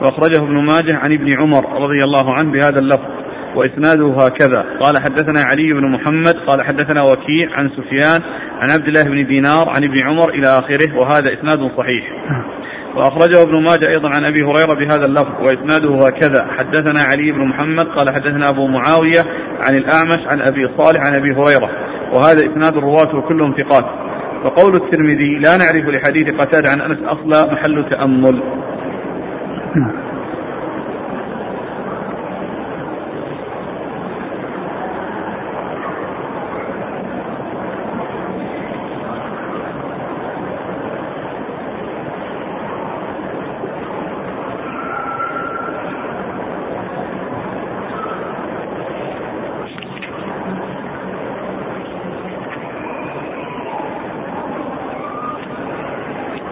وأخرجه 0.03 0.39
ابن 0.39 0.55
ماجه 0.55 0.97
عن 1.05 1.13
ابن 1.13 1.41
عمر 1.41 1.83
رضي 1.83 2.05
الله 2.05 2.35
عنه 2.35 2.53
بهذا 2.53 2.79
اللفظ 2.79 3.11
وإسناده 3.55 4.15
هكذا. 4.23 4.65
قال 4.81 4.95
حدثنا 4.99 5.41
علي 5.53 5.73
بن 5.73 5.93
محمد 5.93 6.35
قال 6.47 6.63
حدثنا 6.67 7.03
وكيع 7.03 7.49
عن 7.59 7.71
سفيان 7.71 8.21
عن 8.63 8.71
عبد 8.71 8.89
الله 8.89 9.05
بن 9.05 9.27
دينار 9.27 9.69
عن 9.69 9.85
ابن 9.85 10.07
عمر 10.07 10.29
إلى 10.29 10.47
آخره 10.47 10.99
وهذا 10.99 11.35
إسناد 11.35 11.71
صحيح. 11.77 12.05
وأخرجه 12.97 13.43
ابن 13.43 13.63
ماجه 13.63 13.89
أيضا 13.89 14.09
عن 14.09 14.25
أبي 14.25 14.43
هريرة 14.43 14.75
بهذا 14.75 15.05
اللفظ 15.05 15.43
وإسناده 15.43 16.07
هكذا 16.07 16.47
حدثنا 16.59 17.01
علي 17.01 17.33
بن 17.33 17.41
محمد 17.49 17.87
قال 17.87 18.15
حدثنا 18.15 18.49
أبو 18.49 18.67
معاوية 18.67 19.21
عن 19.69 19.75
الأعمش 19.75 20.27
عن 20.31 20.41
أبي 20.41 20.69
صالح 20.79 21.01
عن 21.01 21.15
أبي 21.15 21.33
هريرة 21.33 21.71
وهذا 22.13 22.39
إسناد 22.39 22.77
الرواة 22.77 23.17
وكلهم 23.17 23.55
ثقات. 23.59 23.85
وقول 24.45 24.77
الترمذي 24.77 25.39
لا 25.39 25.57
نعرف 25.57 25.89
لحديث 25.89 26.41
قتادة 26.41 26.71
عن 26.71 26.81
أنس 26.81 26.99
أصلا 27.03 27.53
محل 27.53 27.87
تأمل 27.91 28.43
نعم 29.77 29.93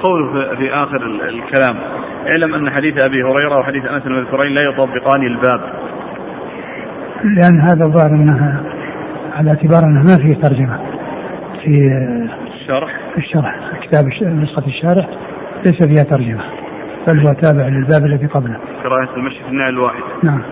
قوله 0.03 0.24
في 0.57 0.74
آخر 0.74 1.07
الكلام. 1.07 1.76
اعلم 2.26 2.55
أن 2.55 2.70
حديث 2.70 3.05
أبي 3.05 3.22
هريرة 3.22 3.59
وحديث 3.61 3.85
أنس 3.85 4.07
المذكورين 4.07 4.55
لا 4.55 4.62
يطبقان 4.62 5.26
الباب. 5.26 5.61
لأن 7.24 7.61
هذا 7.61 7.85
الظاهر 7.85 8.11
أنها 8.11 8.62
على 9.37 9.51
اعتبار 9.51 9.85
أنه 9.85 10.01
ما 10.01 10.16
فيه 10.16 10.35
ترجمة. 10.35 10.78
في 11.64 11.70
الشرح؟ 12.55 13.01
في 13.12 13.18
الشرح 13.18 13.55
كتاب 13.82 14.05
نسخة 14.22 14.66
الشارح 14.66 15.09
ليس 15.66 15.87
فيها 15.87 16.05
ترجمة. 16.16 16.45
بل 17.09 17.18
هو 17.18 17.32
تابع 17.32 17.68
للباب 17.68 18.05
الذي 18.05 18.26
قبله. 18.26 18.57
كراهة 18.82 19.16
المشي 19.16 19.45
في 19.45 19.49
النعل 19.49 19.68
الواحد. 19.68 20.03
نعم. 20.22 20.43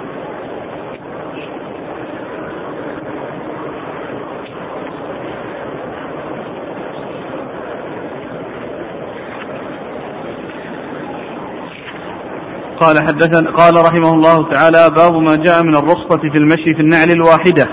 قال 12.83 12.97
حدثنا 13.07 13.51
قال 13.51 13.75
رحمه 13.75 14.13
الله 14.15 14.51
تعالى 14.51 14.91
باب 14.97 15.15
ما 15.15 15.37
جاء 15.37 15.63
من 15.63 15.75
الرخصة 15.75 16.23
في 16.33 16.39
المشي 16.39 16.75
في 16.77 16.81
النعل 16.81 17.11
الواحدة. 17.11 17.67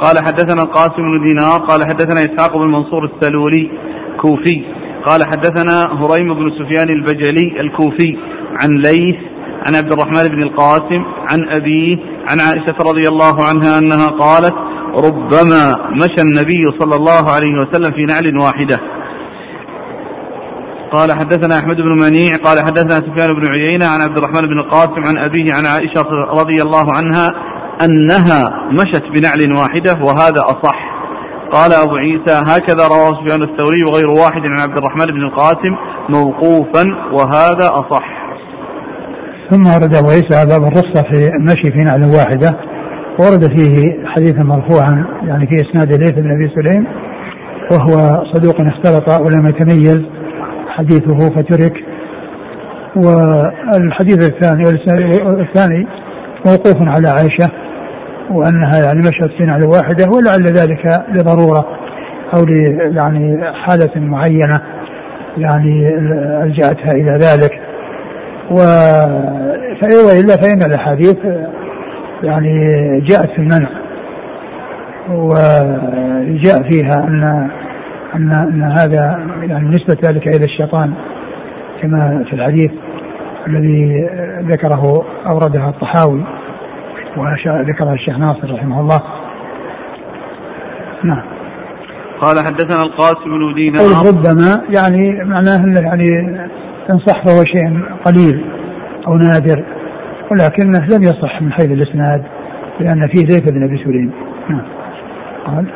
قال 0.00 0.18
حدثنا 0.26 0.62
القاسم 0.62 1.02
بن 1.02 1.24
دينار 1.26 1.58
قال 1.60 1.80
حدثنا 1.82 2.20
إسحاق 2.24 2.56
بن 2.56 2.66
منصور 2.66 3.04
السلولي 3.04 3.70
كوفي. 4.20 4.64
قال 5.06 5.20
حدثنا 5.24 5.76
هريم 5.82 6.34
بن 6.34 6.50
سفيان 6.58 6.88
البجلي 6.88 7.60
الكوفي 7.60 8.16
عن 8.60 8.70
ليث 8.78 9.16
عن 9.66 9.74
عبد 9.74 9.92
الرحمن 9.92 10.28
بن 10.28 10.42
القاسم 10.42 11.04
عن 11.28 11.48
أبيه 11.48 11.96
عن 12.28 12.40
عائشة 12.40 12.76
رضي 12.90 13.08
الله 13.08 13.44
عنها 13.44 13.78
أنها 13.78 14.08
قالت 14.08 14.54
ربما 15.06 15.74
مشى 15.92 16.20
النبي 16.22 16.62
صلى 16.78 16.96
الله 16.96 17.30
عليه 17.34 17.52
وسلم 17.60 17.90
في 17.96 18.04
نعل 18.04 18.38
واحدة. 18.38 18.80
قال 20.92 21.12
حدثنا 21.12 21.58
أحمد 21.58 21.76
بن 21.76 22.02
منيع 22.02 22.36
قال 22.44 22.58
حدثنا 22.58 22.94
سفيان 22.94 23.34
بن 23.34 23.46
عيينة 23.52 23.86
عن 23.86 24.00
عبد 24.00 24.18
الرحمن 24.18 24.40
بن 24.40 24.58
القاسم 24.58 25.04
عن 25.06 25.18
أبيه 25.18 25.54
عن 25.54 25.66
عائشة 25.66 26.10
رضي 26.40 26.62
الله 26.62 26.86
عنها 26.96 27.32
أنها 27.84 28.44
مشت 28.72 29.04
بنعل 29.14 29.52
واحدة 29.58 30.04
وهذا 30.04 30.40
أصح 30.40 30.90
قال 31.52 31.72
أبو 31.72 31.96
عيسى 31.96 32.42
هكذا 32.46 32.88
رواه 32.88 33.10
سفيان 33.10 33.42
الثوري 33.42 33.84
وغير 33.86 34.06
واحد 34.24 34.40
عن 34.40 34.58
عبد 34.58 34.78
الرحمن 34.78 35.06
بن 35.06 35.22
القاسم 35.22 35.76
موقوفا 36.08 36.84
وهذا 37.12 37.70
أصح. 37.72 38.20
ثم 39.50 39.66
ورد 39.66 39.94
أبو 39.94 40.08
عيسى 40.08 40.46
باب 40.46 40.62
الرخصة 40.62 41.02
في 41.02 41.28
المشي 41.40 41.70
في 41.72 41.78
نعل 41.78 42.04
واحدة 42.16 42.56
ورد 43.20 43.56
فيه 43.56 43.82
حديثا 44.06 44.42
مرفوعا 44.42 45.04
يعني 45.22 45.46
في 45.46 45.54
إسناد 45.54 45.92
ليث 45.92 46.12
بن 46.12 46.30
أبي 46.30 46.50
سليم 46.54 46.86
وهو 47.70 48.24
صدوق 48.34 48.56
اختلط 48.60 49.20
ولم 49.20 49.46
يتميز 49.46 50.00
حديثه 50.80 51.30
فترك. 51.30 51.84
والحديث 52.96 54.30
الثاني 54.30 54.62
الثاني 55.40 55.86
موقوف 56.46 56.76
على 56.80 57.08
عائشة 57.08 57.50
وأنها 58.30 58.84
يعني 58.84 58.98
مشت 58.98 59.30
في 59.38 59.44
نعل 59.44 59.64
واحدة 59.64 60.06
ولعل 60.10 60.44
ذلك 60.44 61.04
لضرورة 61.08 61.66
أو 62.34 62.44
يعني 62.96 63.52
حالة 63.54 63.90
معينة 63.96 64.60
يعني 65.38 65.88
ألجأتها 66.42 66.92
إلى 66.92 67.12
ذلك. 67.12 67.60
و 68.50 68.56
وإلا 70.06 70.36
فإن 70.42 70.62
الأحاديث 70.66 71.16
يعني 72.22 72.68
جاءت 73.00 73.30
في 73.30 73.38
المنع 73.38 73.68
وجاء 75.08 76.62
فيها 76.70 76.94
أن 76.94 77.50
أن 78.14 78.32
أن 78.32 78.62
هذا 78.62 79.26
يعني 79.42 79.68
نسبة 79.68 79.96
ذلك 80.04 80.26
إلى 80.26 80.44
الشيطان 80.44 80.92
كما 81.82 82.24
في 82.28 82.32
الحديث 82.32 82.70
الذي 83.46 84.08
ذكره 84.40 85.04
أوردها 85.26 85.68
الطحاوي 85.68 86.24
وذكرها 87.16 87.94
الشيخ 87.94 88.18
ناصر 88.18 88.54
رحمه 88.54 88.80
الله. 88.80 89.00
نعم. 91.04 91.22
قال 92.20 92.38
حدثنا 92.38 92.82
القاسم 92.82 93.30
بن 93.30 93.54
دينار. 93.54 93.84
ربما 94.08 94.62
يعني 94.70 95.24
معناه 95.24 95.56
أنه 95.56 95.80
يعني 95.80 96.18
إن 96.90 96.98
صح 96.98 97.24
فهو 97.24 97.44
شيء 97.44 97.80
قليل 98.04 98.44
أو 99.06 99.16
نادر 99.16 99.64
ولكنه 100.30 100.86
لم 100.86 101.02
يصح 101.02 101.42
من 101.42 101.52
حيث 101.52 101.66
الإسناد 101.66 102.22
لأن 102.80 103.06
فيه 103.06 103.26
ليث 103.26 103.52
بن 103.52 103.62
أبي 103.62 103.84
سليم. 103.84 104.12
نعم. 104.48 104.62
قال 105.46 105.66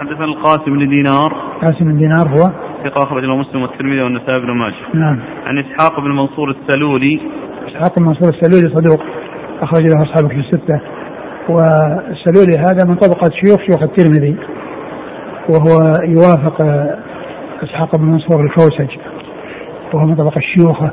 حدثنا 0.00 0.24
القاسم 0.24 0.64
بن 0.64 0.88
دينار. 0.88 1.32
قاسم 1.62 1.84
بن 1.84 1.98
دينار 1.98 2.28
هو؟ 2.28 2.52
ثقة 2.84 3.02
أخرج 3.02 3.24
له 3.24 3.36
مسلم 3.36 3.62
والترمذي 3.62 4.02
والنسائي 4.02 4.40
بن 4.40 4.50
ماجه. 4.50 4.74
نعم. 4.94 5.18
عن 5.46 5.58
إسحاق 5.58 6.00
بن 6.00 6.10
منصور 6.10 6.50
السلولي. 6.50 7.20
إسحاق 7.68 7.98
بن 7.98 8.04
منصور 8.04 8.28
السلولي 8.28 8.74
صدوق 8.74 9.02
أخرج 9.62 9.82
له 9.82 10.02
أصحاب 10.02 10.28
في 10.28 10.36
الستة. 10.36 10.80
والسلولي 11.48 12.58
هذا 12.58 12.84
من 12.84 12.94
طبقة 12.94 13.30
شيوخ 13.44 13.60
شيوخ 13.66 13.82
الترمذي 13.82 14.36
وهو 15.48 15.78
يوافق 16.04 16.60
إسحاق 17.62 17.96
بن 17.96 18.04
منصور 18.04 18.44
الكوسج 18.44 18.88
وهو 19.94 20.06
من 20.06 20.16
طبقة 20.16 20.36
الشيوخة 20.36 20.90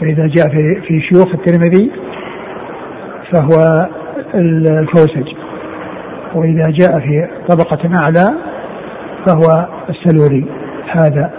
فإذا 0.00 0.26
جاء 0.26 0.48
في 0.48 0.80
في 0.86 1.00
شيوخ 1.00 1.28
الترمذي 1.34 1.90
فهو 3.32 3.86
الكوسج. 4.34 5.28
وإذا 6.34 6.70
جاء 6.70 7.00
في 7.00 7.28
طبقة 7.48 8.02
أعلى 8.02 8.26
فهو 9.26 9.68
السلولي 9.90 10.44
هذا 10.90 11.30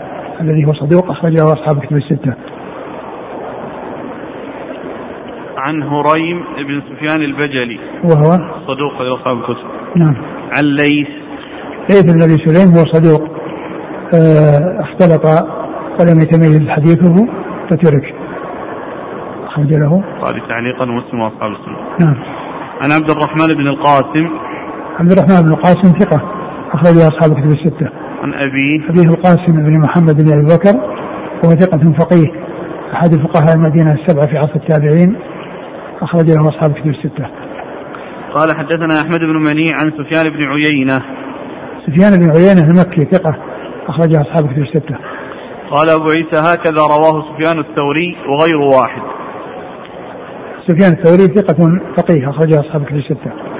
الذي 0.41 0.65
هو 0.65 0.73
صدوق 0.73 1.11
أخرجه 1.11 1.43
أصحاب 1.43 1.79
كتب 1.79 1.97
الستة. 1.97 2.33
عن 5.57 5.83
هريم 5.83 6.43
بن 6.57 6.81
سفيان 6.81 7.21
البجلي. 7.21 7.79
وهو؟ 8.03 8.31
صدوق 8.67 9.01
أصحاب 9.19 9.37
الكتب. 9.37 9.67
نعم. 9.95 10.15
عن 10.57 10.63
ليث. 10.63 11.07
ليث 11.89 12.13
بن 12.13 12.21
أبي 12.23 12.37
سليم 12.45 12.77
هو 12.77 12.85
صدوق 12.85 13.33
آه، 14.15 14.81
اختلط 14.81 15.25
ولم 15.99 16.19
يتميز 16.21 16.69
حديثه 16.69 17.27
فترك. 17.69 18.15
أخرج 19.45 19.73
له. 19.73 20.03
قال 20.21 20.47
تعليقا 20.47 20.85
مسلم 20.85 21.19
وأصحاب 21.19 21.51
السنة. 21.51 21.77
نعم. 21.99 22.15
عن 22.81 22.91
عبد 22.91 23.11
الرحمن 23.11 23.55
بن 23.55 23.67
القاسم. 23.67 24.52
عبد 24.99 25.11
الرحمن 25.11 25.41
بن 25.41 25.53
القاسم 25.53 25.99
ثقة 25.99 26.21
أخرجه 26.73 27.07
أصحاب 27.07 27.33
كتب 27.33 27.51
الستة 27.51 27.89
عن 28.21 28.33
أبيه 28.33 28.89
أبيه 28.89 29.09
القاسم 29.09 29.53
بن 29.53 29.79
محمد 29.79 30.15
بن 30.15 30.33
أبي 30.33 30.45
بكر 30.55 30.75
وهو 31.43 31.55
ثقة 31.55 31.93
فقيه 31.99 32.27
أحد 32.93 33.15
فقهاء 33.15 33.55
المدينة 33.55 33.93
السبعة 33.93 34.27
في 34.27 34.37
عصر 34.37 34.55
التابعين 34.55 35.15
أخرج 36.01 36.31
له 36.31 36.49
أصحاب 36.49 36.71
كتب 36.71 36.87
الستة. 36.87 37.27
قال 38.33 38.57
حدثنا 38.57 39.01
أحمد 39.01 39.19
بن 39.19 39.37
منيع 39.49 39.75
عن 39.79 39.91
سفيان 39.91 40.33
بن 40.33 40.43
عيينة. 40.43 40.99
سفيان 41.87 42.19
بن 42.19 42.31
عيينة 42.31 42.61
المكي 42.61 43.05
ثقة 43.11 43.35
أخرج 43.87 44.15
أصحاب 44.15 44.53
كتب 44.53 44.61
الستة. 44.61 44.97
قال 45.71 45.89
أبو 45.89 46.03
عيسى 46.03 46.37
هكذا 46.37 46.81
رواه 46.81 47.25
سفيان 47.31 47.59
الثوري 47.59 48.15
وغير 48.29 48.57
واحد. 48.57 49.01
سفيان 50.67 50.93
الثوري 50.93 51.35
ثقة 51.35 51.79
فقيه 51.97 52.29
أخرج 52.29 52.53
أصحاب 52.53 52.85
كتب 52.85 52.95
الستة. 52.95 53.52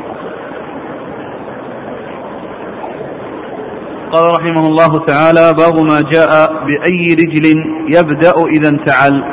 قال 4.14 4.24
رحمه 4.30 4.68
الله 4.68 5.06
تعالى 5.06 5.54
باب 5.54 5.76
ما 5.76 6.02
جاء 6.12 6.52
بأي 6.66 7.08
رجل 7.14 7.46
يبدأ 7.98 8.34
إذا 8.58 8.70
انتعل. 8.70 9.24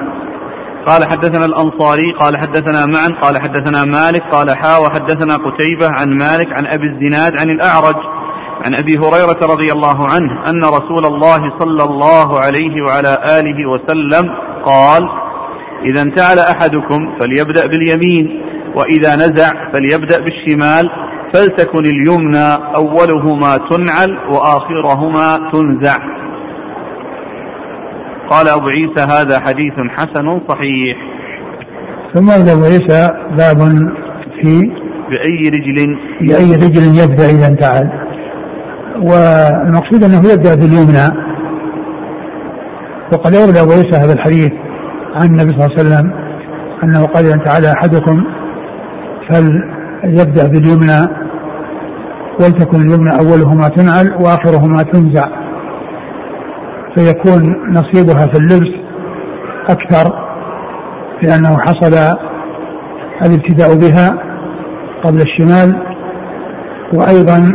قال 0.86 1.04
حدثنا 1.04 1.44
الأنصاري 1.44 2.12
قال 2.20 2.36
حدثنا 2.36 2.86
معا 2.86 3.08
قال 3.22 3.42
حدثنا 3.42 3.84
مالك 3.84 4.22
قال 4.32 4.50
حا 4.56 4.78
وحدثنا 4.78 5.36
قتيبة 5.36 5.88
عن 5.98 6.08
مالك 6.08 6.48
عن 6.58 6.66
أبي 6.66 6.86
الزناد 6.86 7.38
عن 7.38 7.50
الأعرج 7.50 7.96
عن 8.66 8.74
أبي 8.74 8.98
هريرة 8.98 9.38
رضي 9.42 9.72
الله 9.72 10.10
عنه 10.10 10.50
أن 10.50 10.64
رسول 10.64 11.04
الله 11.04 11.40
صلى 11.58 11.84
الله 11.84 12.40
عليه 12.40 12.82
وعلى 12.86 13.18
آله 13.38 13.70
وسلم 13.70 14.34
قال 14.64 15.02
إذا 15.90 16.02
انتعل 16.02 16.38
أحدكم 16.38 17.18
فليبدأ 17.20 17.66
باليمين 17.66 18.42
وإذا 18.74 19.16
نزع 19.16 19.72
فليبدأ 19.72 20.18
بالشمال 20.20 20.90
فلتكن 21.34 21.84
اليمنى 21.84 22.48
أولهما 22.76 23.56
تنعل 23.70 24.18
وآخرهما 24.32 25.50
تنزع. 25.52 25.96
قال 28.30 28.48
أبو 28.48 28.66
عيسى 28.68 29.02
هذا 29.02 29.40
حديث 29.40 29.72
حسن 29.96 30.40
صحيح. 30.48 30.96
ثم 32.14 32.30
أبو 32.30 32.64
عيسى 32.64 33.08
باب 33.36 33.58
في 34.40 34.70
بأي 35.10 35.48
رجل؟ 35.48 35.98
بأي 36.20 36.54
رجل 36.54 36.98
يبدأ 37.02 37.30
إذا 37.30 37.46
انتعل. 37.46 37.90
والمقصود 38.96 40.04
أنه 40.04 40.32
يبدأ 40.32 40.54
باليمنى 40.54 41.30
وقد 43.12 43.34
أورد 43.34 43.56
أبو 43.56 43.72
عيسى 43.72 43.96
هذا 43.96 44.12
الحديث 44.12 44.52
عن 45.14 45.26
النبي 45.26 45.50
صلى 45.50 45.66
الله 45.66 45.78
عليه 45.78 45.80
وسلم 45.80 46.12
أنه 46.84 47.06
قال 47.06 47.24
إذا 47.24 47.34
انتعل 47.34 47.66
أحدكم 47.66 48.24
فليبدأ 50.02 50.46
باليمنى 50.46 51.00
ولتكن 52.40 52.80
اليمنى 52.80 53.18
أولهما 53.18 53.68
تنعل 53.68 54.14
وآخرهما 54.20 54.82
تنزع. 54.82 55.28
فيكون 56.96 57.56
نصيبها 57.72 58.26
في 58.26 58.38
اللبس 58.38 58.70
أكثر 59.70 60.30
لأنه 61.22 61.58
حصل 61.58 62.16
الابتداء 63.24 63.74
بها 63.74 64.18
قبل 65.04 65.20
الشمال 65.20 65.82
وأيضا 66.94 67.52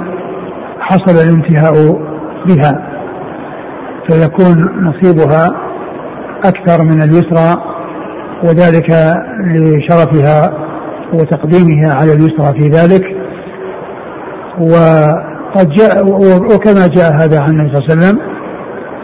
حصل 0.80 1.16
الانتهاء 1.28 1.74
بها. 2.48 2.96
فيكون 4.10 4.70
نصيبها 4.84 5.50
أكثر 6.46 6.84
من 6.84 7.02
اليسرى 7.02 7.58
وذلك 8.44 9.16
لشرفها 9.56 10.65
وتقديمها 11.16 11.94
على 11.94 12.14
اليسرى 12.14 12.60
في 12.60 12.68
ذلك. 12.70 13.04
وقد 14.60 15.70
جاء 15.70 16.08
وكما 16.54 16.88
جاء 16.88 17.14
هذا 17.14 17.40
عن 17.42 17.50
النبي 17.50 17.76
صلى 17.76 17.84
الله 17.84 17.90
عليه 17.90 17.96
وسلم 17.96 18.20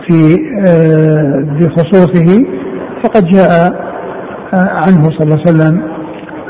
في 0.07 0.36
آه، 0.68 1.45
بخصوصه 1.59 2.45
فقد 3.03 3.26
جاء 3.26 3.51
آه، 4.53 4.70
عنه 4.70 5.03
صلى 5.03 5.24
الله 5.24 5.39
عليه 5.39 5.51
وسلم 5.51 5.82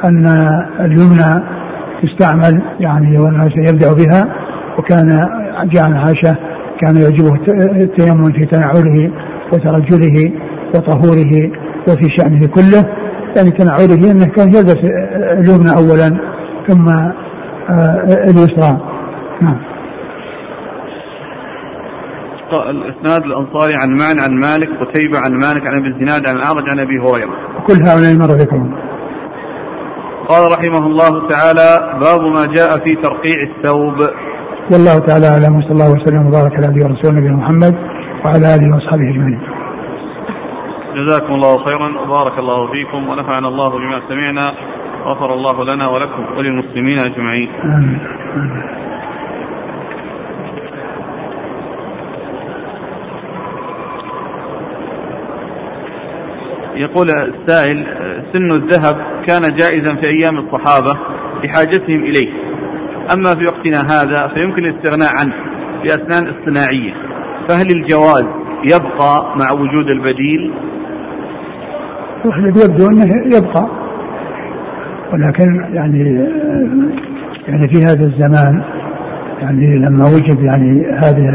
أن 0.06 0.28
اليمنى 0.80 1.44
تستعمل 2.04 2.62
يعني 2.80 3.18
والناس 3.18 3.52
يبدأ 3.58 3.94
بها 3.94 4.36
وكان 4.78 5.10
جاء 5.64 5.84
عن 5.84 5.94
عائشة 5.94 6.38
كان 6.82 6.96
يعجبه 6.96 7.34
التيمم 7.82 8.26
في 8.26 8.46
تنعله 8.46 9.12
وترجله 9.54 10.32
وطهوره 10.76 11.52
وفي 11.88 12.08
شأنه 12.18 12.48
كله. 12.48 13.01
يعني 13.36 13.52
تنعله 13.52 14.12
أنه 14.12 14.26
كان 14.26 14.48
يلبس 14.48 14.78
اليمنى 15.40 15.72
أولا 15.78 16.18
ثم 16.68 16.88
آه، 17.70 18.06
اليسرى 18.30 18.78
نعم 19.42 19.72
الإسناد 22.60 23.24
الأنصاري 23.24 23.74
عن 23.76 23.90
معن 23.90 24.20
عن 24.20 24.40
مالك 24.40 24.70
قتيبة 24.82 25.20
عن 25.20 25.32
مالك 25.32 25.68
عن 25.68 25.76
أبي 25.76 25.88
الزناد 25.88 26.28
عن 26.28 26.36
الاعرج 26.36 26.70
عن 26.70 26.80
أبي 26.80 27.00
هريرة. 27.00 27.32
كل 27.68 27.88
هؤلاء 27.88 28.14
مر 28.18 28.44
بكم. 28.44 28.72
قال 30.28 30.52
رحمه 30.52 30.88
الله 30.88 31.28
تعالى 31.28 32.00
باب 32.02 32.22
ما 32.22 32.46
جاء 32.46 32.70
في 32.84 32.96
ترقيع 32.96 33.36
الثوب. 33.50 34.10
والله 34.72 35.00
تعالى 35.00 35.28
أعلم 35.28 35.56
وصلى 35.56 35.72
الله 35.72 35.92
وسلم 35.92 36.28
وبارك 36.28 36.56
على 36.56 36.68
ورسوله 36.68 37.18
نبينا 37.18 37.36
محمد 37.36 37.76
وعلى 38.26 38.56
آله 38.56 38.76
وأصحابه 38.76 39.10
أجمعين. 39.10 39.61
جزاكم 40.96 41.34
الله 41.34 41.58
خيرا 41.66 42.02
وبارك 42.02 42.40
الله 42.40 42.72
فيكم 42.72 43.10
ونفعنا 43.10 43.48
الله 43.48 43.70
بما 43.70 44.02
سمعنا 44.10 44.54
غفر 45.06 45.34
الله 45.34 45.64
لنا 45.74 45.88
ولكم 45.88 46.38
وللمسلمين 46.38 47.00
أجمعين. 47.00 47.50
يقول 56.76 57.08
السائل 57.10 57.86
سن 58.34 58.52
الذهب 58.52 58.96
كان 59.28 59.42
جائزا 59.56 59.96
في 59.96 60.10
أيام 60.10 60.38
الصحابة 60.38 61.00
لحاجتهم 61.44 62.04
إليه. 62.04 62.32
أما 63.14 63.36
في 63.36 63.46
وقتنا 63.46 63.82
هذا 63.82 64.28
فيمكن 64.34 64.66
الاستغناء 64.66 65.10
عنه 65.20 65.34
في 65.82 65.86
أسنان 65.86 66.34
اصطناعية. 66.36 66.94
فهل 67.50 67.68
الجواز 67.72 68.26
يبقى 68.66 69.36
مع 69.40 69.52
وجود 69.52 69.88
البديل؟ 69.88 70.54
يبدو 72.26 72.88
أنه 72.88 73.38
يبقى. 73.38 73.68
ولكن 75.14 75.66
يعني 75.74 76.28
يعني 77.48 77.68
في 77.68 77.84
هذا 77.84 78.06
الزمان 78.06 78.64
يعني 79.42 79.78
لما 79.78 80.04
وجد 80.04 80.40
يعني 80.40 80.86
هذه 81.04 81.30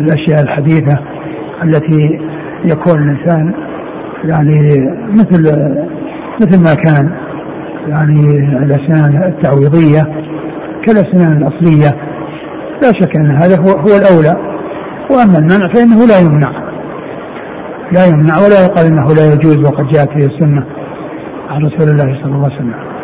الأشياء 0.00 0.42
الحديثة 0.42 0.98
التي 1.62 2.20
يكون 2.64 3.02
الإنسان 3.02 3.54
يعني 4.24 4.58
مثل 5.10 5.42
مثل 6.40 6.62
ما 6.64 6.74
كان 6.74 7.10
يعني 7.88 8.30
الأسنان 8.38 9.22
التعويضية 9.22 10.02
كالأسنان 10.86 11.36
الأصلية. 11.36 11.90
لا 12.82 12.92
شك 13.00 13.16
أن 13.16 13.36
هذا 13.36 13.56
هو 13.60 13.70
هو 13.70 13.96
الأولى. 13.96 14.56
وأما 15.10 15.38
المنع 15.38 15.72
فإنه 15.74 16.06
لا 16.06 16.18
يمنع. 16.18 16.65
لا 17.92 18.06
يمنع 18.06 18.38
ولا 18.38 18.64
يقال 18.64 18.86
إنه 18.86 19.14
لا 19.14 19.32
يجوز 19.32 19.58
وقد 19.66 19.88
جاءت 19.88 20.08
به 20.08 20.26
السنة 20.26 20.66
عن 21.48 21.66
رسول 21.66 21.88
الله 21.88 22.22
صلى 22.22 22.34
الله 22.34 22.44
عليه 22.44 22.56
وسلم 22.56 22.96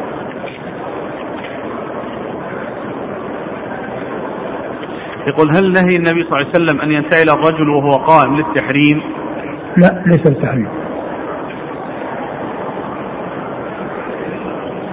يقول 5.27 5.51
هل 5.57 5.71
نهي 5.71 5.97
النبي 5.97 6.25
صلى 6.25 6.33
الله 6.33 6.39
عليه 6.39 6.51
وسلم 6.51 6.81
أن 6.81 6.91
ينتهي 6.91 7.23
الرجل 7.23 7.69
وهو 7.69 7.91
قائم 7.91 8.37
للتحريم؟ 8.37 9.03
لا 9.77 10.03
ليس 10.07 10.27
للتحريم 10.27 10.69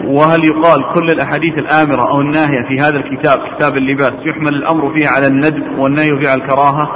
وهل 0.05 0.39
يقال 0.43 0.93
كل 0.95 1.09
الأحاديث 1.09 1.53
الآمرة 1.53 2.11
أو 2.11 2.21
الناهية 2.21 2.67
في 2.67 2.75
هذا 2.81 2.97
الكتاب 2.97 3.37
كتاب 3.55 3.77
اللباس 3.77 4.13
يحمل 4.25 4.55
الأمر 4.55 4.93
فيه 4.93 5.07
على 5.07 5.27
الندب 5.27 5.79
والنهي 5.79 6.09
فيه 6.21 6.29
على 6.29 6.41
الكراهة؟ 6.41 6.89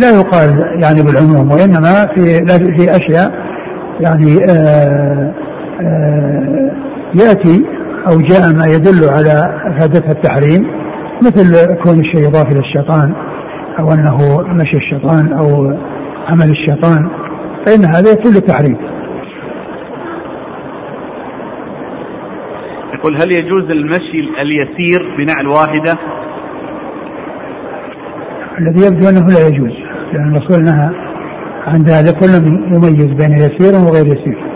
لا 0.00 0.10
يقال 0.10 0.82
يعني 0.82 1.02
بالعموم 1.02 1.52
وإنما 1.52 2.06
في 2.14 2.46
في 2.76 2.96
أشياء 2.96 3.32
يعني 4.00 4.44
آآ 4.44 5.34
آآ 5.80 6.70
يأتي 7.14 7.64
أو 8.08 8.20
جاء 8.20 8.52
ما 8.52 8.66
يدل 8.66 9.08
على 9.08 9.60
افادتها 9.66 10.12
التحريم 10.12 10.66
مثل 11.22 11.74
كون 11.82 12.00
الشيء 12.00 12.28
يضاف 12.28 12.52
إلى 12.52 12.60
الشيطان 12.60 13.14
أو 13.78 13.92
أنه 13.92 14.42
مشي 14.42 14.76
الشيطان 14.76 15.32
أو 15.32 15.76
عمل 16.28 16.50
الشيطان 16.50 17.08
فإن 17.66 17.84
هذا 17.84 18.10
يدل 18.10 18.36
التحريم 18.36 18.76
يقول 22.94 23.16
هل 23.20 23.34
يجوز 23.34 23.70
المشي 23.70 24.20
اليسير 24.42 25.16
بنعل 25.18 25.46
واحدة 25.46 25.98
الذي 28.60 28.86
يبدو 28.86 29.08
أنه 29.08 29.26
لا 29.26 29.46
يجوز 29.48 29.72
لأن 30.12 30.36
الرسول 30.36 30.64
نهى 30.64 30.90
عن 31.66 31.82
ذلك 31.82 32.18
كل 32.18 32.46
يميز 32.74 33.06
بين 33.06 33.32
يسير 33.32 33.74
وغير 33.74 34.06
يسير 34.06 34.50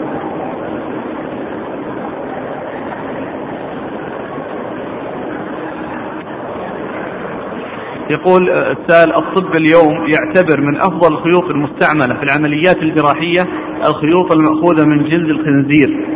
يقول 8.10 8.50
السائل 8.50 9.14
الطب 9.14 9.56
اليوم 9.56 10.06
يعتبر 10.12 10.60
من 10.60 10.76
أفضل 10.76 11.12
الخيوط 11.14 11.44
المستعملة 11.44 12.14
في 12.14 12.22
العمليات 12.22 12.76
الجراحية 12.76 13.42
الخيوط 13.84 14.32
المأخوذة 14.32 14.86
من 14.86 15.04
جلد 15.04 15.28
الخنزير 15.28 16.06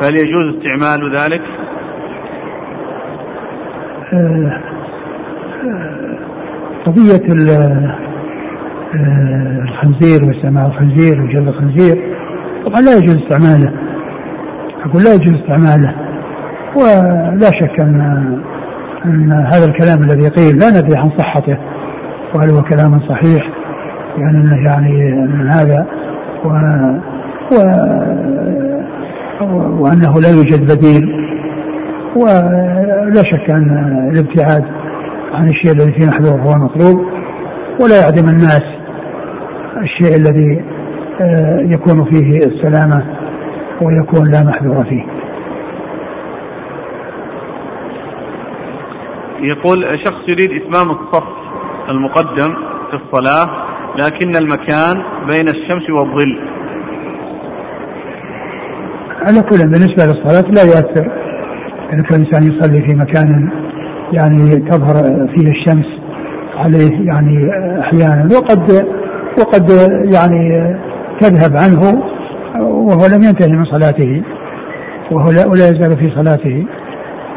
فهل 0.00 0.14
يجوز 0.14 0.56
استعمال 0.56 1.16
ذلك؟ 1.18 1.42
آه، 4.12 4.60
آه، 5.64 6.15
قضية 6.86 7.22
آه، 8.94 9.62
الخنزير 9.62 10.28
واستعمال 10.28 10.66
الخنزير 10.66 11.22
وجلد 11.22 11.48
الخنزير. 11.48 12.14
طبعا 12.66 12.80
لا 12.80 12.96
يجوز 12.96 13.16
استعماله. 13.16 13.72
أقول 14.84 15.02
لا 15.04 15.14
يجوز 15.14 15.34
استعماله. 15.34 15.94
ولا 16.76 17.50
شك 17.60 17.80
أن 17.80 18.00
أن 19.04 19.32
هذا 19.32 19.64
الكلام 19.64 19.98
الذي 20.02 20.28
قيل 20.28 20.58
لا 20.58 20.70
ندري 20.70 20.96
عن 20.96 21.10
صحته. 21.18 21.58
وهل 22.34 22.50
هو 22.50 22.62
كلام 22.62 23.00
صحيح؟ 23.00 23.50
يعني 24.18 24.38
أنه 24.38 24.64
يعني 24.64 25.12
من 25.26 25.48
هذا. 25.48 25.86
و, 26.44 26.48
و 27.52 27.58
وأنه 29.82 30.20
لا 30.20 30.28
يوجد 30.28 30.72
بديل. 30.72 31.26
ولا 32.16 33.22
شك 33.32 33.50
أن 33.50 34.08
الابتعاد 34.12 34.75
عن 35.36 35.48
الشيء 35.48 35.72
الذي 35.72 35.92
فيه 35.92 36.06
محذور 36.06 36.40
هو 36.40 36.54
مطلوب 36.64 37.06
ولا 37.80 38.00
يعدم 38.00 38.28
الناس 38.28 38.62
الشيء 39.82 40.16
الذي 40.16 40.64
آه، 41.20 41.60
يكون 41.60 42.04
فيه 42.04 42.38
السلامة 42.38 43.04
ويكون 43.82 44.30
لا 44.32 44.42
محذور 44.42 44.84
فيه. 44.84 45.04
يقول 49.40 49.98
شخص 50.06 50.28
يريد 50.28 50.50
إتمام 50.62 50.90
الصف 50.90 51.24
المقدم 51.88 52.54
في 52.90 52.96
الصلاة 52.96 53.48
لكن 53.98 54.36
المكان 54.36 55.02
بين 55.30 55.48
الشمس 55.48 55.90
والظل. 55.90 56.40
على 59.26 59.42
كل 59.42 59.58
بالنسبة 59.58 60.04
للصلاة 60.04 60.50
لا 60.50 60.62
يؤثر. 60.62 61.12
إذا 61.92 62.02
كان 62.02 62.20
الإنسان 62.20 62.42
يصلي 62.42 62.88
في 62.88 62.94
مكان 62.94 63.50
يعني 64.12 64.56
تظهر 64.56 65.26
فيه 65.34 65.50
الشمس 65.50 65.86
عليه 66.56 67.06
يعني 67.06 67.50
أحيانا. 67.80 68.28
وقد 68.36 68.86
وقد 69.38 69.70
يعني 70.14 70.74
تذهب 71.20 71.56
عنه 71.56 72.02
وهو 72.60 73.06
لم 73.06 73.22
ينتهي 73.22 73.52
من 73.52 73.64
صلاته. 73.64 74.22
وهو 75.10 75.30
لا, 75.30 75.46
ولا 75.46 75.68
يزال 75.68 75.98
في 75.98 76.10
صلاته. 76.14 76.66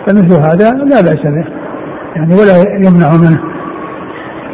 فمثل 0.08 0.34
هذا 0.34 0.72
لا 0.72 1.02
بأس 1.02 1.28
به. 1.28 1.46
يعني 2.16 2.34
ولا 2.36 2.58
يمنع 2.76 3.10
منه. 3.18 3.42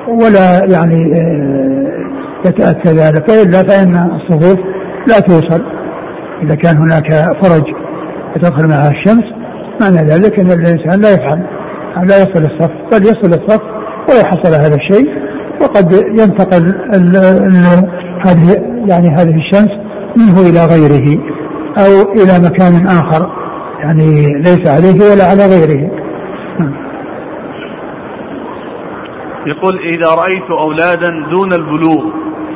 ولا 0.08 0.66
يعني 0.74 1.20
آه، 1.20 2.48
يتأتى 2.48 2.90
ذلك. 2.90 3.30
وإلا 3.30 3.64
فإن 3.64 3.96
الصفوف 4.16 4.60
لا 5.08 5.20
توصل. 5.20 5.66
إذا 6.44 6.56
كان 6.56 6.78
هناك 6.78 7.12
فرج 7.44 7.64
يدخل 8.36 8.68
معها 8.68 8.90
الشمس 8.92 9.24
معنى 9.82 10.08
ذلك 10.08 10.40
أن 10.40 10.52
الإنسان 10.52 11.02
لا 11.02 11.14
يفعل. 11.14 11.46
لا 12.04 12.18
يصل 12.18 12.44
الصف 12.44 12.72
بل 12.92 13.04
يصل 13.04 13.30
الصف 13.30 13.62
ولا 14.10 14.26
حصل 14.26 14.62
هذا 14.62 14.76
الشيء 14.76 15.10
وقد 15.62 15.94
ينتقل 15.94 16.68
ال 16.94 17.16
ال 17.16 17.56
هذه 18.26 18.76
يعني 18.88 19.10
هذه 19.10 19.36
الشمس 19.36 19.72
منه 20.18 20.50
إلى 20.50 20.66
غيره 20.66 21.20
أو 21.78 22.12
إلى 22.12 22.50
مكان 22.50 22.88
آخر 22.88 23.30
يعني 23.80 24.28
ليس 24.40 24.68
عليه 24.68 25.12
ولا 25.12 25.26
على 25.26 25.46
غيره. 25.46 25.92
يقول 29.48 29.80
إذا 29.80 30.08
رأيت 30.10 30.50
أولادا 30.64 31.10
دون 31.10 31.54
البلوغ 31.54 32.04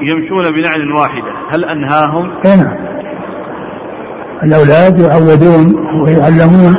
يمشون 0.01 0.41
بنعل 0.41 0.91
واحدة 0.91 1.31
هل 1.53 1.65
أنهاهم؟ 1.65 2.31
نعم 2.45 2.89
الأولاد 4.43 4.99
يعودون 4.99 5.75
ويعلمون 6.01 6.75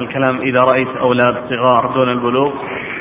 الكلام 0.00 0.40
إذا 0.40 0.62
رأيت 0.72 0.88
أولاد 1.00 1.34
صغار 1.50 1.92
دون 1.94 2.08
البلوغ 2.08 2.52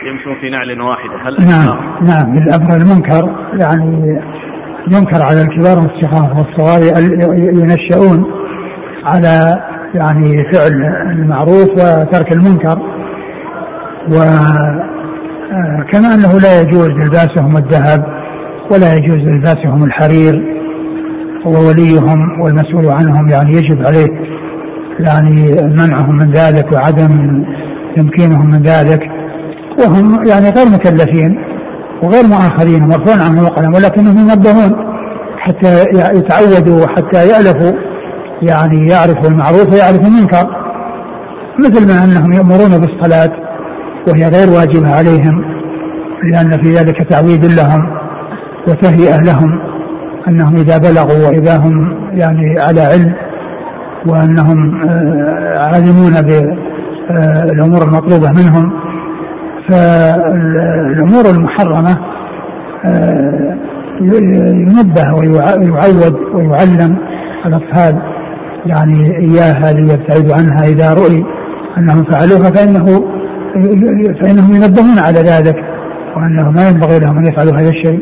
يمشون 0.05 0.35
في 0.41 0.49
نعل 0.49 0.81
واحدة 0.81 1.15
هل 1.25 1.37
نعم 1.49 1.77
نعم 2.01 2.31
من 2.31 2.37
الأمر 2.37 2.77
المنكر 2.77 3.35
يعني 3.53 4.21
ينكر 4.91 5.23
على 5.23 5.41
الكبار 5.41 5.77
والصغار 5.77 6.33
والصغار 6.37 6.81
ينشؤون 7.37 8.25
على 9.03 9.63
يعني 9.93 10.43
فعل 10.51 10.71
المعروف 11.11 11.69
وترك 11.69 12.31
المنكر. 12.31 12.79
وكما 14.07 14.93
أنه 16.13 16.39
لا 16.39 16.61
يجوز 16.61 16.89
لباسهم 16.89 17.57
الذهب 17.57 18.05
ولا 18.71 18.95
يجوز 18.95 19.17
لباسهم 19.17 19.83
الحرير 19.83 20.59
ووليهم 21.45 22.41
والمسؤول 22.41 22.85
عنهم 22.85 23.29
يعني 23.29 23.51
يجب 23.51 23.87
عليه 23.87 24.28
يعني 24.99 25.51
منعهم 25.51 26.17
من 26.17 26.31
ذلك 26.31 26.71
وعدم 26.71 27.43
تمكينهم 27.95 28.49
من 28.49 28.61
ذلك. 28.61 29.01
وهم 29.79 30.27
يعني 30.27 30.49
غير 30.49 30.65
مكلفين 30.73 31.39
وغير 32.03 32.27
مؤاخذين 32.27 32.83
مرفوع 32.83 33.25
عنهم 33.25 33.45
القلم 33.45 33.73
ولكنهم 33.73 34.17
ينبهون 34.17 34.71
حتى 35.37 35.83
يتعودوا 36.15 36.83
وحتى 36.83 37.27
يألفوا 37.27 37.71
يعني 38.41 38.89
يعرفوا 38.89 39.29
المعروف 39.29 39.73
ويعرفوا 39.73 40.07
المنكر. 40.07 40.59
مثل 41.59 41.87
ما 41.87 42.03
أنهم 42.03 42.31
يأمرون 42.33 42.77
بالصلاة 42.77 43.31
وهي 44.07 44.27
غير 44.27 44.49
واجبة 44.49 44.95
عليهم 44.95 45.43
لأن 46.23 46.63
في 46.63 46.75
ذلك 46.75 47.09
تعويد 47.09 47.45
لهم 47.45 47.99
وتهيئة 48.67 49.17
لهم 49.17 49.59
أنهم 50.27 50.55
إذا 50.55 50.77
بلغوا 50.77 51.27
وإذا 51.27 51.57
هم 51.57 51.97
يعني 52.13 52.59
على 52.59 52.81
علم 52.81 53.15
وأنهم 54.07 54.89
آه، 54.89 55.59
عالمون 55.59 56.13
بالأمور 56.21 57.83
المطلوبة 57.83 58.31
منهم. 58.31 58.71
فالأمور 59.69 61.25
المحرمة 61.35 61.97
آه، 62.85 63.57
ينبه 64.01 65.13
ويعود 65.19 66.15
ويعلم 66.33 66.97
الأطفال 67.45 68.01
يعني 68.65 69.17
إياها 69.17 69.73
ليبتعدوا 69.73 70.35
عنها 70.35 70.67
إذا 70.67 70.93
رؤي 70.93 71.25
أنهم 71.77 72.03
فعلوها 72.03 72.51
فإنه 72.51 72.85
فإنهم 74.21 74.53
ينبهون 74.53 74.99
على 75.05 75.19
ذلك 75.19 75.55
وأنه 76.15 76.51
ما 76.51 76.69
ينبغي 76.69 76.99
لهم 76.99 77.17
أن 77.17 77.25
يفعلوا 77.25 77.53
هذا 77.53 77.69
الشيء. 77.69 77.99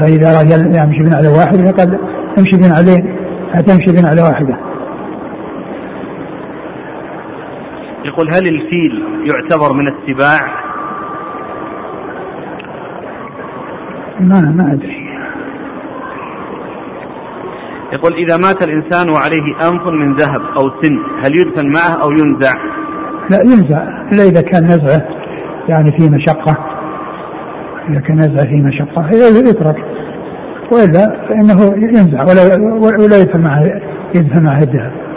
فإذا 0.00 0.40
رجل 0.40 0.76
يمشي 0.76 0.98
بنعلة 0.98 1.38
واحدة 1.38 1.72
فقد 1.72 1.98
يمشي 2.38 2.56
بنعلين 2.56 3.16
تمشي 3.66 3.92
بنعلة 3.92 4.24
واحدة. 4.24 4.67
يقول 8.08 8.34
هل 8.34 8.48
الفيل 8.48 9.04
يعتبر 9.30 9.72
من 9.72 9.88
السباع؟ 9.88 10.68
ما 14.20 14.40
ما 14.40 14.72
أدري. 14.72 15.08
يقول 17.92 18.12
إذا 18.14 18.36
مات 18.36 18.62
الإنسان 18.62 19.10
وعليه 19.10 19.70
أنف 19.70 19.86
من 19.86 20.14
ذهب 20.14 20.40
أو 20.56 20.82
سن 20.82 20.98
هل 21.24 21.40
يدفن 21.40 21.66
معه 21.72 22.02
أو 22.02 22.10
ينزع؟ 22.10 22.52
لا 23.30 23.38
ينزع. 23.44 23.82
إلا 24.12 24.22
إذا 24.22 24.40
كان 24.40 24.64
نزعه 24.64 25.08
يعني 25.68 25.92
في 25.98 26.10
مشقة. 26.10 26.58
إذا 27.88 28.00
كان 28.00 28.18
نزعه 28.18 28.44
في 28.44 28.56
مشقة 28.56 29.10
يترك. 29.50 29.84
وإلا 30.72 31.26
فإنه 31.28 31.74
ينزع 31.76 32.22
ولا 32.22 32.62
ولا 33.04 33.16
يدفن 33.18 33.40
معه 33.40 33.62
يدفن 34.14 34.42
معه 34.42 34.58
الذهب. 34.58 35.07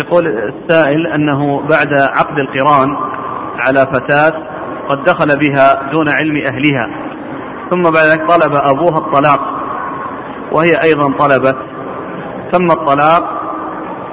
يقول 0.00 0.26
السائل 0.26 1.06
أنه 1.06 1.60
بعد 1.60 1.92
عقد 2.18 2.38
القران 2.38 2.96
على 3.58 3.86
فتاة 3.94 4.42
قد 4.88 5.02
دخل 5.02 5.38
بها 5.38 5.90
دون 5.92 6.08
علم 6.08 6.36
أهلها 6.36 7.10
ثم 7.70 7.82
بعد 7.82 8.04
ذلك 8.04 8.28
طلب 8.28 8.54
أبوها 8.54 8.98
الطلاق 8.98 9.40
وهي 10.52 10.70
أيضا 10.84 11.12
طلبت 11.18 11.56
تم 12.52 12.64
الطلاق 12.64 13.40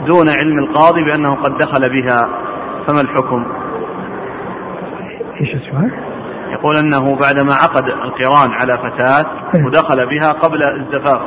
دون 0.07 0.29
علم 0.29 0.59
القاضي 0.59 1.03
بأنه 1.03 1.35
قد 1.35 1.57
دخل 1.57 1.89
بها 1.89 2.29
فما 2.87 3.01
الحكم 3.01 3.45
إيش 5.41 5.55
السؤال؟ 5.55 5.91
يقول 6.51 6.75
أنه 6.75 7.15
بعدما 7.15 7.53
عقد 7.53 7.83
القران 7.83 8.51
على 8.51 8.73
فتاة 8.73 9.31
إيه. 9.55 9.65
ودخل 9.65 9.97
بها 10.09 10.31
قبل 10.31 10.59
الزفاف 10.63 11.21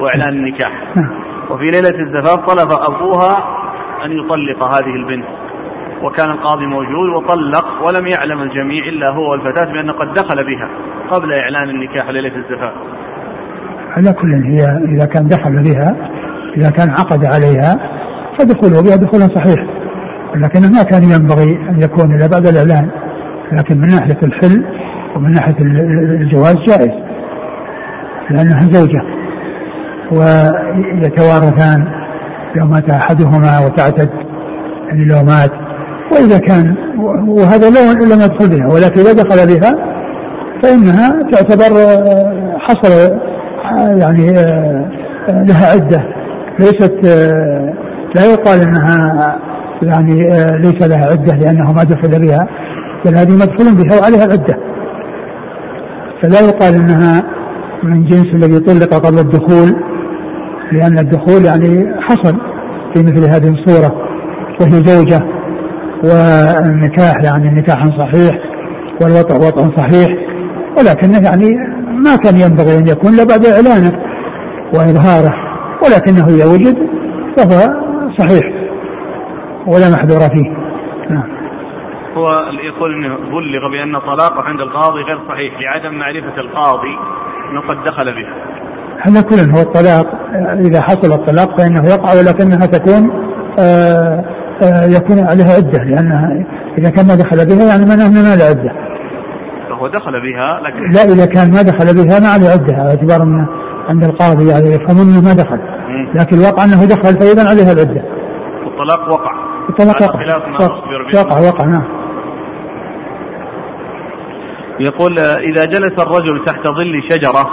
وإعلان 0.00 0.28
النكاح 0.28 0.96
نعم. 0.96 1.10
وفي 1.50 1.64
ليلة 1.64 2.00
الزفاف 2.00 2.38
طلب 2.38 2.68
أبوها 2.72 3.36
أن 4.04 4.12
يطلق 4.12 4.62
هذه 4.62 4.94
البنت. 4.94 5.26
وكان 6.02 6.30
القاضي 6.30 6.66
موجود 6.66 7.08
وطلق 7.16 7.66
ولم 7.86 8.06
يعلم 8.06 8.42
الجميع 8.42 8.88
إلا 8.88 9.10
هو 9.10 9.30
والفتاة 9.30 9.72
بأنه 9.72 9.92
قد 9.92 10.14
دخل 10.14 10.44
بها 10.46 10.68
قبل 11.10 11.34
إعلان 11.42 11.70
النكاح 11.70 12.10
ليلة 12.10 12.36
الزفاف. 12.36 12.72
على 13.96 14.12
كل 14.12 14.34
هي 14.44 14.64
إذا 14.94 15.06
كان 15.06 15.28
دخل 15.28 15.62
بها 15.62 15.96
إذا 16.56 16.70
كان 16.70 16.90
عقد 16.90 17.24
عليها 17.24 17.76
فدخوله 18.38 18.82
بها 18.82 18.96
دخول 18.96 19.20
صحيح. 19.20 19.66
لكنه 20.34 20.68
ما 20.68 20.82
كان 20.82 21.02
ينبغي 21.02 21.68
أن 21.70 21.82
يكون 21.82 22.14
إلا 22.14 22.26
بعد 22.26 22.46
الإعلان. 22.46 22.90
لكن 23.52 23.78
من 23.78 23.86
ناحية 23.86 24.20
الحل 24.22 24.64
ومن 25.16 25.32
ناحية 25.32 25.56
الجواز 26.20 26.56
جائز. 26.56 26.92
لأنها 28.30 28.60
زوجة. 28.60 29.02
ويتوارثان. 30.12 31.95
لو 32.56 32.66
مات 32.66 32.90
أحدهما 32.90 33.66
وتعتد 33.66 34.10
يعني 34.88 35.04
لو 35.04 35.22
مات. 35.22 35.50
وإذا 36.12 36.38
كان 36.38 36.74
وهذا 37.28 37.70
لو 37.70 37.92
لم 37.92 38.20
يدخل 38.20 38.48
بها 38.48 38.66
ولكن 38.66 39.00
إذا 39.00 39.12
دخل 39.12 39.46
بها 39.46 39.72
فإنها 40.62 41.22
تعتبر 41.32 41.76
آه، 41.78 42.58
حصل 42.58 42.92
آه، 42.92 43.96
يعني 43.98 44.38
آه، 44.38 44.90
لها 45.28 45.72
عدة. 45.72 46.02
ليست 46.58 47.04
لا 48.14 48.24
يقال 48.24 48.60
إنها 48.60 49.38
يعني 49.82 50.14
ليس 50.58 50.88
لها 50.88 51.06
عدة 51.10 51.36
لأنه 51.36 51.72
ما 51.72 51.84
دخل 51.84 52.20
بها 52.20 52.48
بل 53.04 53.16
هذه 53.16 53.32
مدخول 53.32 53.74
بها 53.74 54.00
وعليها 54.00 54.24
العده 54.24 54.58
فلا 56.22 56.40
يقال 56.40 56.74
إنها 56.74 57.22
من 57.82 58.04
جنس 58.04 58.26
الذي 58.34 58.60
طلق 58.60 59.06
قبل 59.06 59.18
الدخول. 59.18 59.85
لأن 60.72 60.98
الدخول 60.98 61.44
يعني 61.44 62.02
حصل 62.02 62.36
في 62.94 63.02
مثل 63.02 63.30
هذه 63.34 63.54
الصورة 63.54 64.06
وهي 64.60 64.70
زوجة 64.70 65.20
والنكاح 66.04 67.14
يعني 67.24 67.60
نكاح 67.60 67.82
صحيح 67.82 68.38
والوطع 69.02 69.36
وطع 69.36 69.76
صحيح 69.76 70.08
ولكنه 70.78 71.18
يعني 71.24 71.52
ما 72.04 72.16
كان 72.16 72.36
ينبغي 72.36 72.78
أن 72.78 72.86
يكون 72.86 73.14
إلا 73.14 73.24
بعد 73.24 73.46
اعلانه 73.46 73.92
وإظهاره 74.74 75.34
ولكنه 75.82 76.26
اذا 76.28 76.46
وجد 76.52 76.76
فهو 77.36 77.86
صحيح 78.18 78.44
ولا 79.66 79.90
محذور 79.90 80.20
فيه 80.20 80.50
نعم 81.10 81.36
هو 82.16 82.30
يقول 82.62 82.94
إنه 82.94 83.16
بلغ 83.16 83.68
بأن 83.70 83.98
طلاقه 83.98 84.42
عند 84.42 84.60
القاضي 84.60 85.02
غير 85.02 85.18
صحيح 85.28 85.60
لعدم 85.60 85.94
معرفة 85.94 86.40
القاضي 86.40 86.96
إنه 87.50 87.60
قد 87.60 87.84
دخل 87.84 88.14
به. 88.14 88.26
هذا 89.02 89.20
كله 89.20 89.58
هو 89.58 89.60
الطلاق 89.60 90.06
إذا 90.60 90.82
حصل 90.82 91.12
الطلاق 91.12 91.58
فإنه 91.58 91.86
يقع 91.86 92.12
ولكنها 92.12 92.66
تكون 92.66 93.10
آآ 93.58 94.24
آآ 94.62 94.86
يكون 94.86 95.18
عليها 95.18 95.56
عدة 95.56 95.84
لأنها 95.84 96.46
إذا 96.78 96.90
كان 96.90 97.06
ما 97.06 97.14
دخل 97.14 97.46
بها 97.46 97.66
يعني 97.66 97.86
معناه 97.86 98.08
ما 98.08 98.36
له 98.36 98.44
عدة. 98.44 98.72
فهو 99.68 99.88
دخل 99.88 100.12
بها 100.12 100.60
لكن 100.60 100.90
لا 100.90 101.14
إذا 101.14 101.26
كان 101.26 101.50
ما 101.50 101.62
دخل 101.62 101.94
بها 101.94 102.20
ما 102.20 102.28
عليه 102.28 102.48
عدة 102.48 102.76
على 102.76 102.88
اعتبار 102.88 103.22
انه 103.22 103.48
عند 103.88 104.04
القاضي 104.04 104.48
يعني 104.50 104.66
يفهم 104.66 105.00
إنه 105.00 105.20
ما 105.20 105.32
دخل 105.32 105.58
لكن 106.14 106.36
الواقع 106.36 106.64
أنه 106.64 106.84
دخل 106.84 107.20
فإذا 107.20 107.48
عليها 107.48 107.72
العدة. 107.72 108.02
الطلاق 108.66 109.12
وقع. 109.12 109.32
الطلاق 109.68 110.02
وقع. 110.02 110.20
وقع 111.14 111.40
وقع 111.48 111.64
نعم. 111.64 111.84
يقول 114.80 115.18
إذا 115.18 115.64
جلس 115.64 115.98
الرجل 115.98 116.44
تحت 116.46 116.66
ظل 116.66 117.02
شجرة 117.10 117.46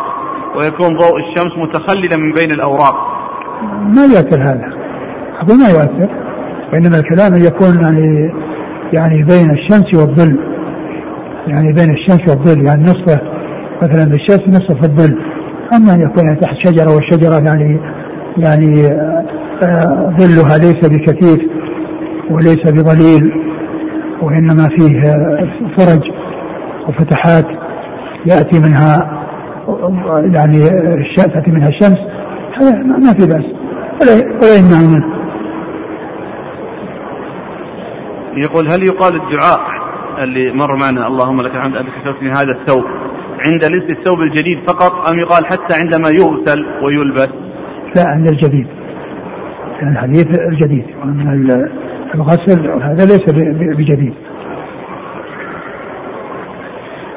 ويكون 0.56 0.98
ضوء 0.98 1.20
الشمس 1.20 1.58
متخللا 1.58 2.18
من 2.18 2.34
بين 2.34 2.52
الأوراق. 2.52 2.96
ما 3.96 4.06
يؤثر 4.06 4.42
هذا؟ 4.42 4.74
أقول 5.42 5.58
ما 5.58 5.70
يؤثر 5.70 6.10
وإنما 6.74 6.98
الكلام 6.98 7.36
يكون 7.36 7.84
يعني 7.84 8.32
يعني 8.94 9.24
بين 9.24 9.52
الشمس 9.52 9.94
والظل. 9.94 10.40
يعني 11.48 11.74
بين 11.74 11.92
الشمس 11.92 12.30
والظل 12.30 12.66
يعني 12.66 12.84
نصفه 12.84 13.22
مثلا 13.82 14.06
بالشمس 14.06 14.42
نصف 14.50 14.74
في 14.74 14.84
الظل 14.84 15.18
أما 15.76 15.94
أن 15.94 16.02
يكون 16.02 16.40
تحت 16.40 16.56
شجرة 16.66 16.96
والشجرة 16.96 17.44
يعني 17.46 17.80
يعني 18.38 18.88
آه، 19.64 20.16
ظلها 20.18 20.58
ليس 20.58 20.90
بكثيف 20.90 21.42
وليس 22.30 22.62
بظليل 22.66 23.32
وإنما 24.22 24.70
فيه 24.78 25.02
فرج 25.78 26.02
وفتحات 26.90 27.46
يأتي 28.26 28.60
منها 28.60 29.23
يعني 30.36 30.70
تأتي 31.16 31.52
منها 31.52 31.70
الشمس 31.70 31.98
هذا 32.62 32.84
ما 32.84 33.14
في 33.20 33.28
بأس. 33.28 33.46
ولا 34.42 34.56
يمنع 34.58 34.82
منه 34.94 35.14
يقول 38.38 38.72
هل 38.72 38.84
يقال 38.84 39.16
الدعاء 39.16 39.60
اللي 40.24 40.52
مر 40.52 40.76
معنا 40.76 41.08
اللهم 41.08 41.42
لك 41.42 41.56
الحمد 41.56 41.76
أنك 41.76 41.90
كسوتني 42.02 42.30
هذا 42.30 42.52
الثوب 42.52 42.84
عند 43.46 43.66
لبس 43.66 43.98
الثوب 43.98 44.22
الجديد 44.22 44.58
فقط 44.68 45.10
أم 45.10 45.20
يقال 45.20 45.46
حتى 45.46 45.76
عندما 45.80 46.10
يغسل 46.10 46.66
ويلبس؟ 46.84 47.30
لا 47.96 48.04
عند 48.08 48.28
الجديد. 48.28 48.68
الحديث 49.82 50.40
الجديد 50.40 50.86
الغسل 52.16 52.72
هذا 52.82 53.06
ليس 53.06 53.34
بجديد. 53.78 54.14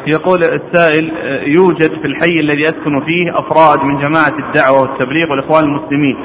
يقول 0.06 0.40
السائل 0.44 1.12
يوجد 1.56 1.90
في 2.00 2.06
الحي 2.06 2.40
الذي 2.40 2.60
أسكن 2.60 3.00
فيه 3.06 3.38
أفراد 3.38 3.78
من 3.78 4.00
جماعة 4.00 4.48
الدعوة 4.48 4.80
والتبليغ 4.80 5.30
والإخوان 5.30 5.64
المسلمين 5.64 6.16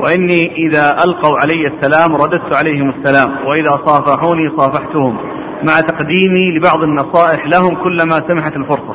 وإني 0.00 0.68
إذا 0.68 1.04
ألقوا 1.04 1.38
علي 1.42 1.66
السلام 1.66 2.16
رددت 2.16 2.56
عليهم 2.56 2.90
السلام 2.90 3.30
وإذا 3.46 3.70
صافحوني 3.86 4.50
صافحتهم 4.56 5.16
مع 5.62 5.80
تقديمي 5.80 6.56
لبعض 6.56 6.82
النصائح 6.82 7.46
لهم 7.46 7.82
كلما 7.84 8.22
سمحت 8.28 8.56
الفرصة. 8.56 8.94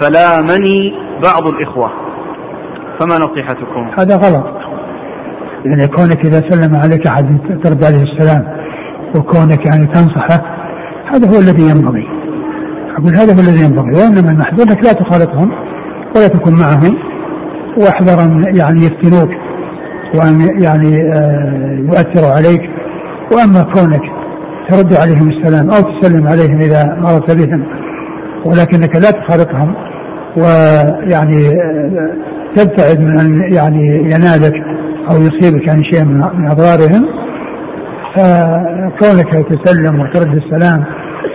فلامني 0.00 0.94
بعض 1.22 1.48
الإخوة. 1.48 1.92
فما 3.00 3.18
نصيحتكم؟ 3.18 3.90
هذا 3.98 4.16
غلط. 4.16 4.46
يعني 5.64 5.88
كونك 5.88 6.26
إذا 6.26 6.50
سلم 6.50 6.76
عليك 6.76 7.06
أحد 7.06 7.38
ترد 7.64 7.84
عليه 7.84 8.02
السلام 8.02 8.64
وكونك 9.16 9.66
يعني 9.66 9.86
تنصحه 9.86 10.44
هذا 11.12 11.28
هو 11.28 11.40
الذي 11.40 11.62
ينبغي. 11.62 12.13
أقول 12.98 13.16
هذا 13.16 13.34
هو 13.34 13.40
الذي 13.40 13.64
ينبغي 13.64 13.92
وإنما 13.92 14.30
المحذور 14.30 14.66
أنك 14.68 14.84
لا 14.84 14.92
تخالطهم 14.92 15.50
ولا 16.16 16.28
تكن 16.28 16.52
معهم 16.52 16.98
وأحذر 17.78 18.24
أن 18.24 18.56
يعني 18.56 18.80
يفتنوك 18.80 19.30
وأن 20.14 20.62
يعني 20.62 21.12
آه، 21.14 21.78
يؤثروا 21.78 22.30
عليك. 22.30 22.62
وأما 23.32 23.62
كونك 23.62 24.02
ترد 24.68 24.94
عليهم 24.94 25.30
السلام 25.30 25.70
أو 25.70 26.00
تسلم 26.00 26.28
عليهم 26.28 26.60
إذا 26.60 26.96
مرت 26.98 27.30
بهم 27.30 27.66
ولكنك 28.44 28.96
لا 28.96 29.10
تخالطهم 29.10 29.74
ويعني 30.36 31.48
آه، 31.48 32.14
تبتعد 32.56 33.00
من 33.00 33.20
أن 33.20 33.52
يعني 33.52 33.86
ينالك 33.86 34.54
أو 35.10 35.16
يصيبك 35.16 35.66
يعني 35.68 35.84
شيء 35.92 36.04
من 36.04 36.50
أضرارهم 36.50 37.06
فكونك 38.16 39.46
تسلم 39.48 40.00
وترد 40.00 40.36
السلام 40.36 40.84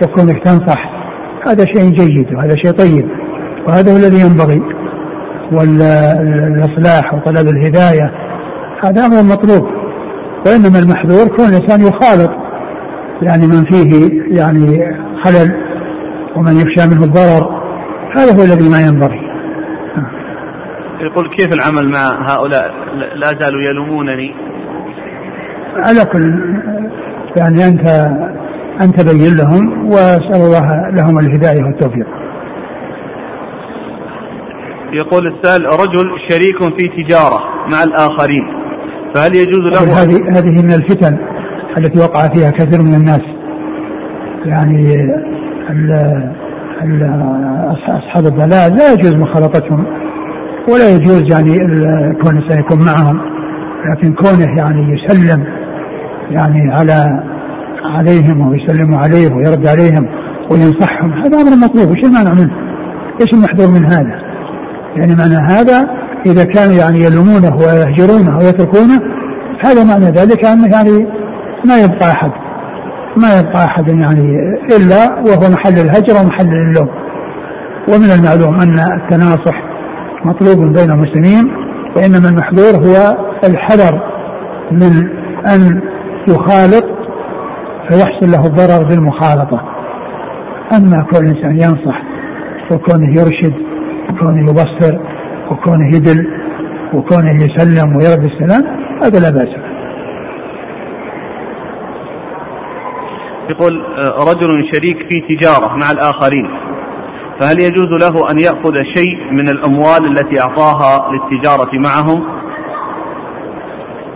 وكونك 0.02 0.44
تنصح 0.44 0.99
هذا 1.48 1.64
شيء 1.64 1.90
جيد 1.90 2.34
وهذا 2.34 2.56
شيء 2.56 2.70
طيب 2.70 3.08
وهذا 3.68 3.92
هو 3.92 3.96
الذي 3.96 4.20
ينبغي. 4.20 4.62
والإصلاح 5.52 7.14
وطلب 7.14 7.48
الهداية 7.48 8.10
هذا 8.84 9.06
أمر 9.06 9.22
مطلوب 9.22 9.68
وإنما 10.46 10.78
المحذور 10.78 11.36
كون 11.36 11.46
الإنسان 11.46 11.80
يخالط 11.80 12.30
يعني 13.22 13.46
من 13.46 13.64
فيه 13.64 14.22
يعني 14.38 14.96
خلل 15.24 15.54
ومن 16.36 16.52
يخشى 16.52 16.88
منه 16.88 17.04
الضرر. 17.04 17.62
هذا 18.16 18.32
هو 18.32 18.42
الذي 18.44 18.68
ما 18.68 18.80
ينبغي. 18.80 19.20
يقول 21.00 21.28
كيف 21.36 21.48
العمل 21.54 21.88
مع 21.88 22.32
هؤلاء؟ 22.32 22.70
لا 23.14 23.26
زالوا 23.40 23.60
يلومونني. 23.60 24.34
على 25.76 26.04
كل 26.04 26.34
يعني 27.36 27.68
أنت 27.68 28.08
أن 28.80 28.92
تبين 28.92 29.36
لهم 29.36 29.86
وأسأل 29.86 30.40
الله 30.40 30.90
لهم 30.90 31.18
الهداية 31.18 31.64
والتوفيق. 31.64 32.06
يقول 34.92 35.26
السائل 35.26 35.64
رجل 35.64 36.10
شريك 36.28 36.58
في 36.78 37.02
تجارة 37.02 37.38
مع 37.72 37.82
الآخرين 37.82 38.44
فهل 39.14 39.36
يجوز 39.36 39.58
له 39.58 40.02
هذه 40.02 40.38
هذه 40.38 40.62
من 40.62 40.72
الفتن 40.72 41.18
التي 41.78 41.98
وقع 41.98 42.28
فيها 42.28 42.50
كثير 42.50 42.82
من 42.82 42.94
الناس. 42.94 43.20
يعني 44.44 44.94
ال 45.70 45.92
ال 46.82 47.02
أصحاب 47.88 48.24
الضلال 48.26 48.76
لا 48.76 48.92
يجوز 48.92 49.14
مخالطتهم 49.14 49.86
ولا 50.68 50.94
يجوز 50.94 51.22
يعني 51.32 51.58
كون 52.22 52.36
الإنسان 52.36 52.60
يكون 52.60 52.78
معهم 52.78 53.20
لكن 53.90 54.12
كونه 54.12 54.56
يعني 54.58 54.94
يسلم 54.94 55.44
يعني 56.30 56.72
على 56.72 57.22
عليهم 57.84 58.48
ويسلموا 58.48 58.98
عليه 58.98 59.34
ويرد 59.34 59.66
عليهم 59.66 60.08
وينصحهم 60.50 61.12
هذا 61.12 61.40
أمر 61.40 61.56
مطلوب 61.56 61.90
وش 61.90 62.04
المانع 62.04 62.30
منه؟ 62.30 62.52
إيش 63.20 63.32
المحذور 63.32 63.68
من 63.68 63.92
هذا؟ 63.92 64.30
يعني 64.96 65.14
معنى 65.14 65.52
هذا 65.52 65.88
إذا 66.26 66.44
كانوا 66.44 66.74
يعني 66.74 67.00
يلومونه 67.00 67.56
ويهجرونه 67.56 68.38
ويتركونه 68.38 69.00
هذا 69.64 69.84
معنى 69.84 70.04
ذلك 70.04 70.44
أنه 70.44 70.68
يعني 70.72 71.06
ما 71.64 71.76
يبقى 71.76 72.10
أحد 72.12 72.30
ما 73.16 73.40
يبقى 73.40 73.64
أحد 73.64 73.88
يعني 73.88 74.36
إلا 74.76 75.14
وهو 75.14 75.50
محل 75.50 75.78
الهجر 75.78 76.14
ومحل 76.20 76.48
اللوم 76.48 76.88
ومن 77.88 78.10
المعلوم 78.10 78.60
أن 78.60 78.78
التناصح 78.78 79.62
مطلوب 80.24 80.72
بين 80.72 80.90
المسلمين 80.90 81.52
وإنما 81.96 82.28
المحذور 82.28 82.86
هو 82.86 83.16
الحذر 83.44 84.00
من 84.72 85.08
أن 85.46 85.82
يخالط 86.28 86.84
فيحصل 87.90 88.30
له 88.30 88.46
الضرر 88.46 88.88
بالمخالطة. 88.88 89.80
أما 90.72 91.06
كون 91.12 91.26
الإنسان 91.26 91.54
ينصح 91.54 92.02
وكونه 92.70 93.20
يرشد 93.20 93.54
وكونه 94.10 94.40
يبصر 94.50 94.98
وكونه 95.50 95.96
يدل 95.96 96.26
وكونه 96.94 97.44
يسلم 97.44 97.96
ويرد 97.96 98.24
السلام 98.24 98.62
هذا 99.02 99.18
لا 99.20 99.30
بأس 99.30 99.48
يقول 103.50 103.82
آه، 103.82 104.24
رجل 104.30 104.70
شريك 104.72 104.96
في 105.08 105.36
تجارة 105.36 105.68
مع 105.68 105.90
الآخرين 105.90 106.50
فهل 107.40 107.60
يجوز 107.60 108.02
له 108.02 108.30
أن 108.30 108.38
يأخذ 108.38 108.72
شيء 108.96 109.32
من 109.32 109.48
الأموال 109.48 110.06
التي 110.06 110.40
أعطاها 110.40 111.12
للتجارة 111.12 111.70
معهم؟ 111.74 112.24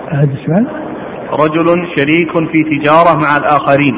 هذا 0.09 0.33
السؤال؟ 0.33 0.84
رجل 1.33 1.67
شريك 1.97 2.33
في 2.53 2.79
تجارة 2.79 3.17
مع 3.17 3.37
الآخرين 3.37 3.95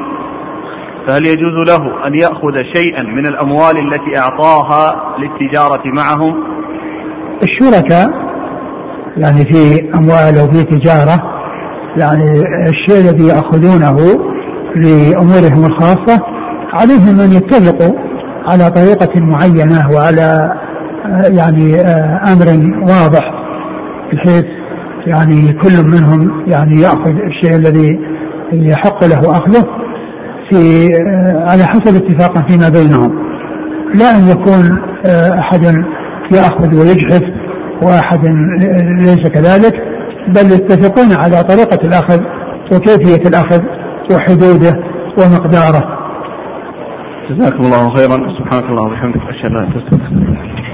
فهل 1.07 1.27
يجوز 1.27 1.69
له 1.69 2.07
أن 2.07 2.15
يأخذ 2.15 2.53
شيئا 2.75 3.03
من 3.03 3.27
الأموال 3.27 3.79
التي 3.79 4.19
أعطاها 4.19 5.17
للتجارة 5.19 5.83
معهم؟ 5.85 6.35
الشركاء 7.43 8.11
يعني 9.17 9.45
في 9.45 9.91
أموال 9.95 10.39
أو 10.39 10.53
في 10.53 10.65
تجارة 10.65 11.37
يعني 11.97 12.25
الشيء 12.69 13.11
الذي 13.11 13.27
يأخذونه 13.27 13.97
لأمورهم 14.77 15.65
الخاصة 15.65 16.23
عليهم 16.73 17.21
أن 17.21 17.33
يتفقوا 17.33 17.99
على 18.49 18.71
طريقة 18.71 19.21
معينة 19.21 19.91
وعلى 19.95 20.53
يعني 21.39 21.81
أمر 22.33 22.77
واضح 22.83 23.31
بحيث 24.13 24.45
يعني 25.07 25.53
كل 25.53 25.85
منهم 25.85 26.51
يعني 26.51 26.81
يأخذ 26.81 27.15
الشيء 27.17 27.57
الذي 27.57 27.99
يحق 28.53 29.05
له 29.05 29.21
أخذه 29.31 29.65
في 30.51 30.89
على 31.47 31.65
حسب 31.65 31.95
اتفاق 31.95 32.51
فيما 32.51 32.69
بينهم. 32.69 33.27
لا 33.95 34.11
أن 34.19 34.29
يكون 34.29 34.79
أحد 35.39 35.65
يأخذ 36.33 36.75
ويجحف 36.75 37.23
وأحد 37.83 38.27
ليس 39.01 39.29
كذلك 39.29 39.75
بل 40.29 40.53
يتفقون 40.53 41.13
على 41.13 41.43
طريقة 41.43 41.87
الأخذ 41.87 42.21
وكيفية 42.73 43.29
الأخذ 43.29 43.63
وحدوده 44.13 44.73
ومقداره. 45.19 45.97
جزاكم 47.31 47.65
الله 47.65 47.95
خيرا. 47.95 48.17
سبحانك 48.39 48.65
اللهم 48.65 48.93
وبحمدك 48.93 49.21
أشهد 49.29 49.51
أن 49.51 49.57
لا 49.57 49.63
إله 49.63 49.77
إلا 49.77 49.93
أنت 49.93 50.66